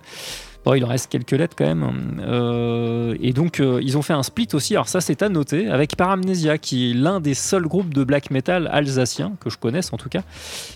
[0.65, 2.22] Bon, il en reste quelques lettres quand même.
[2.26, 4.76] Euh, et donc, euh, ils ont fait un split aussi.
[4.76, 8.31] Alors, ça, c'est à noter avec Paramnesia, qui est l'un des seuls groupes de black
[8.31, 10.22] metal alsaciens que je connaisse en tout cas.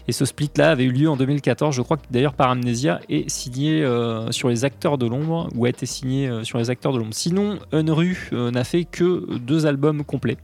[0.10, 1.74] Et ce split-là avait eu lieu en 2014.
[1.74, 5.70] Je crois que d'ailleurs, Paramnesia est signé euh, sur les acteurs de l'ombre ou a
[5.70, 7.14] été signé sur les acteurs de l'ombre.
[7.14, 10.38] Sinon, Unru n'a fait que deux albums complets.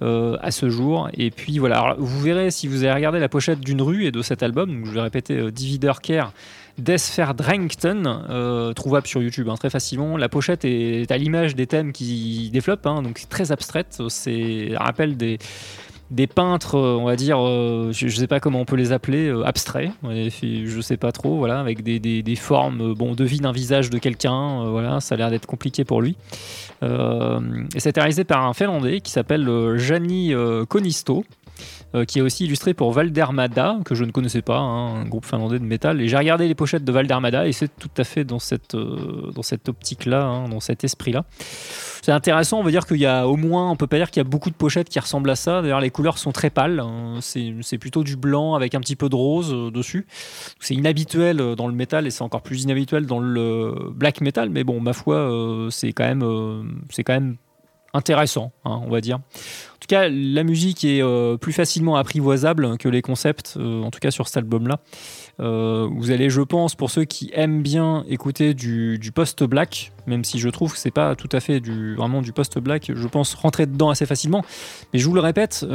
[0.00, 3.60] à ce jour et puis voilà Alors, vous verrez si vous avez regardé la pochette
[3.60, 6.32] d'une rue et de cet album je vais répéter Divider Care
[6.78, 10.16] Desfer Drankton, euh, trouvable sur YouTube hein, très facilement.
[10.16, 14.00] La pochette est à l'image des thèmes qui développent, hein, donc très abstraite.
[14.08, 15.38] C'est rappelle des,
[16.10, 18.92] des peintres, euh, on va dire, euh, je ne sais pas comment on peut les
[18.92, 19.90] appeler, euh, abstraits.
[20.02, 22.94] Je sais pas trop, voilà, avec des, des- formes.
[22.94, 26.16] Bon, on devine un visage de quelqu'un, voilà, ça a l'air d'être compliqué pour lui.
[26.82, 30.32] Et c'est réalisé par un Finlandais qui s'appelle Jani
[30.68, 31.24] Konisto
[31.94, 35.26] euh, qui est aussi illustré pour Valdermada, que je ne connaissais pas, hein, un groupe
[35.26, 36.00] finlandais de métal.
[36.00, 39.30] Et j'ai regardé les pochettes de Valdermada et c'est tout à fait dans cette, euh,
[39.42, 41.24] cette optique-là, hein, dans cet esprit-là.
[42.02, 44.20] C'est intéressant, on va dire qu'il y a au moins, on peut pas dire qu'il
[44.20, 45.62] y a beaucoup de pochettes qui ressemblent à ça.
[45.62, 46.80] D'ailleurs, les couleurs sont très pâles.
[46.80, 47.18] hein.
[47.20, 50.06] C'est plutôt du blanc avec un petit peu de rose euh, dessus.
[50.60, 54.50] C'est inhabituel dans le métal et c'est encore plus inhabituel dans le black metal.
[54.50, 57.36] Mais bon, ma foi, c'est quand même, c'est quand même
[57.94, 59.16] intéressant, hein, on va dire.
[59.16, 63.90] En tout cas, la musique est euh, plus facilement apprivoisable que les concepts, euh, en
[63.90, 64.78] tout cas sur cet album-là.
[65.40, 70.38] Euh, vous allez, je pense, pour ceux qui aiment bien écouter du, post-black, même si
[70.38, 73.66] je trouve que c'est pas tout à fait du, vraiment du post-black, je pense rentrer
[73.66, 74.44] dedans assez facilement.
[74.92, 75.66] Mais je vous le répète,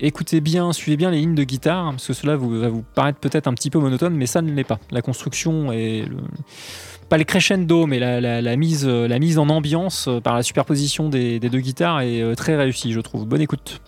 [0.00, 3.20] écoutez bien, suivez bien les lignes de guitare, parce que cela vous, va vous paraître
[3.20, 4.80] peut-être un petit peu monotone, mais ça ne l'est pas.
[4.90, 6.04] La construction est
[7.12, 11.50] pas le crescendo, mais euh, la mise en ambiance euh, par la superposition des, des
[11.50, 13.26] deux guitares est euh, très réussie, je trouve.
[13.26, 13.82] Bonne écoute.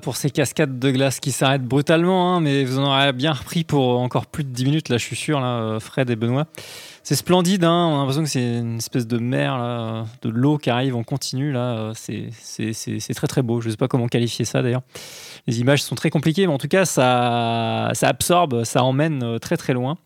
[0.00, 3.64] Pour ces cascades de glace qui s'arrêtent brutalement, hein, mais vous en aurez bien repris
[3.64, 6.46] pour encore plus de 10 minutes, là je suis sûr, là, euh, Fred et Benoît.
[7.04, 10.70] C'est splendide, hein, on a l'impression que c'est une espèce de mer, de l'eau qui
[10.70, 14.62] arrive en continu, là, euh, c'est- très très beau, je sais pas comment qualifier ça
[14.62, 14.82] d'ailleurs.
[15.48, 19.38] Les images sont très compliquées, mais en tout cas ça, ça absorbe, ça emmène euh,
[19.38, 19.96] très très loin.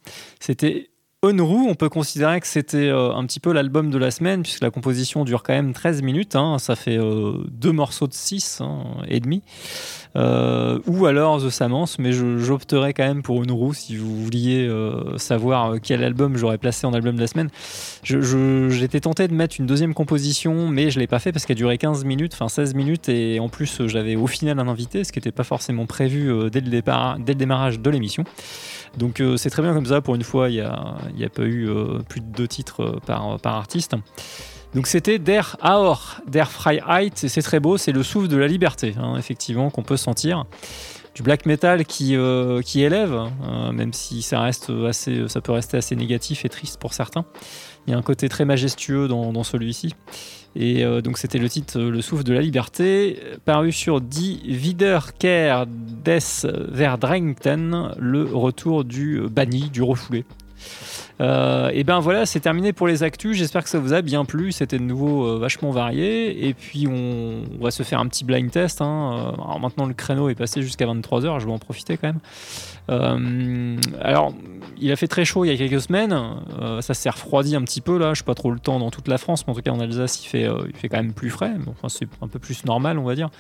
[0.40, 0.88] C'était
[1.22, 4.60] Onru, on peut considérer que c'était euh, un petit peu l'album de la semaine, puisque
[4.60, 6.36] la composition dure quand même 13 minutes.
[6.36, 8.60] hein, ça fait euh, deux morceaux de 6
[9.08, 9.42] et demi.
[10.14, 14.70] Euh, ou alors The Samance, mais j'opterais quand même pour Onru si vous vouliez
[15.16, 17.48] savoir quel album j'aurais placé en album de la semaine.
[18.02, 21.78] J'étais tenté de mettre une deuxième composition, mais je l'ai pas fait parce qu'elle durait
[21.78, 25.18] 15 minutes, enfin 16 minutes, et en plus j'avais au final un invité, ce qui
[25.18, 28.24] n'était pas forcément prévu dès, le départ, dès le démarrage de l'émission.
[28.96, 30.54] Donc euh, c'est très bien comme ça, pour une fois, il
[31.14, 33.94] n'y a, pas eu euh, plus de deux titres euh, par, artiste.
[34.74, 38.46] Donc c'était Der Aor, Der Freiheit, et c'est très beau, c'est le souffle de la
[38.46, 40.44] liberté, hein, effectivement, qu'on peut sentir.
[41.14, 43.14] Du black metal qui, élève,
[43.48, 47.24] euh, même si ça, reste assez, ça peut rester assez négatif et triste pour certains.
[47.86, 49.94] Il y a un côté très majestueux dans celui-ci.
[50.58, 54.00] Et euh, donc c'était le titre euh, Le souffle de la liberté, euh, paru sur
[54.00, 56.18] Die Wiederkehr des
[56.72, 60.24] Verdrängten, le retour du banni, du refoulé.
[61.20, 63.36] Euh, et ben voilà, c'est terminé pour les actus.
[63.36, 64.52] J'espère que ça vous a bien plu.
[64.52, 66.46] C'était de nouveau euh, vachement varié.
[66.46, 68.80] Et puis on, va se faire un petit blind test.
[68.82, 69.12] hein.
[69.14, 71.40] Euh, Alors maintenant le créneau est passé jusqu'à 23h.
[71.40, 72.20] Je vais en profiter quand même.
[74.00, 74.32] Alors
[74.78, 76.16] il a fait très chaud il y a quelques semaines.
[76.80, 78.14] Ça s'est refroidi un petit peu là.
[78.14, 79.80] Je sais pas trop le temps dans toute la France, mais en tout cas en
[79.80, 80.48] Alsace il fait,
[80.82, 81.52] il quand même plus frais.
[81.66, 83.30] Enfin, c'est un peu plus normal on va dire.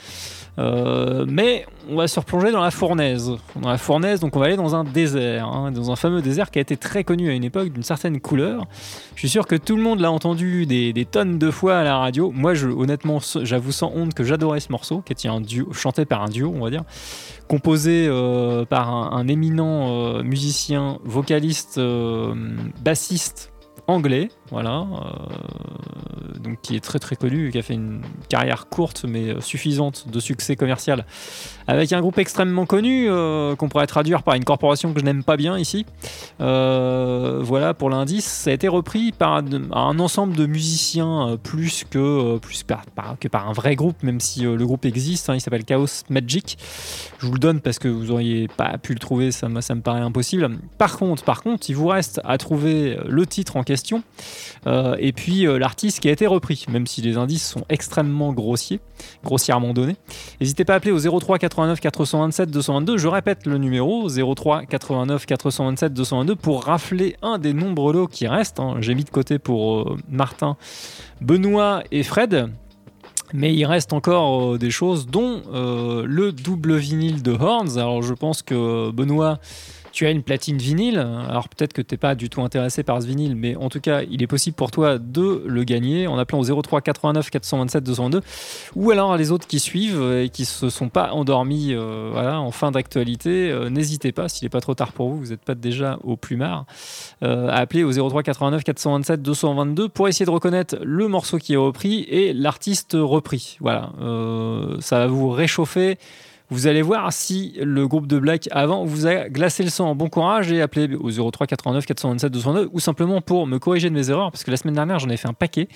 [0.58, 3.30] Mais on va se replonger dans la fournaise.
[3.54, 6.50] Dans la fournaise, donc on va aller dans un désert, hein, dans un fameux désert
[6.50, 8.66] qui a été très connu à une époque d'une certaine couleur.
[9.14, 11.98] Je suis sûr que tout le monde l'a entendu des, tonnes de fois à la
[11.98, 12.30] radio.
[12.34, 16.04] Moi, je, honnêtement, j'avoue sans honte que j'adorais ce morceau, qui était un duo, chanté
[16.04, 16.84] par un duo, on va dire,
[17.48, 22.34] composé euh, par un, éminent euh, musicien, vocaliste, euh,
[22.82, 23.52] bassiste
[23.88, 24.86] anglais, voilà,
[26.40, 30.06] donc qui est très très connu, qui a fait une carrière courte mais euh, suffisante
[30.10, 31.04] de succès commercial,
[31.66, 35.24] avec un groupe extrêmement connu euh, qu'on pourrait traduire par une corporation que je n'aime
[35.24, 35.86] pas bien ici.
[36.40, 39.42] Euh, voilà pour l'indice, ça a été repris par
[39.72, 42.84] un, ensemble de musiciens euh, plus que euh, plus par,
[43.18, 45.30] que par un vrai groupe, même si euh, le groupe existe.
[45.30, 46.58] hein, il s'appelle Chaos Magic.
[47.18, 49.80] Je vous le donne parce que vous auriez pas pu le trouver, ça, ça me
[49.80, 50.58] paraît impossible.
[50.78, 54.02] Par contre, par contre, il vous reste à trouver le titre en question
[54.66, 58.32] euh, et puis euh, l'artiste qui a été repris, même si les indices sont extrêmement
[58.32, 58.80] grossiers,
[59.22, 59.96] grossièrement donnés.
[60.40, 62.96] N'hésitez pas à appeler au 03 89 427 222.
[62.96, 68.26] Je répète le numéro 03 89 427 222 pour rafler un des nombreux lots qui
[68.26, 68.60] restent.
[68.60, 68.76] hein.
[68.80, 70.56] J'ai mis de côté pour euh, Martin,
[71.20, 72.48] Benoît et Fred.
[73.34, 77.76] Mais il reste encore euh, des choses, dont euh, le double vinyle de Horns.
[77.76, 79.38] Alors je pense que Benoît,
[79.96, 80.98] tu as une platine vinyle.
[80.98, 83.80] Alors peut-être que tu n'es pas du tout intéressé par ce vinyle, mais en tout
[83.80, 87.82] cas, il est possible pour toi de le gagner en appelant au 03 89 427
[87.82, 88.20] 202.
[88.74, 92.50] Ou alors les autres qui suivent et qui se sont pas endormis euh, voilà, en
[92.50, 95.54] fin d'actualité, euh, n'hésitez pas, s'il n'est pas trop tard pour vous, vous n'êtes pas
[95.54, 96.66] déjà au plumard,
[97.22, 101.54] euh, à appeler au 03 89 427 222 pour essayer de reconnaître le morceau qui
[101.54, 103.56] est repris et l'artiste repris.
[103.60, 105.96] Voilà, Euh, ça va vous réchauffer.
[106.48, 109.96] Vous allez voir si le groupe de Black avant vous a glacé le sang.
[109.96, 113.94] Bon courage et appelez au 03 89 427 202 ou simplement pour me corriger de
[113.94, 115.68] mes erreurs parce que la semaine dernière j'en ai fait un paquet.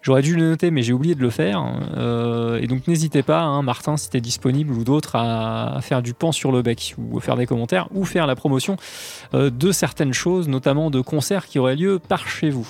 [0.00, 1.62] J'aurais dû le noter mais j'ai oublié de le faire.
[1.98, 6.14] Euh, et donc n'hésitez pas, hein, Martin, si tu disponible ou d'autres, à, faire du
[6.14, 8.76] pan sur le bec ou faire des commentaires ou faire la promotion
[9.34, 12.66] euh, de certaines choses, notamment de concerts qui auraient lieu par chez vous.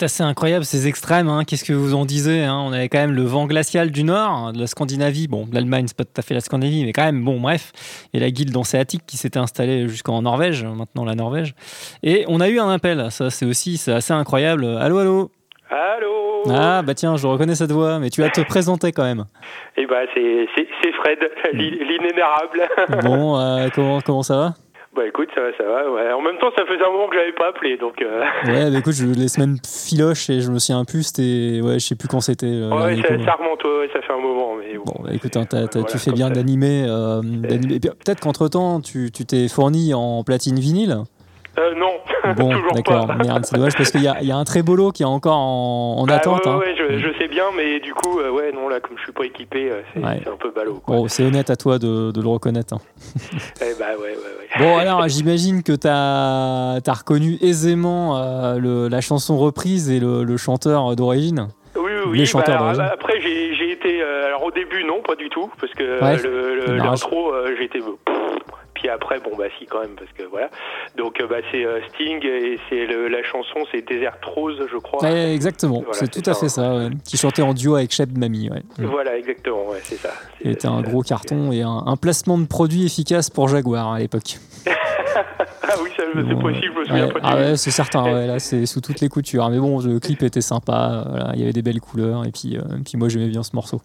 [0.00, 1.28] C'est assez incroyable ces extrêmes.
[1.28, 1.44] hein.
[1.46, 2.58] Qu'est-ce que vous en disiez hein?
[2.64, 5.28] On avait quand même le vent glacial du nord, hein, de la Scandinavie.
[5.28, 7.72] Bon, l'Allemagne, c'est pas tout à fait la Scandinavie, mais quand même, bon, bref.
[8.14, 11.54] Et la guilde hanséatique qui s'était installée jusqu'en Norvège, maintenant la Norvège.
[12.02, 13.10] Et on a eu un appel.
[13.10, 14.64] Ça, c'est aussi c'est assez incroyable.
[14.80, 15.30] Allô, allô?
[15.70, 16.42] Allô?
[16.50, 19.24] Ah, bah tiens, je reconnais cette voix, mais tu vas te présenter quand même.
[19.76, 20.46] Eh ben, c'est
[21.02, 21.18] Fred,
[21.52, 23.02] l'in- l'inénérable.
[23.02, 24.54] Bon, euh, comment, comment ça va?
[24.96, 25.90] Bah écoute, ça va, ça va.
[25.90, 26.12] Ouais.
[26.12, 28.02] En même temps, ça faisait un moment que j'avais pas appelé, donc...
[28.02, 31.60] euh, Ouais, bah écoute, je, les semaines filoches et je me souviens plus, c'était.
[31.62, 32.46] Ouais, je sais plus quand c'était.
[32.46, 34.84] euh, ouais, ça, remonte, ouais, ça fait un moment, mais bon.
[34.86, 36.84] Bon, bah, écoute, hein, t'as- t'as- Voilà, tu fais bien d'animer.
[36.88, 37.74] euh, d'animer.
[37.76, 40.98] Et Peut-être qu'entre-temps, tu tu t'es fourni en platine vinyle.
[41.58, 41.92] Euh, non,
[42.36, 43.14] Bon, toujours d'accord, pas.
[43.16, 45.02] merde, c'est dommage parce qu'il y a, il y a un très beau lot qui
[45.02, 46.44] est encore en, en Bah, attente.
[46.46, 46.58] ouais, hein.
[46.58, 49.12] ouais, je, je sais bien, mais du coup, euh, ouais, non, là, comme je suis
[49.12, 50.20] pas équipé, euh, c'est Ouais.
[50.22, 50.80] c'est un peu ballot.
[50.84, 50.96] Quoi.
[50.96, 52.74] Bon, c'est honnête à toi de, de le reconnaître.
[52.74, 52.80] hein.
[53.62, 54.16] Eh bah, ouais.
[54.58, 58.18] Bon, alors, j'imagine que tu as, reconnu aisément
[58.56, 61.48] le- la chanson reprise et le, le chanteur d'origine.
[61.76, 62.26] Oui, oui, Les oui.
[62.26, 62.84] chanteurs bah, d'origine.
[62.92, 64.02] après, j'ai j'ai été.
[64.02, 67.80] alors, au début, non, pas du tout, parce que le- l'intro, j'ai été.
[68.80, 70.48] Puis après, bon, bah, si, quand même, parce que voilà.
[70.96, 75.02] Donc, euh, bah, c'est euh, Sting et c'est la chanson, c'est Desert Rose, je crois.
[75.02, 76.74] Ouais, exactement, Voilà, c'est tout à fait ça.
[76.74, 76.88] ouais.
[77.04, 78.48] Qui chantait en duo avec Shep Mami.
[78.48, 78.62] Ouais.
[78.78, 78.86] Mm.
[78.86, 80.10] Voilà, exactement, c'est ça.
[80.42, 81.10] C'était un gros ça.
[81.10, 84.38] carton et un, un placement de produit efficace pour Jaguar à l'époque.
[85.62, 88.66] Ah oui, c'est possible, je me souviens pas ah ouais, c'est certain, ouais, là c'est
[88.66, 89.48] sous toutes les coutures.
[89.50, 92.56] Mais bon, le clip était sympa, voilà, il y avait des belles couleurs et puis,
[92.56, 93.80] euh, puis moi j'aimais bien ce morceau.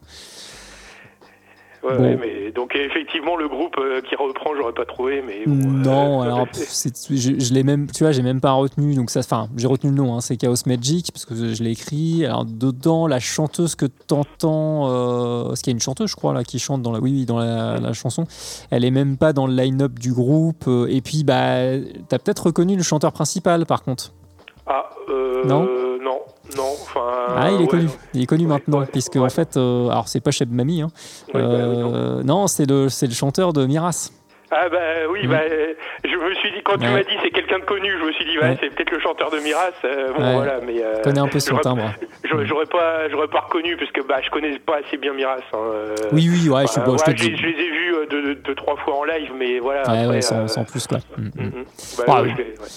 [1.86, 2.03] Ouais, Bon.
[2.03, 5.84] ouais, mais donc effectivement le groupe euh, qui reprend, j'aurais pas trouvé, mais bon, euh,
[5.84, 6.68] non, alors pff,
[7.12, 8.95] je, je l'ai même, tu vois, j'ai même pas retenu.
[8.95, 11.72] Donc ça, enfin, j'ai retenu le nom, hein, c'est Chaos Magic parce que je l'ai
[11.72, 12.26] écrit.
[12.26, 16.34] Alors dedans, la chanteuse que t'entends, euh, parce qu'il y a une chanteuse, je crois,
[16.34, 18.26] là, qui chante dans la, oui, oui, dans la, la chanson.
[18.72, 20.64] Elle est même pas dans le line-up du groupe.
[20.68, 21.78] euh, Et puis, bah,
[22.10, 24.12] t'as peut-être reconnu le chanteur principal, par contre.
[24.66, 25.68] ah euh, Non?
[26.02, 26.20] non,
[26.57, 26.99] non, enfin.
[27.35, 27.89] Ah, il est ouais, connu.
[28.13, 30.81] Il est connu Ouais, maintenant, ouais, puisque en fait, euh, alors c'est pas Cheb Mami,
[30.81, 30.89] hein.
[31.34, 31.47] Bah, non.
[31.47, 34.11] Euh, non, c'est le, c'est le chanteur de Miras.
[34.57, 34.77] Ah bah
[35.11, 35.30] oui, Mm.
[35.32, 35.73] bah, euh,
[36.06, 38.23] je me suis dit quand tu m'as dit c'est quelqu'un de connu, je me suis
[38.26, 38.57] dit ouais, Ouais.
[38.61, 39.72] c'est peut-être le chanteur de Miras.
[39.84, 40.34] euh, bon Ouais.
[40.34, 41.91] voilà, mais euh, Je connais un peu son timbre.
[42.45, 45.38] j'aurais pas, j'aurais pas reconnu parce que bah je connais pas assez bien Miras.
[45.53, 47.69] hein, euh, Oui, oui, ouais, je, bah, bon, je te voilà, je, je les ai
[47.69, 49.82] vus euh, deux, deux, deux, trois fois en live, mais voilà.
[49.82, 50.99] Ouais, après, ouais, sans, euh, sans plus, quoi.
[51.18, 51.44] Mm, mm.
[51.44, 51.65] mm.
[51.98, 52.23] Bah, Ah,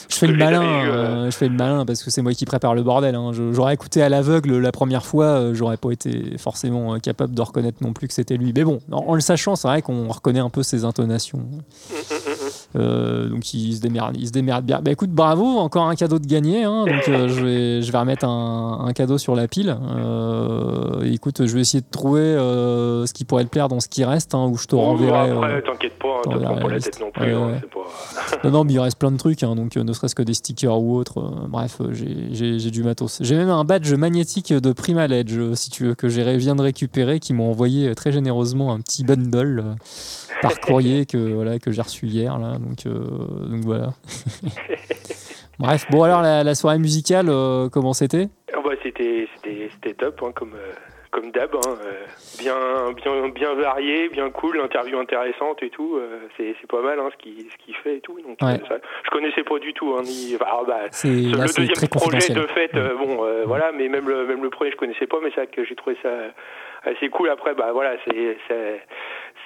[0.09, 2.83] je fais le malin, je fais le malin parce que c'est moi qui prépare le
[2.83, 3.15] bordel.
[3.15, 3.31] hein.
[3.53, 7.93] J'aurais écouté à l'aveugle la première fois, j'aurais pas été forcément capable de reconnaître non
[7.93, 8.53] plus que c'était lui.
[8.57, 11.41] Mais bon, en, en le sachant, c'est vrai qu'on reconnaît un peu ses intonations.
[11.77, 12.38] Mm, mm, mm, mm.
[12.77, 14.81] Euh, donc il se démerde, il se démerde bien.
[14.83, 16.65] Bah écoute, bravo, encore un cadeau de gagné.
[16.65, 16.85] hein.
[16.85, 19.75] donc euh, je, vais, je vais remettre un, un cadeau sur la pile.
[19.97, 24.05] Euh, écoute, je vais essayer de trouver ce qui pourrait te plaire dans ce qui
[24.05, 25.31] reste, hein, où je te Bon, renverrai.
[25.31, 27.25] après, t'inquiète pas, hein, pas la tête non plus.
[27.25, 30.15] Ouais, hein, pas- Non, non, mais il reste plein de trucs, hein, donc ne serait-ce
[30.15, 31.19] que des stickers ou autres.
[31.21, 33.19] euh, bref, j'ai- du matos.
[33.23, 36.63] J'ai même un badge magnétique de Primal Edge, si tu veux, que j'ai viens de
[36.63, 39.77] récupérer, qui m'ont envoyé très généreusement un petit bundle
[40.43, 42.39] par courrier que, voilà, que j'ai reçu hier.
[42.39, 42.93] Là, donc, euh,
[43.49, 43.89] donc voilà.
[45.59, 48.29] bref, bon alors la, la soirée musicale, euh, comment c'était?
[48.55, 50.73] Ah bah, c'était c'était c'était top hein, comme euh,
[51.11, 52.05] comme d'hab hein, euh,
[52.39, 52.55] bien
[52.95, 57.09] bien bien varié bien cool interview intéressante et tout euh, c'est c'est pas mal hein,
[57.13, 58.61] ce qui ce qu'il fait et tout donc Ouais.
[58.69, 61.67] ça, je connaissais pas du tout hein, ni enfin, ah, bah, C'est ce- là, le
[61.67, 64.77] deuxième projet de fait euh, bon euh, voilà mais même le même le premier je
[64.77, 66.11] connaissais pas mais vrai que j'ai trouvé ça
[66.85, 68.83] assez cool après bah voilà c'est c'est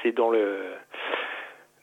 [0.02, 0.59] c'est dans le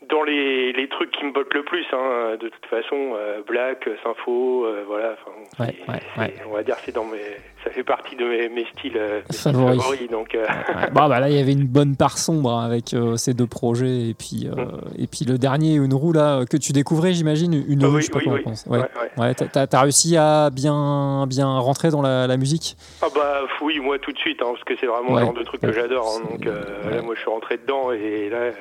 [0.10, 3.88] dans les, les trucs qui me bottent le plus, hein, de toute façon, euh, Black,
[4.04, 6.34] Sympho, euh, voilà, enfin, Ouais, ouais, ouais.
[6.48, 7.20] on va dire c'est dans mes,
[7.64, 10.10] ça fait partie de mes, mes styles, euh, styles Favoris.
[10.10, 13.16] donc euh, Ouais, bah là, il y avait une bonne part sombre hein, avec euh,
[13.18, 14.08] ces deux projets.
[14.10, 14.66] Et puis, euh,
[14.98, 18.02] et puis le dernier, une roue là, que tu découvrais, j'imagine, une Ah roue, oui,
[18.02, 18.78] je sais pas oui, comment oui.
[18.78, 18.80] Ouais,
[19.18, 19.26] Ouais.
[19.26, 19.34] ouais.
[19.68, 22.76] T'as- réussi à bien, bien rentrer dans la, la musique?
[23.02, 25.44] Ah bah oui, moi tout de suite, hein, parce que c'est vraiment le genre de
[25.44, 28.52] truc que j'adore, hein, donc là, moi je suis rentré dedans et là,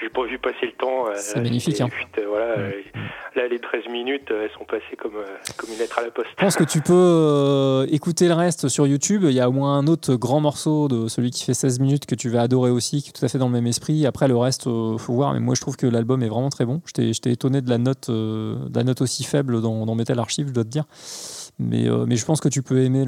[0.00, 1.04] j'ai pas vu passer le temps.
[1.16, 2.98] C'est magnifique, et voilà, Mm.
[3.36, 5.12] là les 13 minutes, elles sont passées comme
[5.56, 6.28] comme une lettre à la poste.
[6.38, 9.22] Je pense que tu peux écouter le reste sur YouTube.
[9.24, 12.06] Il y a au moins un autre grand morceau de celui qui fait 16 minutes
[12.06, 14.06] que tu vas adorer aussi, qui est tout à fait dans le même esprit.
[14.06, 15.32] Après, le reste, euh, faut voir.
[15.32, 16.80] Mais moi, je trouve que l'album est vraiment très bon.
[16.96, 20.48] J'étais étonné de la note, euh, de la note aussi faible dans, dans Metal Archive,
[20.48, 20.84] je dois te dire.
[21.58, 23.04] Mais, euh, mais je pense que tu peux aimer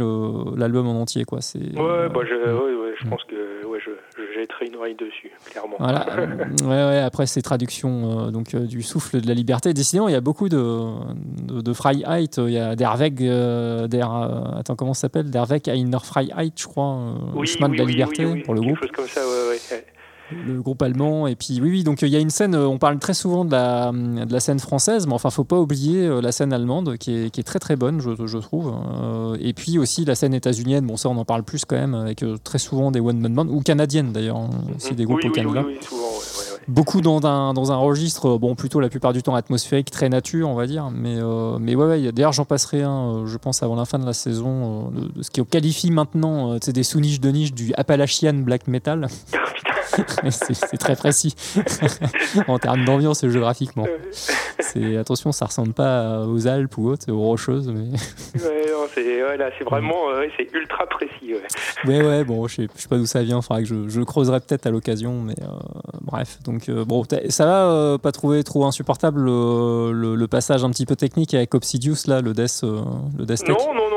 [0.57, 1.25] l'album en entier.
[1.25, 1.41] Quoi.
[1.41, 2.57] C'est, Ouais, euh, bah, je, mm.
[2.57, 3.35] ouais, ouais, je pense que
[4.45, 5.77] jetterai une oreille dessus, clairement.
[5.79, 6.07] Voilà.
[6.19, 6.27] Euh,
[6.63, 9.73] ouais, ouais, après, ces traductions euh, donc, euh, du souffle de la liberté.
[9.75, 10.59] Décidément, il y a beaucoup de,
[11.43, 12.31] de, de Freiheit.
[12.39, 15.31] Il y a Der Weg, euh, der, euh, attends, comment ça s'appelle?
[15.31, 16.95] Der Weg einer Freiheit, je crois.
[16.95, 18.79] euh, Oui, chemin oui, de la oui, liberté pour le groupe.
[18.79, 19.84] chose comme ça, ouais, ouais, ouais.
[20.31, 21.27] Le groupe allemand.
[21.27, 23.45] Et puis, oui, oui, donc il y a une scène, euh, on parle très souvent
[23.45, 26.97] de la, de la scène française, mais enfin, faut pas oublier euh, la scène allemande
[26.97, 28.73] qui est, qui est très très bonne, je, je trouve.
[28.73, 31.95] Euh, et puis aussi la scène états-unienne, bon, ça on en parle plus quand même,
[31.95, 35.29] avec euh, très souvent des one-man bands, ou canadiennes d'ailleurs, hein, aussi des groupes oui,
[35.29, 35.63] au Canada.
[35.67, 36.05] oui, oui, souvent.
[36.67, 40.49] Beaucoup dans un, dans un registre, bon, plutôt la plupart du temps atmosphérique, très nature,
[40.49, 40.91] on va dire.
[40.91, 43.99] Mais, euh, mais ouais, ouais, d'ailleurs, j'en passerai un, euh, je pense, avant la fin
[43.99, 47.29] de la saison, euh, de, de ce qui qualifie maintenant euh, sais, des sous-niches de
[47.31, 49.09] niche du Appalachian Black Metal.
[50.31, 51.35] c'est très précis
[52.49, 53.87] en termes d'ambiance et géographiquement.
[54.61, 57.85] C'est attention, ça ressemble pas aux Alpes ou autres, aux Rocheuses, mais
[58.35, 61.35] Ouais, non, c'est ouais, vraiment euh, c'est ultra précis.
[61.35, 61.99] Ouais.
[61.99, 63.41] ouais, ouais, bon, je sais, je sais pas d'où ça vient.
[63.43, 65.47] Faudra que je, je creuserai peut-être à l'occasion, mais euh,
[66.03, 66.39] bref.
[66.45, 70.97] Donc euh, bon, ça va pas trouver trop insupportable le, le passage un petit peu
[70.97, 73.57] technique avec Obsidious là, le death, le death tech.
[73.57, 73.91] Non, non,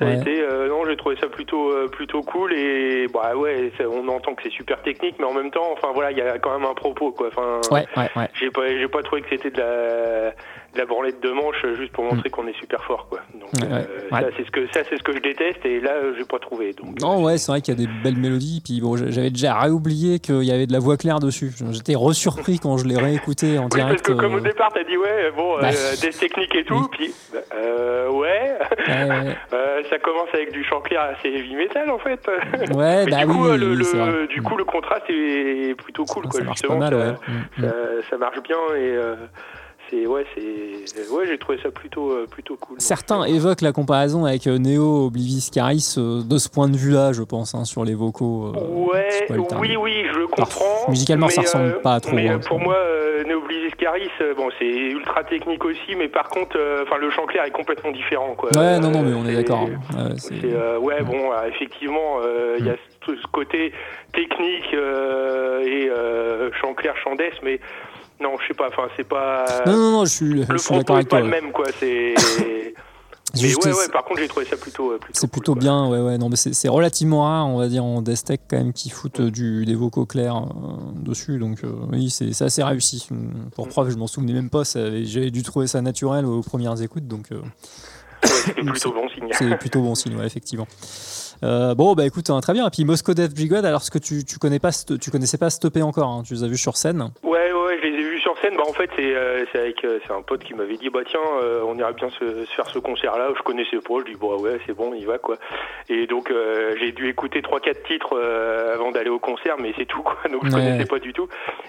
[0.00, 0.42] ça a été.
[0.42, 4.08] A euh, non, j'ai trouvé ça plutôt, euh, plutôt cool et bah ouais, ça- on
[4.08, 6.58] entend que c'est super technique, mais en même temps, enfin voilà, il y a quand
[6.58, 7.28] même un propos quoi.
[7.28, 8.28] Enfin, Ouais, ouais, ouais.
[8.34, 10.32] j'ai pas, j'ai pas trouvé que c'était de la,
[10.74, 13.20] de la branlette de manche juste pour montrer qu'on est super fort quoi.
[13.34, 13.72] Donc Mm.
[13.72, 14.20] Ouais, euh, ouais.
[14.20, 16.38] ça c'est ce que ça c'est ce que je déteste et là euh, j'ai pas
[16.38, 16.72] trouvé.
[16.72, 18.60] Donc Non, ouais, c'est vrai qu'il y a des belles mélodies.
[18.64, 21.50] Puis bon, j'avais déjà réoublié qu'il y avait de la voix claire dessus.
[21.72, 24.02] J'étais resurpris quand je l'ai réécouté en Oui, parce direct.
[24.06, 25.70] que comme au euh, départ t'as dit ouais bon euh, Bah.
[26.00, 26.86] des techniques et tout, Oui.
[26.92, 27.14] puis
[27.54, 28.56] euh, ouais.
[29.52, 32.20] Euh, ça commence avec du chant clair assez heavy metal en fait.
[32.74, 36.04] Ouais, bah du oui, coup, euh, le, oui, le- du coup, le contraste est plutôt
[36.04, 36.40] cool, Ah, quoi.
[36.40, 37.12] ça marche pas justement, mal, ça, ouais.
[37.28, 37.68] Mm, mm.
[37.68, 37.74] ça,
[38.10, 39.14] ça marche bien et euh,
[39.90, 42.76] c'est ouais, c'est ouais, j'ai trouvé ça plutôt euh, plutôt cool.
[42.80, 47.12] Certains évoquent la comparaison avec euh, Neo Oblivis Caris euh, de ce point de vue-là,
[47.12, 48.52] je pense, hein, sur les vocaux.
[48.54, 49.26] euh, Ouais,
[49.58, 50.88] oui, oui, je le comprends.
[50.88, 52.64] musicalement, ça mais, ressemble euh, pas trop, Mais hein, euh, pour ça.
[52.64, 56.96] moi, euh, Neoblisis Caris, euh, bon, c'est ultra technique aussi, mais par contre, euh, enfin,
[56.98, 58.50] le chant clair est complètement différent, quoi.
[58.56, 59.68] Ouais, non, non, mais Euh, on est d'accord.
[59.96, 60.08] hein.
[60.80, 63.72] Ouais, euh, bon, euh, effectivement, euh, il y a ce, ce côté
[64.12, 67.60] technique euh, et euh, chant clair, chant mais
[68.20, 69.44] non, je sais pas, enfin, c'est pas.
[69.66, 71.26] Non, non, non, je suis, je le suis d'accord avec pas toi.
[71.26, 71.40] le ouais.
[71.40, 71.66] même, quoi.
[71.78, 72.14] C'est.
[72.18, 72.74] C'est
[73.42, 74.90] mais juste ouais, c'est- par contre, j'ai trouvé ça plutôt.
[74.92, 75.60] euh, plutôt C'est cool, plutôt quoi.
[75.60, 76.18] bien, ouais, ouais.
[76.18, 78.90] Non, mais c'est c'est relativement rare, on va dire, en Death Tech, quand même, qui
[78.90, 81.38] foutent euh, du, des vocaux clairs euh, dessus.
[81.38, 83.06] Donc, euh, oui, c'est c'est assez réussi.
[83.54, 83.70] Pour Mm.
[83.70, 84.62] preuve, je m'en souvenais même pas.
[84.64, 87.06] J'avais dû trouver ça naturel aux premières écoutes.
[87.06, 87.36] Donc, euh,
[88.22, 89.28] Ouais, C'était plutôt bon signe.
[89.32, 90.66] c'est plutôt bon signe, ouais, effectivement.
[91.42, 92.66] Euh, bon, bah écoute, hein, très bien.
[92.66, 95.48] Et puis Moscow Death Brigade, alors ce que tu, tu connais pas, tu connaissais pas
[95.48, 97.00] Stopper encore, hein, tu les as vus sur scène.
[97.22, 98.49] Ouais, ouais, je les ai vus sur scène.
[98.60, 101.00] Bah, en fait, c'est euh, c'est avec euh, c'est un pote qui m'avait dit bah
[101.08, 103.28] tiens, euh, on irait bien se, se faire ce concert-là.
[103.34, 103.94] Je connaissais pas.
[104.00, 105.36] Je dis bon ouais, c'est bon, il va quoi.
[105.88, 106.30] Et donc
[106.78, 108.20] j'ai dû écouter trois quatre titres
[108.74, 110.16] avant d'aller au concert, mais c'est tout quoi.
[110.30, 110.60] Donc je Ouais.
[110.60, 111.26] connaissais pas du tout.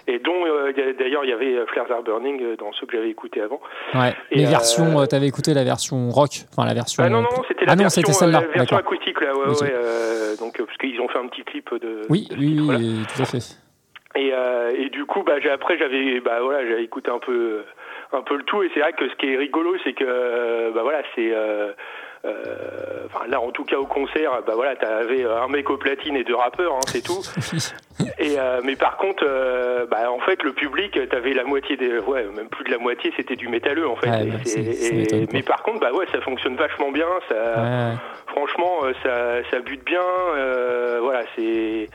[0.07, 3.41] Et dont y d'ailleurs il y avait Flares Are Burning dans ceux que j'avais écoutés
[3.41, 3.61] avant.
[3.93, 4.13] Ouais.
[4.31, 7.03] Et, Les versions, t'avais écouté la version rock, enfin la version.
[7.05, 8.43] Ah non non c'était la Ah non, version, celle-là.
[8.53, 9.33] version acoustique là.
[9.33, 10.37] Ouais, ouais.
[10.39, 12.01] donc parce qu'ils ont fait un petit clip de.
[12.09, 13.39] Oui, de oui, oui, tout à fait.
[14.15, 17.64] Et, euh, et du coup, bah, j'ai- après, j'avais, bah voilà, j'avais écouté un peu,
[18.11, 18.61] un peu le tout.
[18.64, 21.72] Et c'est vrai que ce qui est rigolo, c'est que, euh, bah voilà, c'est, euh,
[22.25, 26.15] euh, enfin là, en tout cas au concert, bah voilà, t'avais un mec au platine
[26.17, 27.22] et deux rappeurs, hein, c'est tout.
[28.19, 31.99] Et euh, mais par contre, euh, bah en fait, le public, t'avais la moitié des,
[31.99, 34.09] ouais, même plus de la moitié, c'était du métalleux en fait.
[34.09, 34.38] Ouais, Et bah,
[35.17, 37.07] et- mais par contre, bah ouais, ça fonctionne vachement bien.
[37.30, 37.93] Ça, Ouais.
[38.27, 40.01] franchement, ça, ça bute bien.
[40.35, 41.88] euh, voilà, c'est.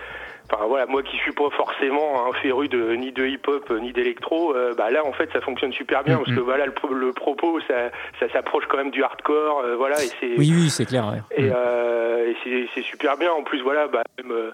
[0.50, 4.54] Enfin voilà, moi qui suis pas forcément un féru de ni de hip-hop ni d'électro,
[4.54, 7.12] euh, bah là en fait ça fonctionne super bien Mm, parce que voilà le, le
[7.12, 10.84] propos ça, ça s'approche quand même du hardcore, euh, voilà et c'est Oui, oui, c'est
[10.86, 11.04] clair.
[11.08, 11.20] ouais.
[11.36, 11.52] et, Mm.
[11.56, 13.32] euh, et c'est- c'est super bien.
[13.32, 14.50] En plus, voilà, bah, même, euh,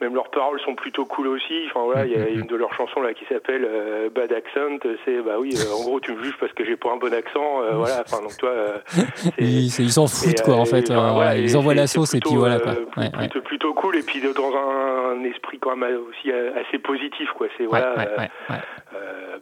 [0.00, 1.66] même leurs paroles sont plutôt cool aussi.
[1.66, 4.78] Enfin voilà, il y a une de leurs chansons là qui s'appelle euh, Bad Accent.
[5.04, 7.12] C'est bah oui, euh, en gros tu me juges parce que j'ai pas un bon
[7.12, 7.62] accent.
[7.62, 8.78] euh, voilà, enfin donc toi, euh,
[9.38, 10.90] Ils s'en foutent, et, quoi, en fait.
[10.90, 12.74] et, voilà, ils envoient la sauce et puis voilà, quoi.
[12.74, 13.40] plutôt, Ouais, ouais.
[13.42, 17.48] plutôt cool et puis dans un, esprit quand même aussi assez positif quoi.
[17.56, 17.94] C'est voilà.
[17.96, 18.30] ouais,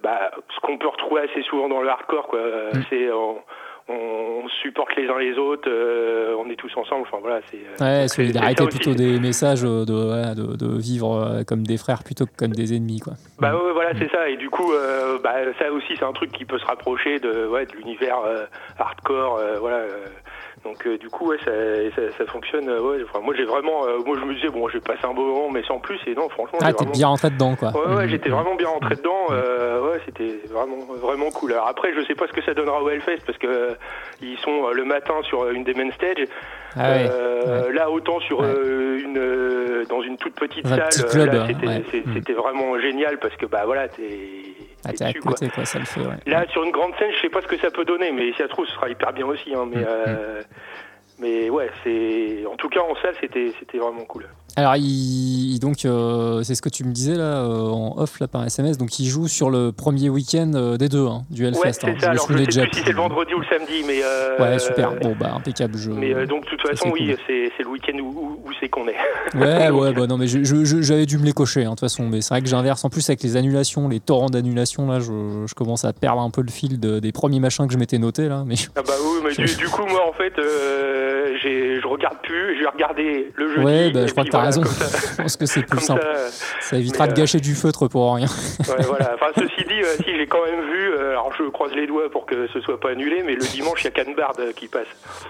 [0.02, 2.40] bah, ce qu'on peut retrouver assez souvent dans le hardcore, quoi.
[2.72, 2.82] Mm.
[2.90, 3.08] C'est
[3.88, 7.02] on, on supporte les uns les autres, euh, on est tous ensemble.
[7.02, 7.58] Enfin voilà, c'est.
[7.58, 11.76] euh, Ouais, c'est- solidarité, plutôt des messages euh, de, de, de vivre euh, comme des
[11.76, 13.14] frères plutôt que comme des ennemis, quoi.
[13.38, 14.28] Bah ouais, voilà, c'est ça.
[14.28, 17.46] Et du coup, euh, bah, ça aussi, c'est un truc qui peut se rapprocher de,
[17.46, 18.46] ouais, de l'univers euh,
[18.78, 19.78] hardcore, euh, voilà.
[20.66, 21.52] Donc euh, du coup, ouais, ça,
[21.94, 22.68] ça, ça fonctionne.
[22.68, 22.98] euh, ouais.
[23.08, 25.24] Enfin, moi, j'ai vraiment, euh, moi, je me disais, bon, je vais passer un beau
[25.24, 25.98] moment, mais sans plus.
[26.06, 27.70] Et non, franchement, Ah, t'es vraiment- bien rentré dedans, quoi.
[27.70, 29.26] Ouais, ouais, Mm, j'étais vraiment bien rentré dedans.
[29.30, 31.52] Euh, ouais, c'était vraiment, vraiment cool.
[31.52, 33.76] Alors après, je sais pas ce que ça donnera au Hellfest parce que
[34.20, 36.24] ils sont le matin sur une des main stage.
[36.76, 37.72] Ah ouais, ouais.
[37.72, 41.82] Là, autant sur une dans une toute petite un salle, petit club, là, c'était ouais.
[41.90, 42.14] c'est- Mm.
[42.14, 44.02] c'était vraiment génial parce que bah voilà, t'es
[44.84, 45.32] Ah, t'es à quoi.
[45.32, 46.16] côté, quoi, ça le fait, ouais.
[46.26, 48.38] Là, sur une grande scène, je sais pas ce que ça peut donner, mais si
[48.38, 49.52] ça trouve, ce sera hyper bien aussi.
[49.54, 50.42] Hein, mais, Mm, euh,
[51.18, 54.26] mais ouais, c'est en tout cas en salle, c'était c'était vraiment cool.
[54.58, 58.26] Alors, il, donc, euh, c'est ce que tu me disais là euh, en off là
[58.28, 58.78] par SMS.
[58.78, 61.60] Donc, il joue sur le premier week-end euh, des deux, hein, du Hellfest.
[61.60, 61.72] Ouais, hein.
[61.72, 62.06] c'est Je ça.
[62.06, 64.00] me Alors, je souvenais sais plus si c'est le vendredi ou le samedi, mais.
[64.42, 64.94] Ouais, super.
[65.02, 65.76] Bon, bah, impeccable.
[65.76, 65.90] Je...
[65.90, 67.16] Mais donc, de toute façon, oui, cool.
[67.26, 68.96] c'est c'est le week-end où, où- où c'est qu'on est.
[69.34, 72.06] Ouais, Donc, ouais, bah non, mais j'avais dû me les cocher, hein, de toute façon.
[72.08, 72.82] Mais c'est vrai que j'inverse.
[72.84, 76.30] En plus, avec les annulations, les torrents d'annulations, là, je, je commence à perdre un
[76.30, 78.42] peu le fil de- des premiers machins que je m'étais notés, là.
[78.46, 80.32] Mais Ah bah oui, mais du, du coup, moi, en fait,
[81.42, 82.58] j'ai- je regarde plus.
[82.58, 83.64] J'ai regardé le jeudi.
[83.66, 84.62] ouais, bah, je crois que raison.
[84.64, 86.02] je pense que c'est plus simple.
[86.02, 88.26] ça, Ça évitera de euh, gâcher du feutre pour rien.
[88.26, 89.12] Ouais, voilà.
[89.14, 92.10] Enfin, ceci dit, euh, si j'ai quand même vu, euh, alors je croise les doigts
[92.10, 94.86] pour que ce soit pas annulé, mais le dimanche, il y a Canbard qui passe.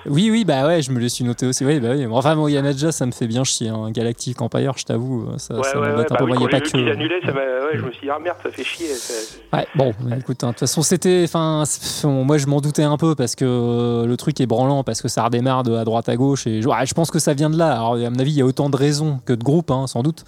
[0.06, 1.64] Oui, oui, bah ouais, je me les suis noté aussi.
[1.64, 2.06] Oui, bah oui.
[2.10, 3.68] Enfin, bon, Yanaja, ça me fait bien chier.
[3.68, 3.90] Hein.
[3.90, 6.24] Galactic Empire, je t'avoue, ça, Ouais, ça ouais, un Bah peu.
[6.24, 6.68] oui, il y a pas que.
[6.68, 8.88] ça m'a- ouais, je me suis dit, ah merde, ça fait chier.
[8.88, 11.22] ça- Ouais, bon, bah, écoute, hein, de toute façon, c'était.
[11.24, 11.64] Enfin,
[12.04, 15.24] moi, je m'en doutais un peu parce que le truc est branlant, parce que ça
[15.24, 16.46] redémarre de à droite à gauche.
[16.46, 17.72] Et je, pense que ça vient de là.
[17.72, 20.02] Alors, à mon avis, il y a autant de raisons que de groupes, hein, sans
[20.02, 20.24] doute.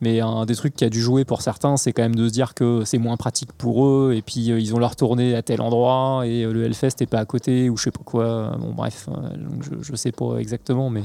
[0.00, 2.32] Mais un des trucs qui a dû jouer pour certains, c'est quand même de se
[2.32, 4.14] dire que c'est moins pratique pour eux.
[4.16, 6.22] Et puis, euh, ils ont leur tournée à tel endroit.
[6.26, 8.56] Et euh, le Hellfest n'est pas à côté, ou je sais pas quoi.
[8.58, 9.28] Bon, bref, euh,
[9.60, 11.04] je, je sais pas exactement, mais.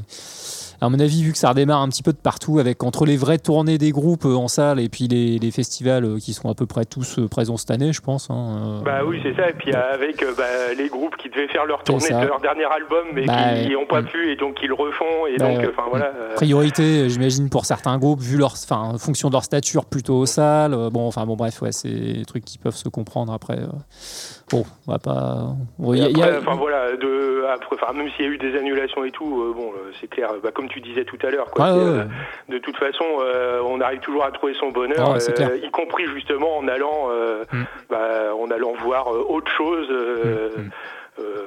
[0.82, 3.18] À mon avis, vu que ça redémarre un petit peu de partout, avec entre les
[3.18, 6.50] vraies tournées des groupes euh, en salle et puis les, les festivals euh, qui sont
[6.50, 8.30] à peu près tous euh, présents cette année, je pense.
[8.30, 9.50] hein, Bah oui, c'est ça.
[9.50, 13.08] Et puis avec bah, les groupes qui devaient faire leur tournée de leur dernier album,
[13.14, 14.06] mais Bah, qui n'ont pas mm.
[14.06, 15.28] pu, et donc ils le refont.
[15.28, 16.06] Et Bah, donc, enfin voilà.
[16.16, 20.16] euh, priorité, j'imagine, pour certains groupes, vu leur, enfin, en fonction de leur stature, plutôt
[20.16, 20.76] aux salles.
[20.92, 23.60] Bon, enfin, bon, bref, ouais, c'est des trucs qui peuvent se comprendre après.
[24.52, 25.36] Bon, on va pas.
[25.78, 28.26] bon, il y a- il y a- Après, enfin voilà, de, après, enfin, même s'il
[28.26, 30.82] y a eu des annulations et tout, euh, bon, euh, c'est clair, bah, comme tu
[30.82, 31.66] disais tout à l'heure, quoi.
[31.74, 32.08] Ouais, euh, ouais.
[32.50, 36.58] de toute façon, euh, on arrive toujours à trouver son bonheur, Ouais, y compris justement
[36.58, 37.10] en allant,
[37.54, 37.64] Mm.
[37.90, 39.88] bah, en allant voir autre chose.
[39.90, 40.70] Mm, mm.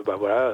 [0.06, 0.52] bah voilà.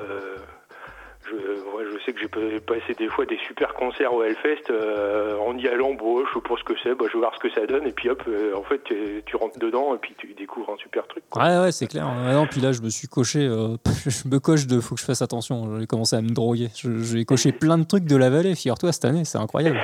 [1.30, 4.70] Je, ouais, je sais que j'ai pa- passé des fois des super concerts au Hellfest
[4.70, 7.32] euh, en y allant, bon, je sais pas ce que c'est, bah, je vais voir
[7.34, 9.98] ce que ça donne, et puis hop, euh, en fait, tu, tu rentres dedans et
[9.98, 11.22] puis tu découvres un super truc.
[11.30, 11.42] quoi.
[11.42, 12.06] Ouais, ouais, c'est clair.
[12.32, 13.46] Non, puis là, je me suis coché.
[13.46, 13.76] euh,
[14.06, 14.80] je me coche de.
[14.80, 15.78] Faut que je fasse attention.
[15.78, 16.68] J'ai commencé à me droguer.
[16.74, 18.54] J'ai coché plein de trucs de la vallée.
[18.54, 19.78] Figure-toi, cette année, c'est incroyable.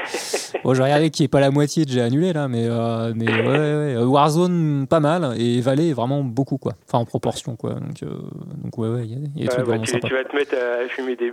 [0.63, 3.27] Bon, j'ai regardé n'y ait pas la moitié de j'ai annulé là, mais, euh, mais
[3.31, 4.05] ouais, ouais.
[4.05, 5.35] Warzone, pas mal.
[5.39, 6.73] Et Vallée, vraiment beaucoup, quoi.
[6.87, 7.75] Enfin, en proportion, quoi.
[7.75, 8.07] Donc, euh,
[8.63, 10.09] donc ouais, ouais, il y a, il y a des trucs bah, vraiment tu, sympas.
[10.09, 11.31] tu vas te mettre à fumer des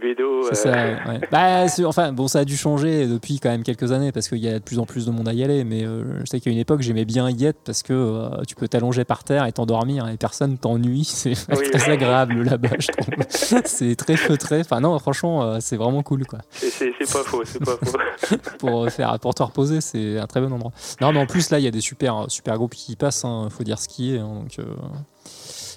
[0.54, 1.22] C'est euh, ça, ouais.
[1.32, 4.48] Bah, enfin, bon, ça a dû changer depuis quand même quelques années parce qu'il y
[4.48, 5.64] a de plus en plus de monde à y aller.
[5.64, 8.56] Mais euh, je sais qu'à une époque, j'aimais bien y être parce que euh, tu
[8.56, 11.04] peux t'allonger par terre et t'endormir et personne t'ennuie.
[11.06, 11.70] C'est Oui.
[11.72, 13.62] très agréable là-bas, je trouve.
[13.66, 14.62] c'est très feutré.
[14.62, 16.40] Enfin, non, franchement, euh, c'est vraiment cool, quoi.
[16.52, 18.38] c'est- pas faux, c'est pas faux.
[18.60, 20.72] Pour, faire, pour te reposer, c'est un très bon endroit.
[21.02, 23.24] Non, mais en plus, là, il y a des super, super groupes qui passent.
[23.26, 24.20] Il faut dire ce qui est.
[24.20, 24.58] hein, donc.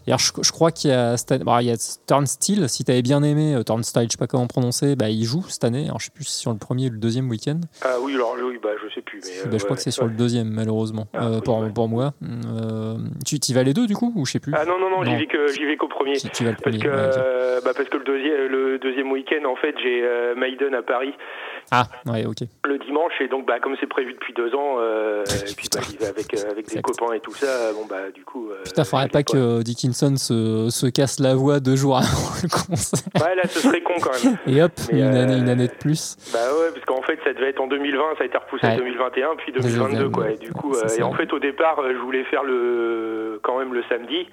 [0.06, 1.76] Euh, alors, je, je crois qu'il y a, année- bah, il y a
[2.06, 5.24] Turnstile, si tu avais bien aimé, euh, Turnstile, je sais pas comment prononcer, bah, il
[5.24, 5.84] joue cette année.
[5.86, 7.60] Alors, je sais plus si c'est sur le premier ou le deuxième week-end.
[7.82, 9.20] ah oui, alors oui, bah, je sais plus.
[9.24, 9.92] Mais, euh, Bah, je crois ouais, que c'est ouais.
[9.92, 12.12] sur le deuxième, malheureusement, Ah, euh, oui, pour, pour moi.
[12.22, 14.52] Euh, tu y vas les deux, du coup, ou je sais plus?
[14.56, 16.16] Ah non, non, non, j'y vais que- j'y vais qu'au premier.
[16.16, 16.78] Tu, tu vas le Parce premier.
[16.78, 17.14] que, ok.
[17.16, 20.82] euh, bah, parce que le deuxième, le deuxième week-end, en fait, j'ai euh, Maiden à
[20.82, 21.12] Paris
[21.70, 22.38] Ah, ouais, ok.
[22.66, 25.80] le dimanche, et donc, bah, comme c'est prévu depuis deux ans, euh, et puis bah,
[26.08, 28.50] avec, euh, avec des copains et tout ça, bon, bah, du coup.
[28.50, 32.06] euh, Putain, faudrait pas que Dickinson se, se casse la voix deux jours avant
[32.42, 33.00] le concert.
[33.20, 34.36] Ouais, là, ce serait con quand même.
[34.46, 36.16] Et hop, Mais, une, euh, année, une année de plus.
[36.32, 38.72] Bah ouais, parce qu'en fait, ça devait être en 2020, ça a été repoussé Ouais.
[38.74, 40.30] à 2021, puis C'est 2022, ça, quoi.
[40.30, 43.58] Et du coup, euh, et en fait, au départ, euh, je voulais faire le, quand
[43.58, 44.28] même le samedi,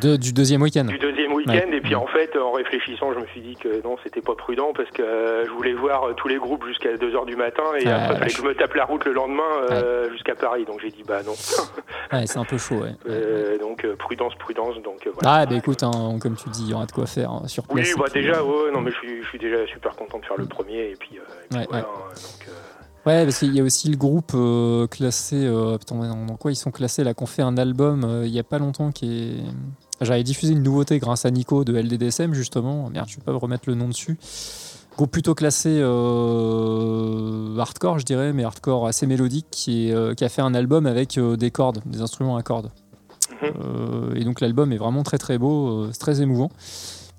[0.00, 0.84] De, du deuxième week-end.
[0.84, 1.76] du deuxième week-end, Ouais.
[1.76, 4.72] et puis en fait, en réfléchissant, je me suis dit que non, c'était pas prudent,
[4.74, 7.86] parce que euh, je voulais voir euh, tous les groupes jusqu'à 2h du matin, et
[7.88, 10.80] Ah, après, fallait que je me tape la route le lendemain euh, jusqu'à Paris, donc
[10.80, 11.32] j'ai dit, bah non.
[12.12, 12.94] Ouais, c'est un peu chaud, ouais.
[13.08, 15.40] Euh, donc, euh, prudence, prudence, donc euh, voilà.
[15.42, 17.64] Ah, bah écoute, hein, comme tu dis, il y aura de quoi faire hein, sur
[17.70, 20.18] Oui, bah puis, déjà, euh, ouais, non, mais je suis, je suis déjà super content
[20.18, 21.88] de faire le premier, et puis, euh, et puis Ouais, voilà, ouais.
[21.90, 22.52] hein, donc, euh,
[23.04, 25.34] Ouais, parce qu'il y a aussi le groupe euh, classé.
[25.44, 28.38] euh, putain, dans quoi ils sont classés là Qu'on fait un album euh, il y
[28.38, 29.42] a pas longtemps qui est.
[30.04, 32.90] J'avais diffusé une nouveauté grâce à Nico de LDDSM justement.
[32.90, 34.18] Merde, je vais pas remettre le nom dessus.
[34.96, 40.22] Groupe plutôt classé euh, hardcore, je dirais, mais hardcore assez mélodique, qui, est, euh, qui
[40.24, 42.70] a fait un album avec euh, des cordes, des instruments à cordes.
[43.42, 43.52] Mhm.
[43.60, 46.50] Euh, et donc l'album est vraiment très très beau, euh, c'est très émouvant.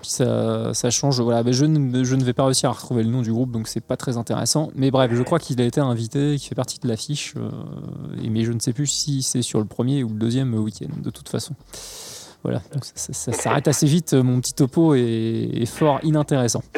[0.00, 1.20] Puis ça, ça change.
[1.20, 3.50] Voilà, mais je, ne, je ne vais pas réussir à retrouver le nom du groupe,
[3.50, 4.70] donc c'est pas très intéressant.
[4.74, 7.34] Mais bref, je crois qu'il a été invité, qu'il fait partie de l'affiche.
[7.36, 7.48] euh,
[8.30, 11.10] mais je ne sais plus si c'est sur le premier ou le deuxième week-end, de
[11.10, 11.54] toute façon.
[12.44, 14.12] Voilà, donc ça, ça- ça s'arrête assez vite.
[14.14, 16.62] Mon petit topo est, est fort inintéressant.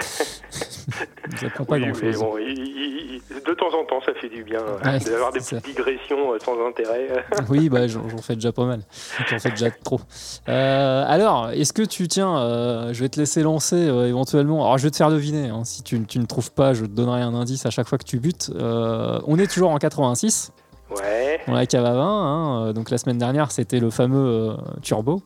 [1.41, 2.21] Ça prend pas Oui, grand mais chose.
[2.23, 5.33] bon, il- il- il- de temps en temps, ça fait du bien euh, Ouais, d'avoir
[5.33, 7.25] des petites digressions euh, sans intérêt.
[7.51, 8.81] Oui, bah, j'en fais déjà pas mal.
[9.29, 10.01] J'en fais déjà trop.
[10.49, 14.65] Euh, alors, est-ce que tu tiens, euh, je vais te laisser lancer euh, éventuellement.
[14.65, 15.49] Alors, je vais te faire deviner.
[15.49, 15.65] hein.
[15.65, 18.05] Si tu, tu ne trouves pas, je te donnerai un indice à chaque fois que
[18.05, 18.51] tu butes.
[18.55, 20.53] Euh, on est toujours en 86,
[20.91, 21.41] Ouais.
[21.47, 22.05] dans la cave à vin.
[22.05, 22.67] hein.
[22.69, 25.23] Euh, Donc, la semaine dernière, c'était le fameux euh, Turbo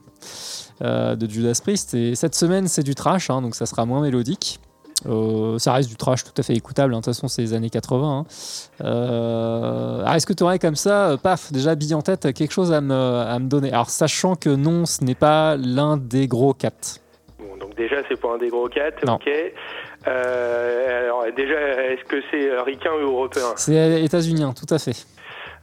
[0.82, 1.94] euh, de Judas Priest.
[1.94, 4.60] Et cette semaine, c'est du trash, hein, donc ça sera moins mélodique.
[5.06, 6.98] Euh, ça reste du trash tout à fait écoutable, hein.
[6.98, 8.18] de toute façon c'est les années 80.
[8.18, 8.26] hein.
[8.84, 12.70] Euh, alors est-ce que tu aurais comme ça, paf, déjà bille en tête, quelque chose
[12.70, 13.72] à me, à me donner?
[13.72, 16.98] Alors sachant que non, ce n'est pas l'un des gros quatre.
[17.39, 19.14] Bon, donc déjà, c'est pas un des gros 4, Non.
[19.14, 19.28] ok.
[20.05, 21.55] Alors déjà,
[21.92, 23.47] est-ce que c'est ricain ou européen?
[23.56, 25.06] C'est états-unien, tout à fait.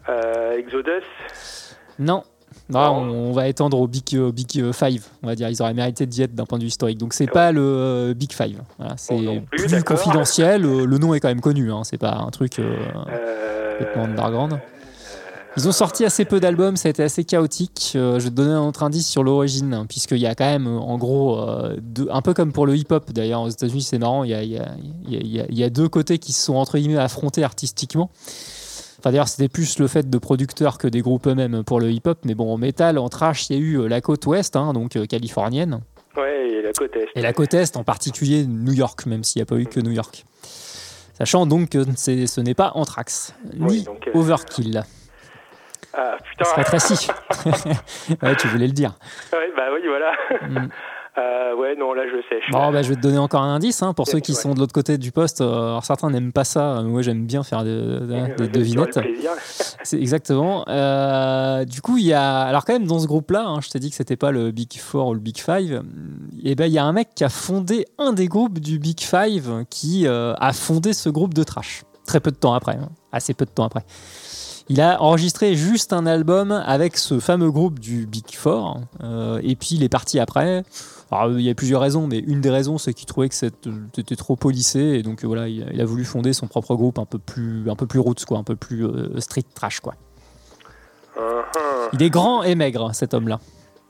[0.09, 1.03] Euh, Exodus
[1.99, 2.23] Non.
[2.69, 2.95] Non, Non.
[3.13, 5.47] on, on va étendre au Big, euh, Big euh, Five, on va dire.
[5.49, 6.97] Ils auraient mérité d'y être d'un point de vue historique.
[6.97, 8.61] Donc, c'est pas le euh, Big Five.
[8.77, 10.61] Voilà, c'est Bon, plus, confidentiel.
[10.63, 11.71] Le nom est quand même connu.
[11.71, 11.81] Hein.
[11.83, 12.55] C'est pas un truc.
[13.79, 14.59] complètement underground.
[15.55, 17.93] Ils ont sorti assez peu d'albums, ça a été assez chaotique.
[17.95, 20.45] Euh, je vais te donner un autre indice sur l'origine, hein, puisqu'il y a quand
[20.45, 23.97] même, en gros, euh, deux- un peu comme pour le hip-hop d'ailleurs aux États-Unis, c'est
[23.97, 24.75] marrant, il y a, y a-
[25.07, 26.77] il y a- il y a- il y a deux côtés qui se sont entre
[26.77, 28.11] guillemets affrontés artistiquement.
[28.99, 32.19] Enfin, d'ailleurs, c'était plus le fait de producteurs que des groupes eux-mêmes pour le hip-hop,
[32.25, 34.73] mais bon, en métal, en trash, il y a eu euh, la côte ouest, hein,
[34.73, 35.81] donc euh, californienne,
[36.15, 37.07] Ouais, et la côte est.
[37.15, 39.79] et la côte est, en particulier New York, même s'il n'y a pas eu que
[39.79, 40.25] New York.
[41.13, 44.83] Sachant donc que c'est- ce n'est pas Anthrax, Oui, ni donc, euh, Overkill.
[45.93, 47.07] Ah putain serait précis.
[48.23, 48.93] ouais, tu voulais le dire.
[49.33, 50.11] Ouais, bah oui, voilà.
[50.47, 50.69] Mm.
[51.19, 52.51] Euh, ouais, non, là, je sèche.
[52.51, 54.37] Bon, bah, je vais te donner encore un indice hein, pour ceux qui Ouais.
[54.37, 55.41] sont de l'autre côté du poste.
[55.41, 56.81] Euh, Alors certains n'aiment pas ça.
[56.83, 58.99] Moi, j'aime bien faire de- de- des Euh, devinettes.
[59.83, 60.63] C'est exactement.
[60.67, 62.41] Euh, du coup, il y a.
[62.41, 64.77] Alors, quand même, dans ce groupe-là, hein, je t'ai dit que c'était pas le Big
[64.77, 65.81] Four ou le Big Five.
[66.43, 68.99] Et ben, il y a un mec qui a fondé un des groupes du Big
[69.01, 71.83] Five qui euh, a fondé ce groupe de trash.
[72.05, 72.73] Très peu de temps après.
[72.75, 72.89] hein.
[73.11, 73.83] Assez peu de temps après.
[74.69, 78.81] Il a enregistré juste un album avec ce fameux groupe du Big Four.
[79.03, 80.63] euh, et puis, il est parti après.
[81.09, 83.69] Alors, il y a plusieurs raisons, mais une des raisons, c'est qu'il trouvait que c'était
[83.95, 84.79] c'était trop policé.
[84.79, 87.17] Et donc, euh, voilà, il a, il a voulu fonder son propre groupe un peu
[87.17, 89.93] plus, un peu plus roots, quoi, un peu plus euh, street trash, quoi.
[91.17, 91.23] Uhum.
[91.93, 93.39] Il est grand et maigre, cet homme-là.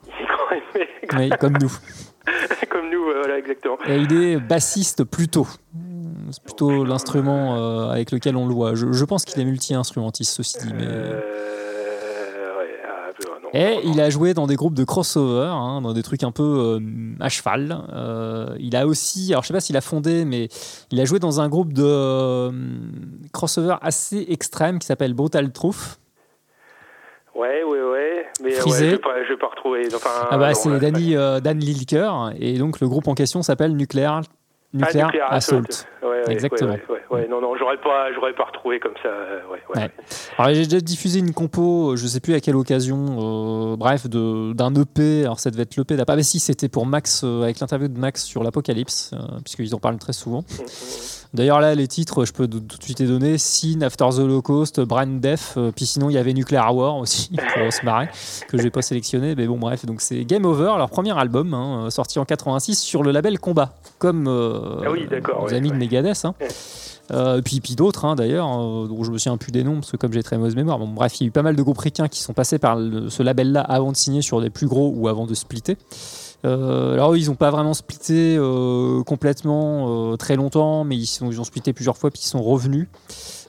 [0.06, 1.72] Il est quand même maigre, Oui, comme nous.
[2.70, 3.78] comme nous, euh, voilà, exactement.
[3.88, 5.48] Et il est bassiste plutôt.
[6.32, 8.76] C'est plutôt l'instrument euh, avec lequel on le voit.
[8.76, 10.74] Je, je pense qu'il est multi-instrumentiste, ceci dit.
[10.74, 10.86] Mais...
[10.86, 11.22] Euh,
[13.54, 16.44] Et il a joué dans des groupes de crossover, hein, dans des trucs un peu
[16.44, 16.80] euh,
[17.22, 17.78] à cheval.
[17.94, 20.50] Euh, il a aussi, alors je sais pas s'il a fondé, mais
[20.92, 22.52] il a joué dans un groupe de euh,
[23.32, 25.98] crossover assez extrême qui s'appelle Brutal Truth.
[27.34, 28.26] Ouais, ouais, ouais.
[28.44, 29.88] Mais ouais, je vais pas, je vais pas retrouver.
[29.96, 34.22] Enfin, Ah bah c'est Dan Lilker, et donc le groupe en question s'appelle Nuclear,
[34.74, 35.62] Nuclear, Ah, Assault.
[36.04, 36.76] Ouais, ouais, Exactement.
[37.10, 39.08] Ouais, non, non, j'aurais pas, j'aurais pas retrouvé comme ça.
[39.10, 39.40] euh.
[40.38, 44.08] Alors j'ai déjà diffusé une compo, euh, je sais plus à quelle occasion, euh, bref,
[44.08, 45.22] de- d'un EP.
[45.24, 46.14] Alors ça devait être l'EP d'après.
[46.14, 49.74] Ah bah si, c'était pour Max, euh, avec l'interview de Max sur l'Apocalypse, euh, puisqu'ils
[49.74, 50.44] en parlent très souvent.
[51.34, 53.38] D'ailleurs là, les titres, je peux tout de suite les donner.
[53.38, 57.30] Sin, After the Holocaust, Brain Death, euh, puis sinon il y avait Nuclear War aussi,
[57.56, 58.10] pour se marrer,
[58.48, 59.36] que j'ai pas sélectionné.
[59.36, 62.80] Mais bon, bref, donc c'est Game Over, leur premier album, hein, euh, sorti en 86
[62.80, 65.76] sur le label Combat, comme euh, Ah oui, ouais, amis de.
[65.76, 66.26] Megadeth.
[66.26, 66.34] hein.
[67.12, 69.92] Euh, puis, puis d'autres hein, d'ailleurs, euh, dont je me souviens plus des noms parce
[69.92, 70.78] que comme j'ai très mauvaise mémoire.
[70.78, 72.76] Bon, bref, il y a eu pas mal de groupes ricains qui sont passés par
[72.76, 75.78] le- ce label-là avant de signer sur des plus gros ou avant de splitter.
[76.45, 81.06] Euh, alors eux, ils n'ont pas vraiment splitté euh, complètement euh, très longtemps, mais ils,
[81.07, 82.88] sont- ils ont splitté plusieurs fois puis ils sont revenus.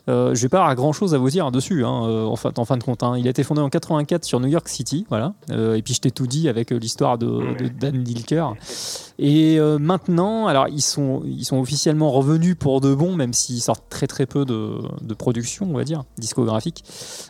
[0.08, 2.50] Euh, je vais pas avoir grand chose à vous dire dessus, hein, euh, en, fin,
[2.56, 3.02] en fin de compte.
[3.02, 3.16] hein.
[3.18, 5.34] Il a été fondé en 84 sur New York City, voilà.
[5.50, 8.52] Euh, et puis je t'ai tout dit avec l'histoire de, de Dan Dilker.
[9.20, 13.60] Et euh, maintenant, alors ils sont, ils sont officiellement revenus pour de bon, même s'ils
[13.60, 16.84] sortent très très peu de, de production, on va dire, discographique.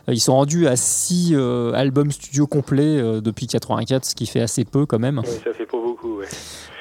[0.07, 1.35] Euh, ils sont rendus à 6
[1.73, 5.21] albums studio complets euh, depuis 84, ce qui fait assez peu quand même.
[5.25, 6.19] Ça fait pas beaucoup.
[6.19, 6.27] Ouais.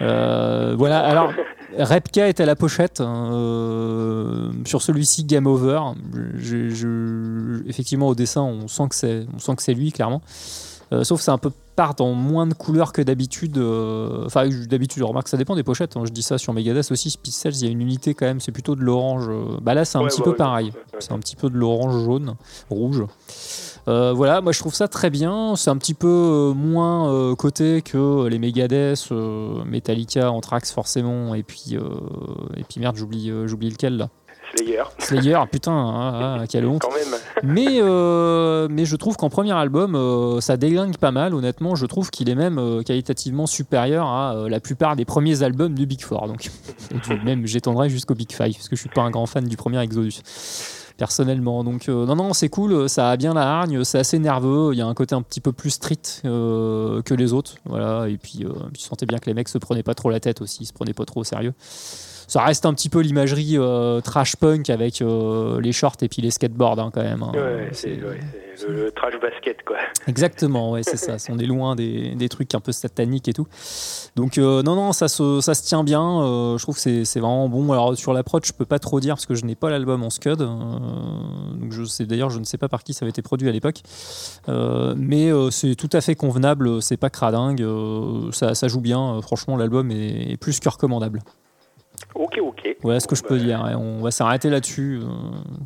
[0.02, 1.32] Euh, voilà, alors
[1.78, 3.00] Repka est à la pochette.
[3.00, 5.80] hein, euh, sur celui-ci, Game Over.
[6.36, 10.20] Je- je- effectivement, au dessin, on sent que c'est, on sent que c'est lui, clairement.
[10.92, 13.58] Euh, sauf que c'est un peu part en moins de couleurs que d'habitude.
[13.58, 15.96] euh, Enfin, d'habitude, je remarque, ça dépend des pochettes.
[15.96, 17.16] hein, je dis ça sur Megadeth aussi.
[17.22, 19.26] Pixels, il y a une unité quand même, c'est plutôt de l'orange.
[19.28, 20.72] euh, Bah là, c'est un Ouais, petit ouais, peu ouais, pareil.
[20.98, 22.34] C'est un petit peu de l'orange jaune,
[22.70, 23.04] rouge.
[23.86, 25.54] Euh, voilà, moi je trouve ça très bien.
[25.56, 31.42] C'est un petit peu moins euh, coté que les Megadeth, euh, Metallica, Anthrax forcément, et
[31.42, 31.76] puis
[32.56, 34.08] et puis merde, j'oublie j'oublie lequel là.
[34.54, 36.82] Slayer, Slayer, putain, ah, ah, quelle honte.
[36.82, 37.20] quand même.
[37.42, 41.34] Mais, euh, mais je trouve qu'en premier album, euh, ça déglingue pas mal.
[41.34, 45.74] Honnêtement, je trouve qu'il est même euh, qualitativement supérieur à la plupart des premiers albums
[45.74, 46.28] du Big Four.
[46.28, 46.50] Donc,
[47.24, 49.82] même j'étendrai jusqu'au Big Five, parce que je suis pas un grand fan du premier
[49.82, 50.22] Exodus.
[50.98, 54.70] Personnellement, donc euh, non, non, c'est cool, ça a bien la hargne, c'est assez nerveux,
[54.72, 58.08] il y a un côté un petit peu plus street euh, que les autres, voilà,
[58.08, 60.40] et puis euh, je sentais bien que les mecs se prenaient pas trop la tête
[60.40, 61.54] aussi, ils se prenaient pas trop au sérieux.
[62.28, 66.22] Ça reste un petit peu l'imagerie euh, trash punk avec euh, les shorts et puis
[66.22, 67.22] les skateboards hein, quand même.
[67.22, 67.32] hein.
[67.34, 68.20] Ouais, C'est- ouais,
[68.68, 69.76] le, le trash basket, quoi.
[70.06, 71.16] Exactement, ouais, c'est ça.
[71.32, 73.46] On est loin des, des trucs un peu sataniques et tout.
[74.14, 76.56] Donc, euh, non, non, ça se, ça se tient bien.
[76.58, 77.72] je trouve que c'est c'est vraiment bon.
[77.72, 80.10] Alors, sur l'approche, je peux pas trop dire parce que je n'ai pas l'album en
[80.10, 80.38] Scud.
[80.38, 83.52] donc, je sais d'ailleurs, je ne sais pas par qui ça avait été produit à
[83.52, 83.80] l'époque.
[84.48, 86.82] Mais c'est tout à fait convenable.
[86.82, 87.64] C'est pas cradingue.
[88.32, 89.20] ça, ça joue bien.
[89.22, 91.20] franchement, l'album est, est plus que recommandable.
[92.14, 92.76] Ok, ok.
[92.82, 93.60] Voilà ce que je peux Bah, dire.
[93.64, 93.76] hein.
[93.76, 95.00] On va s'arrêter là-dessus.
[95.02, 95.06] Euh,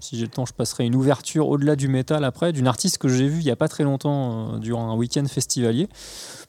[0.00, 3.08] si j'ai le temps, je passerai une ouverture au-delà du métal après, d'une artiste que
[3.08, 5.88] j'ai vue il n'y a pas très longtemps euh, durant un week-end festivalier.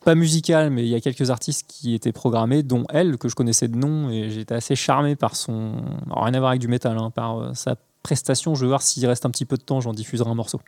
[0.06, 3.36] Pas musical, mais il y a quelques artistes qui étaient programmés, dont elle, que je
[3.36, 5.74] connaissais de nom, et j'étais assez charmé par son.
[6.12, 8.56] alors, rien à voir avec du métal, hein, par euh, sa prestation.
[8.56, 10.60] Je vais voir s'il reste un petit peu de temps, j'en diffuserai un morceau.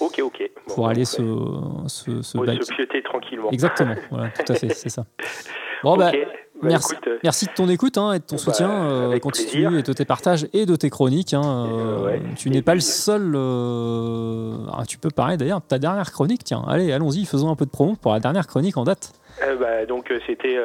[0.00, 0.50] Ok, ok.
[0.68, 1.16] Bon, Pour bah, aller se,
[1.86, 3.50] se, se se pioter tranquillement.
[3.50, 5.06] Exactement, voilà, tout à fait, c'est ça.
[5.82, 6.18] Bon, bah, Ok.
[6.62, 6.92] Bah, merci.
[6.94, 8.70] écoute, euh, Merci de ton écoute hein, et de ton Bah, soutien.
[8.70, 9.76] euh, continue plaisir.
[9.78, 11.34] et de tes partages et de tes chroniques.
[11.34, 12.22] hein, euh, ouais.
[12.36, 13.34] tu n'es pas le seul.
[13.34, 16.44] euh, ah, tu peux parler d'ailleurs de ta dernière chronique.
[16.44, 19.12] Tiens, allez, allons-y, faisons un peu de promo pour la dernière chronique en date.
[19.42, 20.56] euh, bah, donc c'était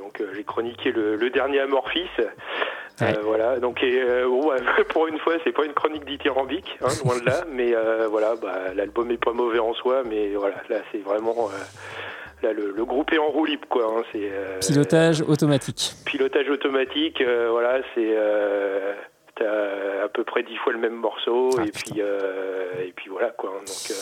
[0.00, 2.08] donc j'ai chroniqué le, le dernier Amorphis.
[3.00, 3.16] Ouais.
[3.24, 4.58] voilà, donc et, bon, ouais,
[4.90, 7.74] pour une fois, c'est pas une chronique dithyrambique, hein, loin de là, mais
[8.10, 8.34] voilà,
[8.74, 11.48] l'album est pas mauvais en soi, mais voilà, là c'est vraiment
[12.42, 13.84] là le, le groupe est en roue libre quoi.
[13.98, 15.92] hein, c'est euh, Pilotage automatique.
[16.06, 18.94] pilotage automatique, euh, voilà, c'est euh,
[19.36, 21.92] t'as à peu près dix fois le même morceau Ah, et putain.
[21.92, 23.50] puis euh, et puis voilà quoi.
[23.50, 23.94] hein, donc euh,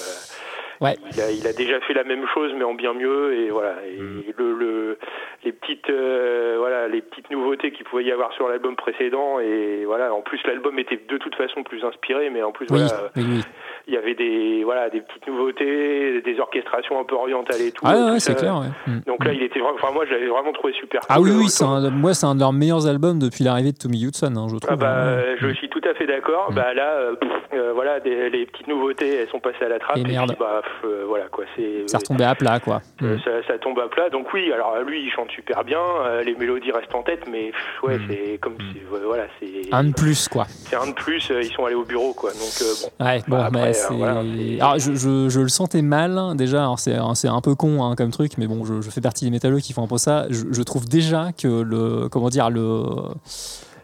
[0.81, 0.97] Ouais.
[1.12, 3.74] il a il a déjà fait la même chose mais en bien mieux et voilà
[3.86, 4.23] et Mm.
[4.39, 4.98] le, le
[5.44, 9.84] les petites euh, voilà les petites nouveautés qu'il pouvait y avoir sur l'album précédent et
[9.86, 13.10] voilà en plus l'album était de toute façon plus inspiré mais en plus Oui, voilà
[13.16, 13.40] oui, oui.
[13.89, 17.84] il y avait des voilà des petites nouveautés des orchestrations un peu orientales et tout
[17.86, 18.39] Ah ouais, c'est ça.
[18.39, 18.55] clair.
[18.86, 18.98] Mm.
[19.07, 21.31] donc là il était vraiment enfin moi je l'avais vraiment trouvé super Ah cool, oui,
[21.32, 24.32] le oui, un, moi, c'est un de leurs meilleurs albums depuis l'arrivée de Tommy Hudson,
[24.36, 24.70] hein, je trouve.
[24.70, 25.07] Ah bah, hein.
[25.08, 26.50] euh, je suis tout à fait d'accord.
[26.50, 26.55] Mm.
[26.55, 29.78] Bah là, euh, pff, euh, voilà, des- les petites nouveautés, elles sont passées à la
[29.78, 29.97] trappe.
[29.98, 30.28] Et merde.
[30.31, 32.80] puis, bah, euh, voilà quoi, c'est Ça retombait à plat, quoi.
[33.02, 33.20] euh, Mm.
[33.24, 34.10] ça, ça tombe à plat.
[34.10, 37.50] Donc oui, alors lui, il chante super bien, euh, les mélodies restent en tête, mais
[37.52, 38.02] pff, ouais, Mm.
[38.08, 40.47] c'est comme si, ouais, voilà, c'est Un de plus, quoi.
[40.48, 41.30] c'est un de plus.
[41.30, 42.30] euh, ils sont allés au bureau, quoi.
[42.32, 42.64] Donc euh,
[42.98, 43.05] bon.
[43.05, 44.20] Ouais, bon, après, mais euh, voilà,
[44.60, 46.58] alors, je, je, je le sentais mal, hein, déjà.
[46.60, 49.24] Alors, c'est, c'est un peu con hein, comme truc, mais bon, je, je fais partie
[49.24, 50.26] des métalleux qui font un peu ça.
[50.30, 52.08] Je, je trouve déjà que le.
[52.08, 52.82] Comment dire Le.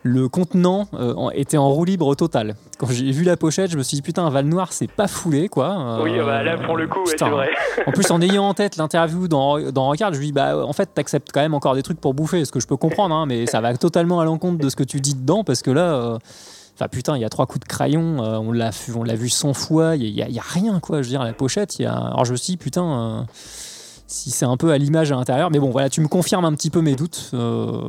[0.07, 2.57] Le contenant euh, était en roue libre total.
[2.78, 5.49] Quand j'ai vu la pochette, je me suis dit putain, Val Noir, c'est pas foulé
[5.49, 6.00] quoi.
[6.02, 7.49] oui, Euh, bah, là pour le coup, ouais, c'est vrai.
[7.86, 10.91] En plus, en ayant en tête l'interview dans, dans je lui dis bah en fait,
[10.92, 13.47] t'acceptes quand même encore des trucs pour bouffer, ce que je peux comprendre, hein, mais
[13.47, 15.94] ça va totalement à l'encontre de ce que tu dis dedans parce que là.
[15.94, 16.18] euh,
[16.76, 19.15] Enfin putain, il y a trois coups de crayon, euh, on l'a vu, on l'a
[19.15, 21.02] vu 100 fois, il y, a- il y a rien quoi.
[21.02, 21.94] Je veux dire, la pochette, il y a.
[21.94, 23.26] Alors je me suis dit putain,
[24.15, 26.52] si c'est un peu à l'image à l'intérieur, mais bon voilà, tu me confirmes un
[26.52, 27.33] petit peu mes doutes.
[27.34, 27.81] Euh,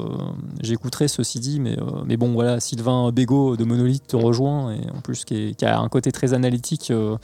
[0.59, 4.81] J'écouterai ceci dit, mais, euh, mais bon voilà, Sylvain Bégaud de Monolith te rejoint et
[4.89, 7.15] en plus qui, a un côté très analytique euh,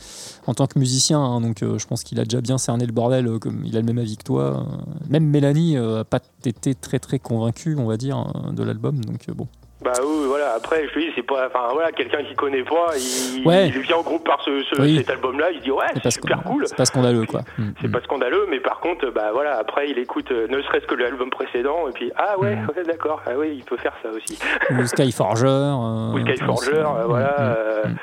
[0.45, 3.39] en tant que musicien, hein, donc je pense qu'il a déjà bien cerné le bordel,
[3.39, 4.67] comme il a le même avis que toi.
[5.09, 9.25] Même Mélanie euh, a pas été très très convaincue, on va dire, de l'album, donc
[9.31, 9.47] bon.
[9.83, 10.53] Bah oui, voilà.
[10.53, 13.67] Après, je te dis, c'est pas, enfin voilà, quelqu'un qui connaît pas, il, Ouais.
[13.69, 14.97] il vient au groupe par ce, ce- Oui.
[14.97, 16.67] cet album-là, il dit ouais, C'est super cool.
[16.67, 17.41] c'est pas scandaleux quoi.
[17.57, 17.91] Mm, C'est mm.
[17.91, 21.31] pas scandaleux, mais par contre, bah voilà, après il écoute euh, ne serait-ce que l'album
[21.31, 22.67] précédent, et puis ah ouais, Mm.
[22.77, 24.37] ouais, d'accord, ah oui, il peut faire ça aussi.
[24.69, 25.47] Ou Skyforger.
[25.47, 27.35] euh, Ou Skyforger, euh, voilà,
[27.85, 27.95] Mm,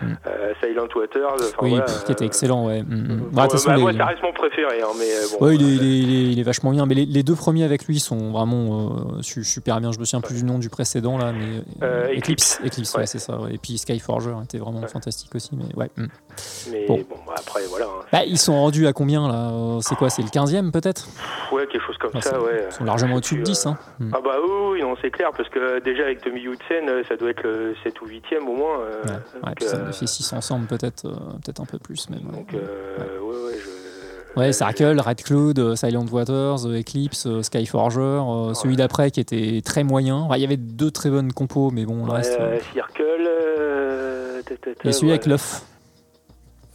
[0.00, 0.16] mm, euh, mm.
[0.26, 1.84] euh, Silent Waters, enfin Oui, voilà.
[1.84, 2.82] qui était euh, excellent, ouais.
[2.82, 3.16] Mm, mm.
[3.18, 5.46] bon, Bah, façon, bah, les- moi, ça reste mon préféré, hein, mais euh, bon.
[5.46, 7.22] Ouais, il, est, euh, il est- il est- il est vachement bien, mais les, les
[7.22, 9.92] deux premiers avec lui sont vraiment euh, su- super bien.
[9.92, 13.18] Je me souviens plus du nom du précédent là, mais Euh, Eclipse, Eclipse, ouais, c'est
[13.18, 13.38] ça.
[13.50, 15.90] Et puis Skyforger était vraiment fantastique aussi, mais ouais.
[16.70, 16.96] Mais bon.
[17.08, 18.04] bon, bah, après voilà, hein.
[18.12, 21.06] Bah, ils sont rendus à combien là Euh, C'est quoi C'est le 15e peut-être
[21.52, 22.66] ouais, quelque chose comme ça, ouais.
[22.70, 23.62] Ils sont largement au-dessus de sais 10.
[23.62, 23.78] plus, Hein.
[24.00, 24.10] Mm.
[24.14, 24.36] Ah bah
[24.70, 27.74] oui, non, c'est clair, parce que déjà avec Tommy Hudson, euh, ça doit être le
[27.82, 28.80] 7 ou 8e au moins.
[28.80, 29.02] euh,
[29.44, 32.20] Ouais, puis ça euh, fait 6 ensemble peut-être, euh, peut-être un peu plus même.
[32.32, 33.86] donc euh, ouais, ouais, je...
[34.38, 39.18] Ouais, Circle, Red Cloud, euh, Silent Waters, euh, Eclipse, euh, Skyforger, euh, celui d'après qui
[39.20, 40.16] était très moyen.
[40.16, 42.36] Enfin, il y avait deux très bonnes compos, mais bon, le Ouais, reste.
[42.38, 43.02] euh, euh, Circle.
[43.26, 44.42] euh,
[44.84, 45.12] Et celui ouais.
[45.14, 45.62] avec l'œuf.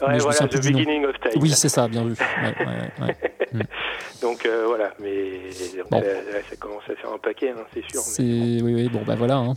[0.01, 0.55] Ouais, voilà, The.
[0.57, 1.41] Beginning of Time.
[1.41, 2.11] Oui, c'est ça, bien vu.
[2.13, 3.65] Ouais, ouais, ouais.
[4.21, 5.31] donc euh, voilà, mais
[5.77, 6.01] donc, Bon.
[6.01, 6.07] ça,
[6.49, 8.01] ça commence à faire un paquet, hein, c'est sûr.
[8.19, 9.35] Mais oui oui bon bah voilà.
[9.35, 9.53] hein.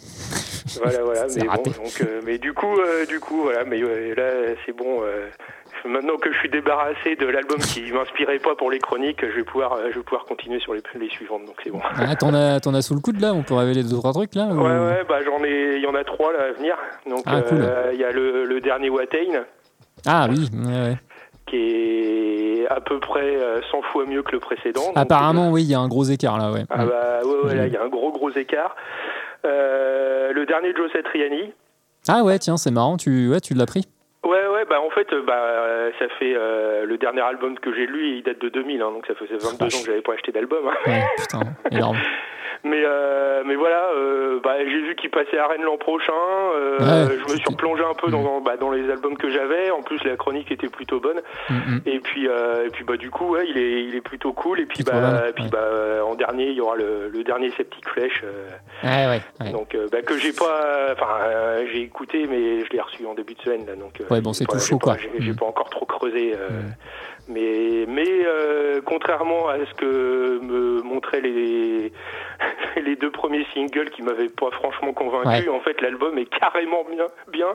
[0.82, 1.24] Voilà, voilà.
[1.28, 1.70] C'est mais bon, raté.
[1.70, 3.64] donc, euh, mais du coup, euh, du coup, voilà.
[3.64, 4.24] Mais là,
[4.66, 5.02] c'est bon.
[5.84, 9.44] maintenant que je suis débarrassé de l'album qui m'inspirait pas pour les chroniques, je vais
[9.44, 11.44] pouvoir, je vais pouvoir continuer sur les, les suivantes.
[11.46, 11.80] Donc c'est bon.
[11.96, 13.32] Ah, t'en as t'en as sous le coude là?
[13.34, 15.86] On peut révéler deux trois trucs là ou- Ouais, ouais, bah j'en ai, il y
[15.86, 16.76] en a trois là à venir.
[17.08, 17.64] Donc Ah, cool.
[17.92, 19.44] il y a le, le dernier Watain
[20.06, 20.48] Ah oui.
[20.66, 20.96] ouais,
[21.46, 24.86] qui est à peu près euh, 100 fois mieux que le précédent.
[24.86, 26.64] Donc, Apparemment oui il y a un gros écart là ouais.
[26.70, 28.74] Ah bah ouais, ouais, là il y a un gros gros écart.
[29.44, 31.52] Euh, le dernier Joe Satriani.
[32.08, 33.84] Ah ouais tiens c'est marrant tu ouais tu l'as pris.
[34.24, 37.74] Ouais, ouais, bah en fait, euh, bah, euh, ça fait euh, le dernier album que
[37.74, 40.14] j'ai lu, il date de 2000, hein, donc ça faisait 22 ans que j'avais pas
[40.14, 40.66] acheté d'album.
[40.66, 40.72] hein.
[40.86, 41.98] Ouais putain énorme.
[42.64, 46.12] Mais, euh, mais voilà, euh, bah, j'ai vu qu'il passait à Rennes l'an prochain.
[46.14, 49.70] euh, Ouais, je me suis replongé un peu dans, bah, dans les albums que j'avais.
[49.70, 51.20] En plus, la chronique était plutôt bonne.
[51.50, 51.80] Mm, mm.
[51.84, 54.60] Et puis, euh, et puis bah, du coup, ouais, il, est, il est plutôt cool.
[54.60, 55.50] Et puis, bah, mal, et puis ouais.
[55.50, 58.22] bah, en dernier, il y aura le, le dernier Septic Flèche.
[58.24, 58.48] euh,
[58.82, 59.20] Ouais ouais.
[59.46, 59.52] ouais.
[59.52, 60.92] donc, euh, bah, que j'ai pas.
[60.92, 63.66] Enfin, euh, j'ai écouté, mais je l'ai reçu en début de semaine.
[63.66, 64.96] Là, donc, euh, Ouais, bon, c'est pas- tout chaud, pas- quoi.
[65.18, 65.36] J'ai Mm.
[65.36, 66.32] pas encore trop creusé.
[66.34, 66.48] euh,
[67.28, 71.90] Mais, mais euh, contrairement à ce que me montraient les,
[72.84, 75.48] les deux premiers singles qui m'avaient pas franchement convaincu, Ouais.
[75.48, 77.46] en fait, l'album est carrément bien, bien,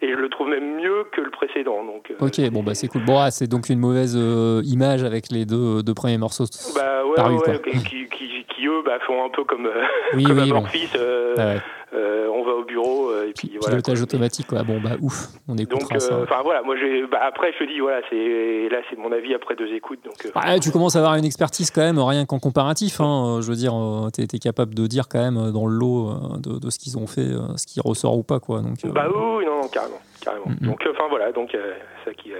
[0.00, 1.84] et je le trouve même mieux que le précédent.
[1.84, 3.04] Donc, euh, Ok bon bah c'est cool.
[3.04, 6.44] Bon ah, c'est donc une mauvaise euh, image avec les deux deux premiers morceaux.
[6.74, 9.82] Bah ouais, Paru, ouais, qui, qui, qui, eux bah, font un peu comme, euh,
[10.14, 10.56] Oui comme oui bon.
[10.58, 11.60] Amorphis, euh, Ah ouais.
[11.94, 13.76] Euh, on va au bureau euh, et puis voilà.
[13.76, 14.62] Pilotage automatique quoi.
[14.62, 17.64] Bon bah ouf on écoutera Donc, euh, enfin voilà, moi j'ai, bah, après je te
[17.64, 20.14] dis voilà, c'est là c'est mon avis après deux écoutes, donc.
[20.36, 23.00] Ouais, tu commences à avoir une expertise quand même, rien qu'en comparatif.
[23.00, 23.40] hein.
[23.40, 23.72] Je veux dire,
[24.12, 27.06] t'es es capable de dire quand même dans le lot de, de ce qu'ils ont
[27.06, 28.38] fait, ce qui ressort ou pas.
[28.40, 28.60] Quoi.
[28.60, 30.46] Donc, Bah oui, non, non, carrément, carrément.
[30.60, 30.66] Mm.
[30.66, 31.56] Donc enfin voilà, donc
[32.04, 32.32] ça qui,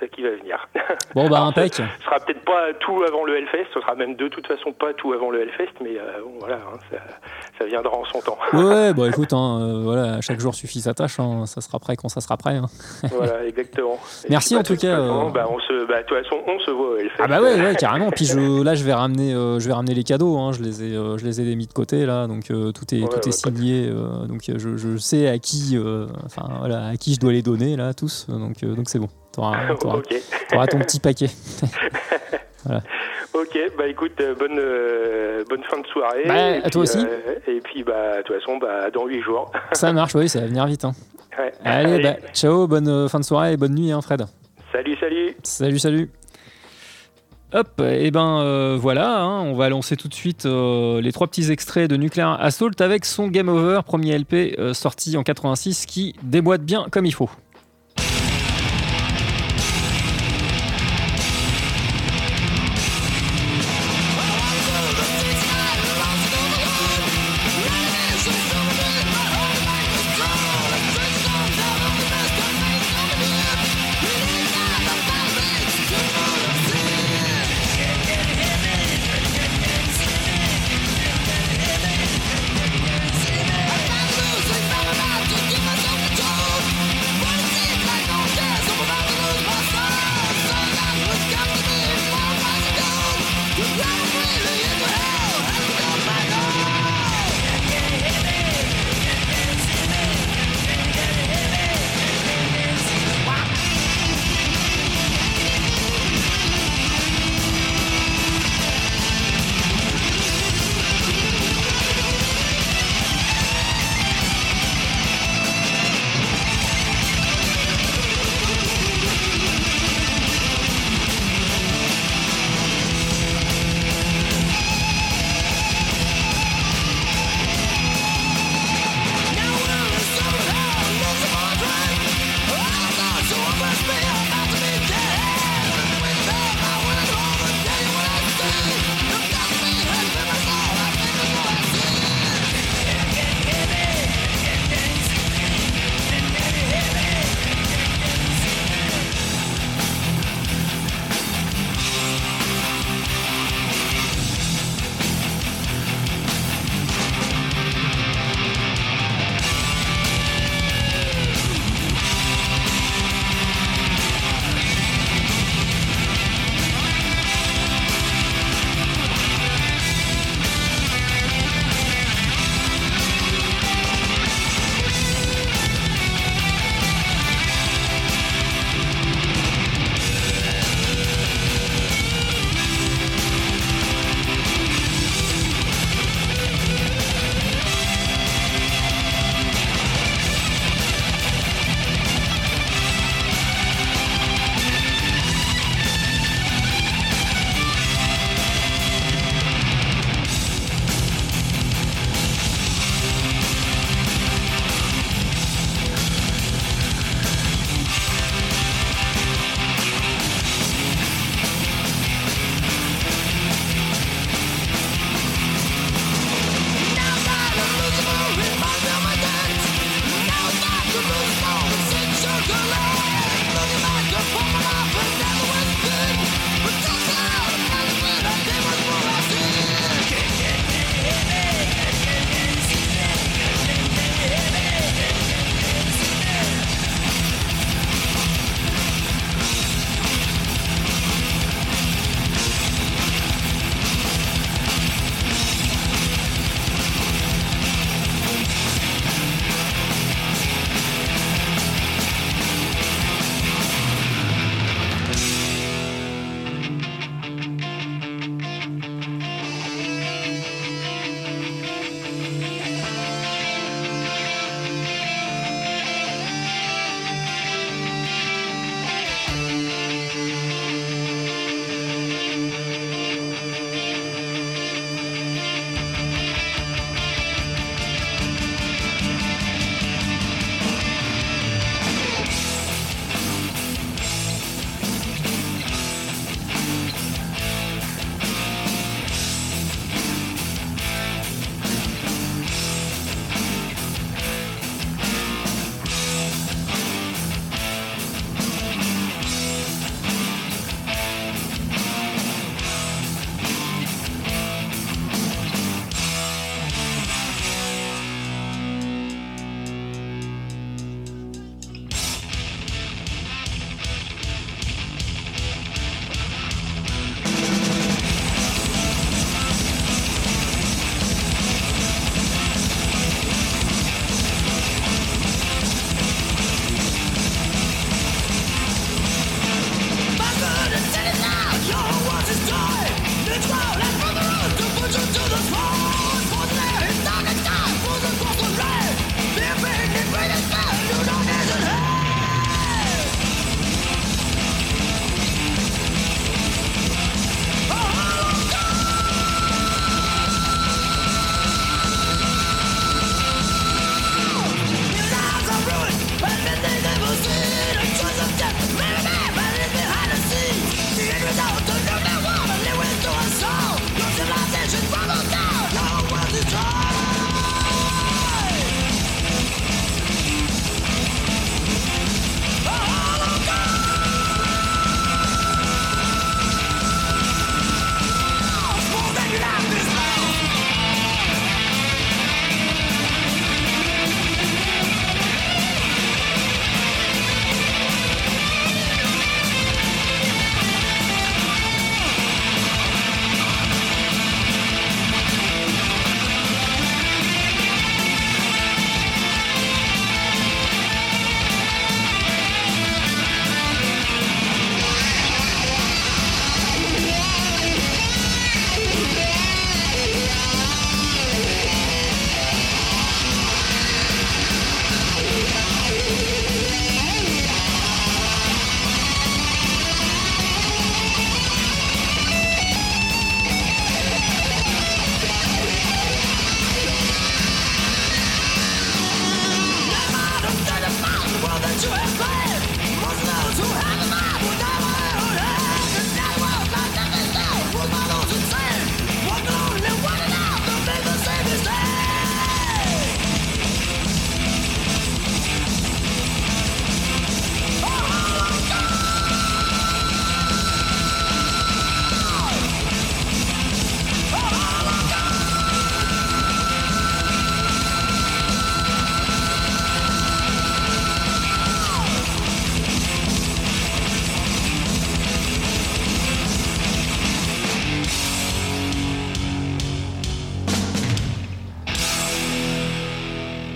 [0.00, 0.68] ça qui va venir.
[1.14, 1.74] Bon, bah impec.
[1.74, 4.92] Ce sera peut-être pas tout avant le Hellfest, ce sera même de toute façon pas
[4.94, 6.96] tout avant le Hellfest, mais euh, bon voilà, hein, ça,
[7.58, 8.38] ça viendra en son temps.
[8.52, 11.18] Ouais, ouais, bah écoute, hein, euh, voilà, chaque jour suffit sa tâche.
[11.20, 11.46] hein.
[11.46, 12.56] Ça sera prêt quand ça sera prêt.
[12.56, 12.66] hein.
[13.12, 13.98] voilà, exactement.
[14.24, 16.18] Et Merci, puis, bah, en tout cas, façon, euh, bah, on se, bah, de toute
[16.22, 17.22] façon, on se voit au Hellfest.
[17.22, 18.10] Ah bah ouais, ouais, carrément.
[18.10, 20.36] Puis je, là, je vais ramener, je vais ramener les cadeaux.
[20.38, 20.52] hein.
[20.52, 23.28] Je les ai, je les ai mis de côté là, donc tout est, Ouais, tout
[23.28, 23.88] est signé.
[24.28, 25.78] donc je, je sais à qui,
[26.26, 28.26] enfin voilà, à qui je dois les donner là, tous.
[28.28, 29.08] Donc donc c'est bon.
[29.84, 30.14] Ok,
[30.50, 31.26] t'auras ton petit paquet.
[33.34, 36.24] ok, bah écoute, euh, bonne, euh, bonne fin de soirée.
[36.26, 36.98] Bah, et à puis, toi aussi.
[36.98, 39.50] euh, et puis bah de toute façon, bah dans huit jours.
[39.72, 40.84] Ça marche, oui, ça va venir vite.
[40.84, 40.92] hein.
[41.38, 41.52] Ouais.
[41.64, 44.24] Allez, bah, ciao, bonne fin de soirée et bonne nuit, hein, Fred.
[44.72, 45.36] Salut, salut.
[45.42, 46.10] Salut, salut.
[47.52, 51.28] Hop, et ben euh, voilà, hein, on va lancer tout de suite euh, les trois
[51.28, 55.86] petits extraits de Nuclear Assault avec son Game Over, premier LP euh, sorti en 86
[55.86, 57.30] qui déboîte bien comme il faut.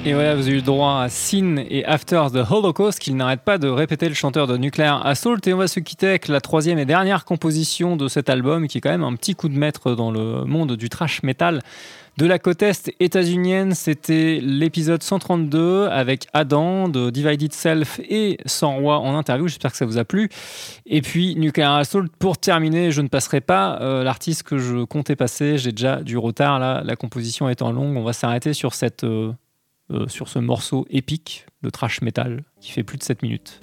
[0.09, 3.43] Et voilà, vous avez eu le droit à Sin et After the Holocaust, qu'il n'arrête
[3.43, 5.37] pas de répéter le chanteur de Nuclear Assault.
[5.47, 8.79] Et on va se quitter avec la troisième et dernière composition de cet album, qui
[8.79, 11.61] est quand même un petit coup de maître dans le monde du trash metal.
[12.17, 18.79] De la côte est états-unienne, c'était l'épisode 132 avec Adam de Divided Self et Sans
[18.79, 19.47] Roi en interview.
[19.47, 20.31] J'espère que ça vous a plu.
[20.87, 25.17] Et puis Nuclear Assault, pour terminer, je ne passerai pas euh, l'artiste que je comptais
[25.17, 25.59] passer.
[25.59, 27.95] J'ai déjà du retard là, la composition étant longue.
[27.99, 29.33] On va s'arrêter sur, cette, euh,
[29.91, 33.61] euh, sur ce morceau épique de trash metal qui fait plus de 7 minutes.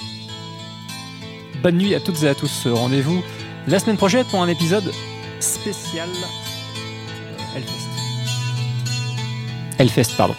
[1.62, 2.68] Bonne nuit à toutes et à tous.
[2.68, 3.24] Rendez-vous
[3.68, 4.92] la semaine prochaine pour un épisode
[5.40, 7.90] spécial euh, Hellfest.
[9.80, 10.36] Hellfest, pardon.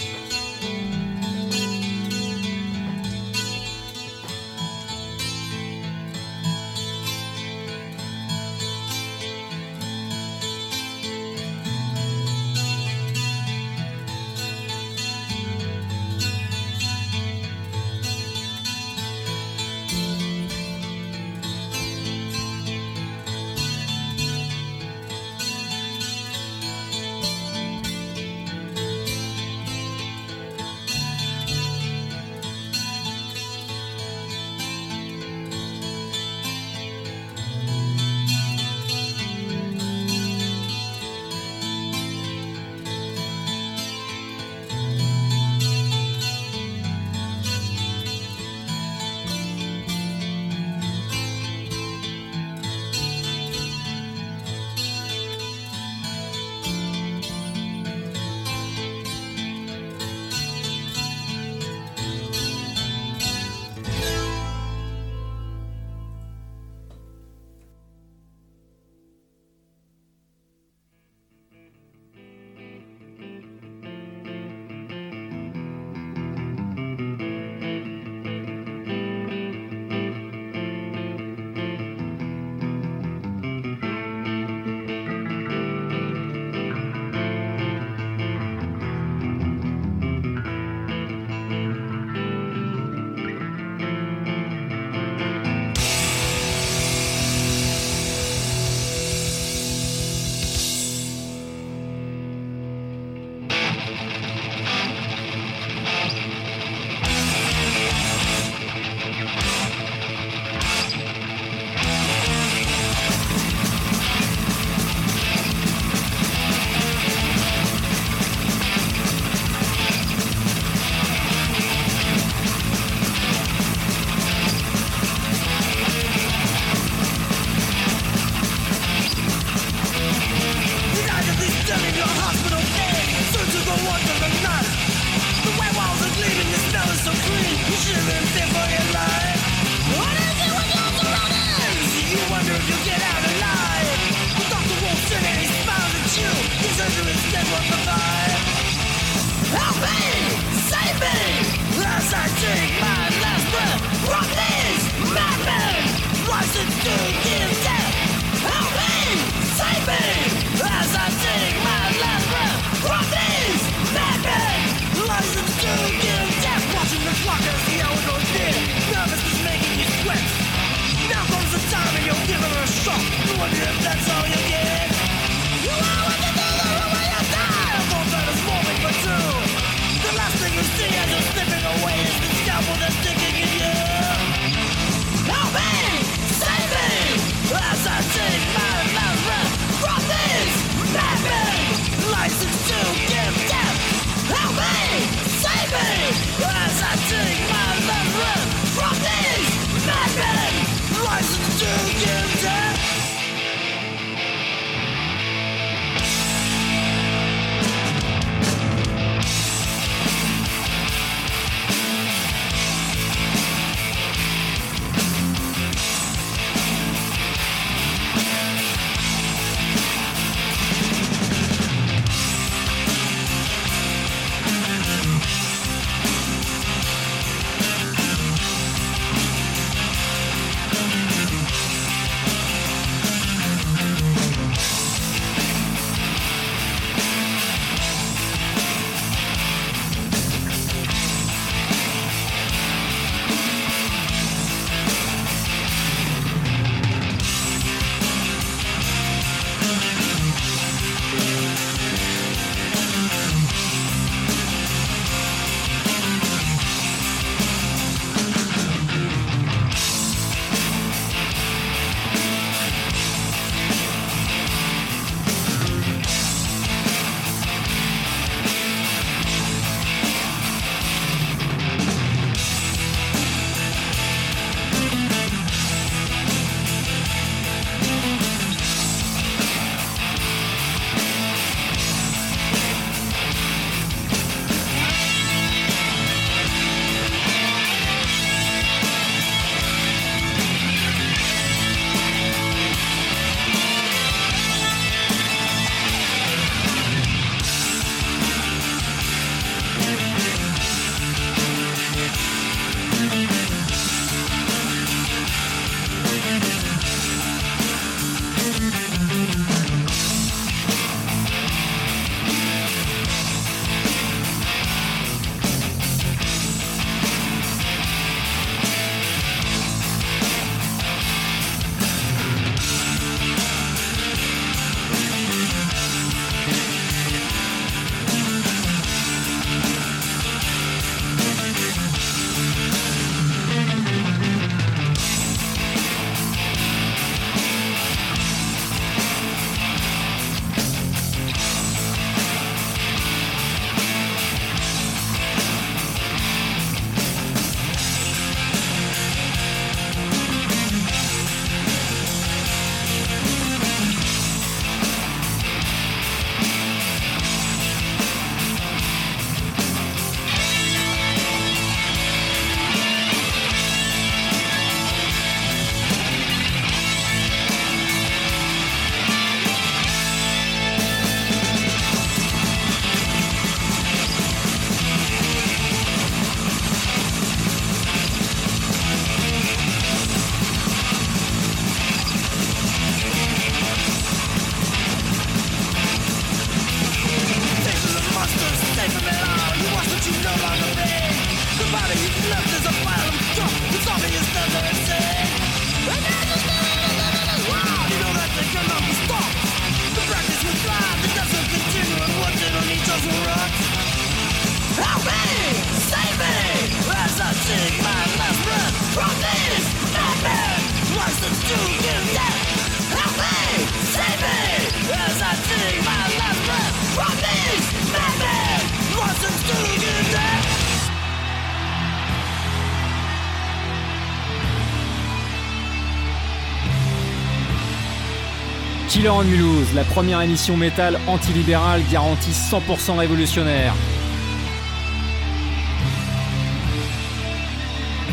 [429.17, 433.73] Killer on Mulhouse, la première émission métal antilibérale garantie 100% révolutionnaire.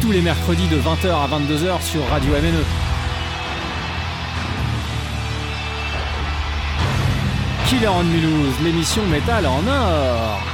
[0.02, 2.64] Tous les mercredis de 20h à 22h sur Radio MNE.
[7.68, 10.53] Killer on Mulhouse, l'émission métal en or.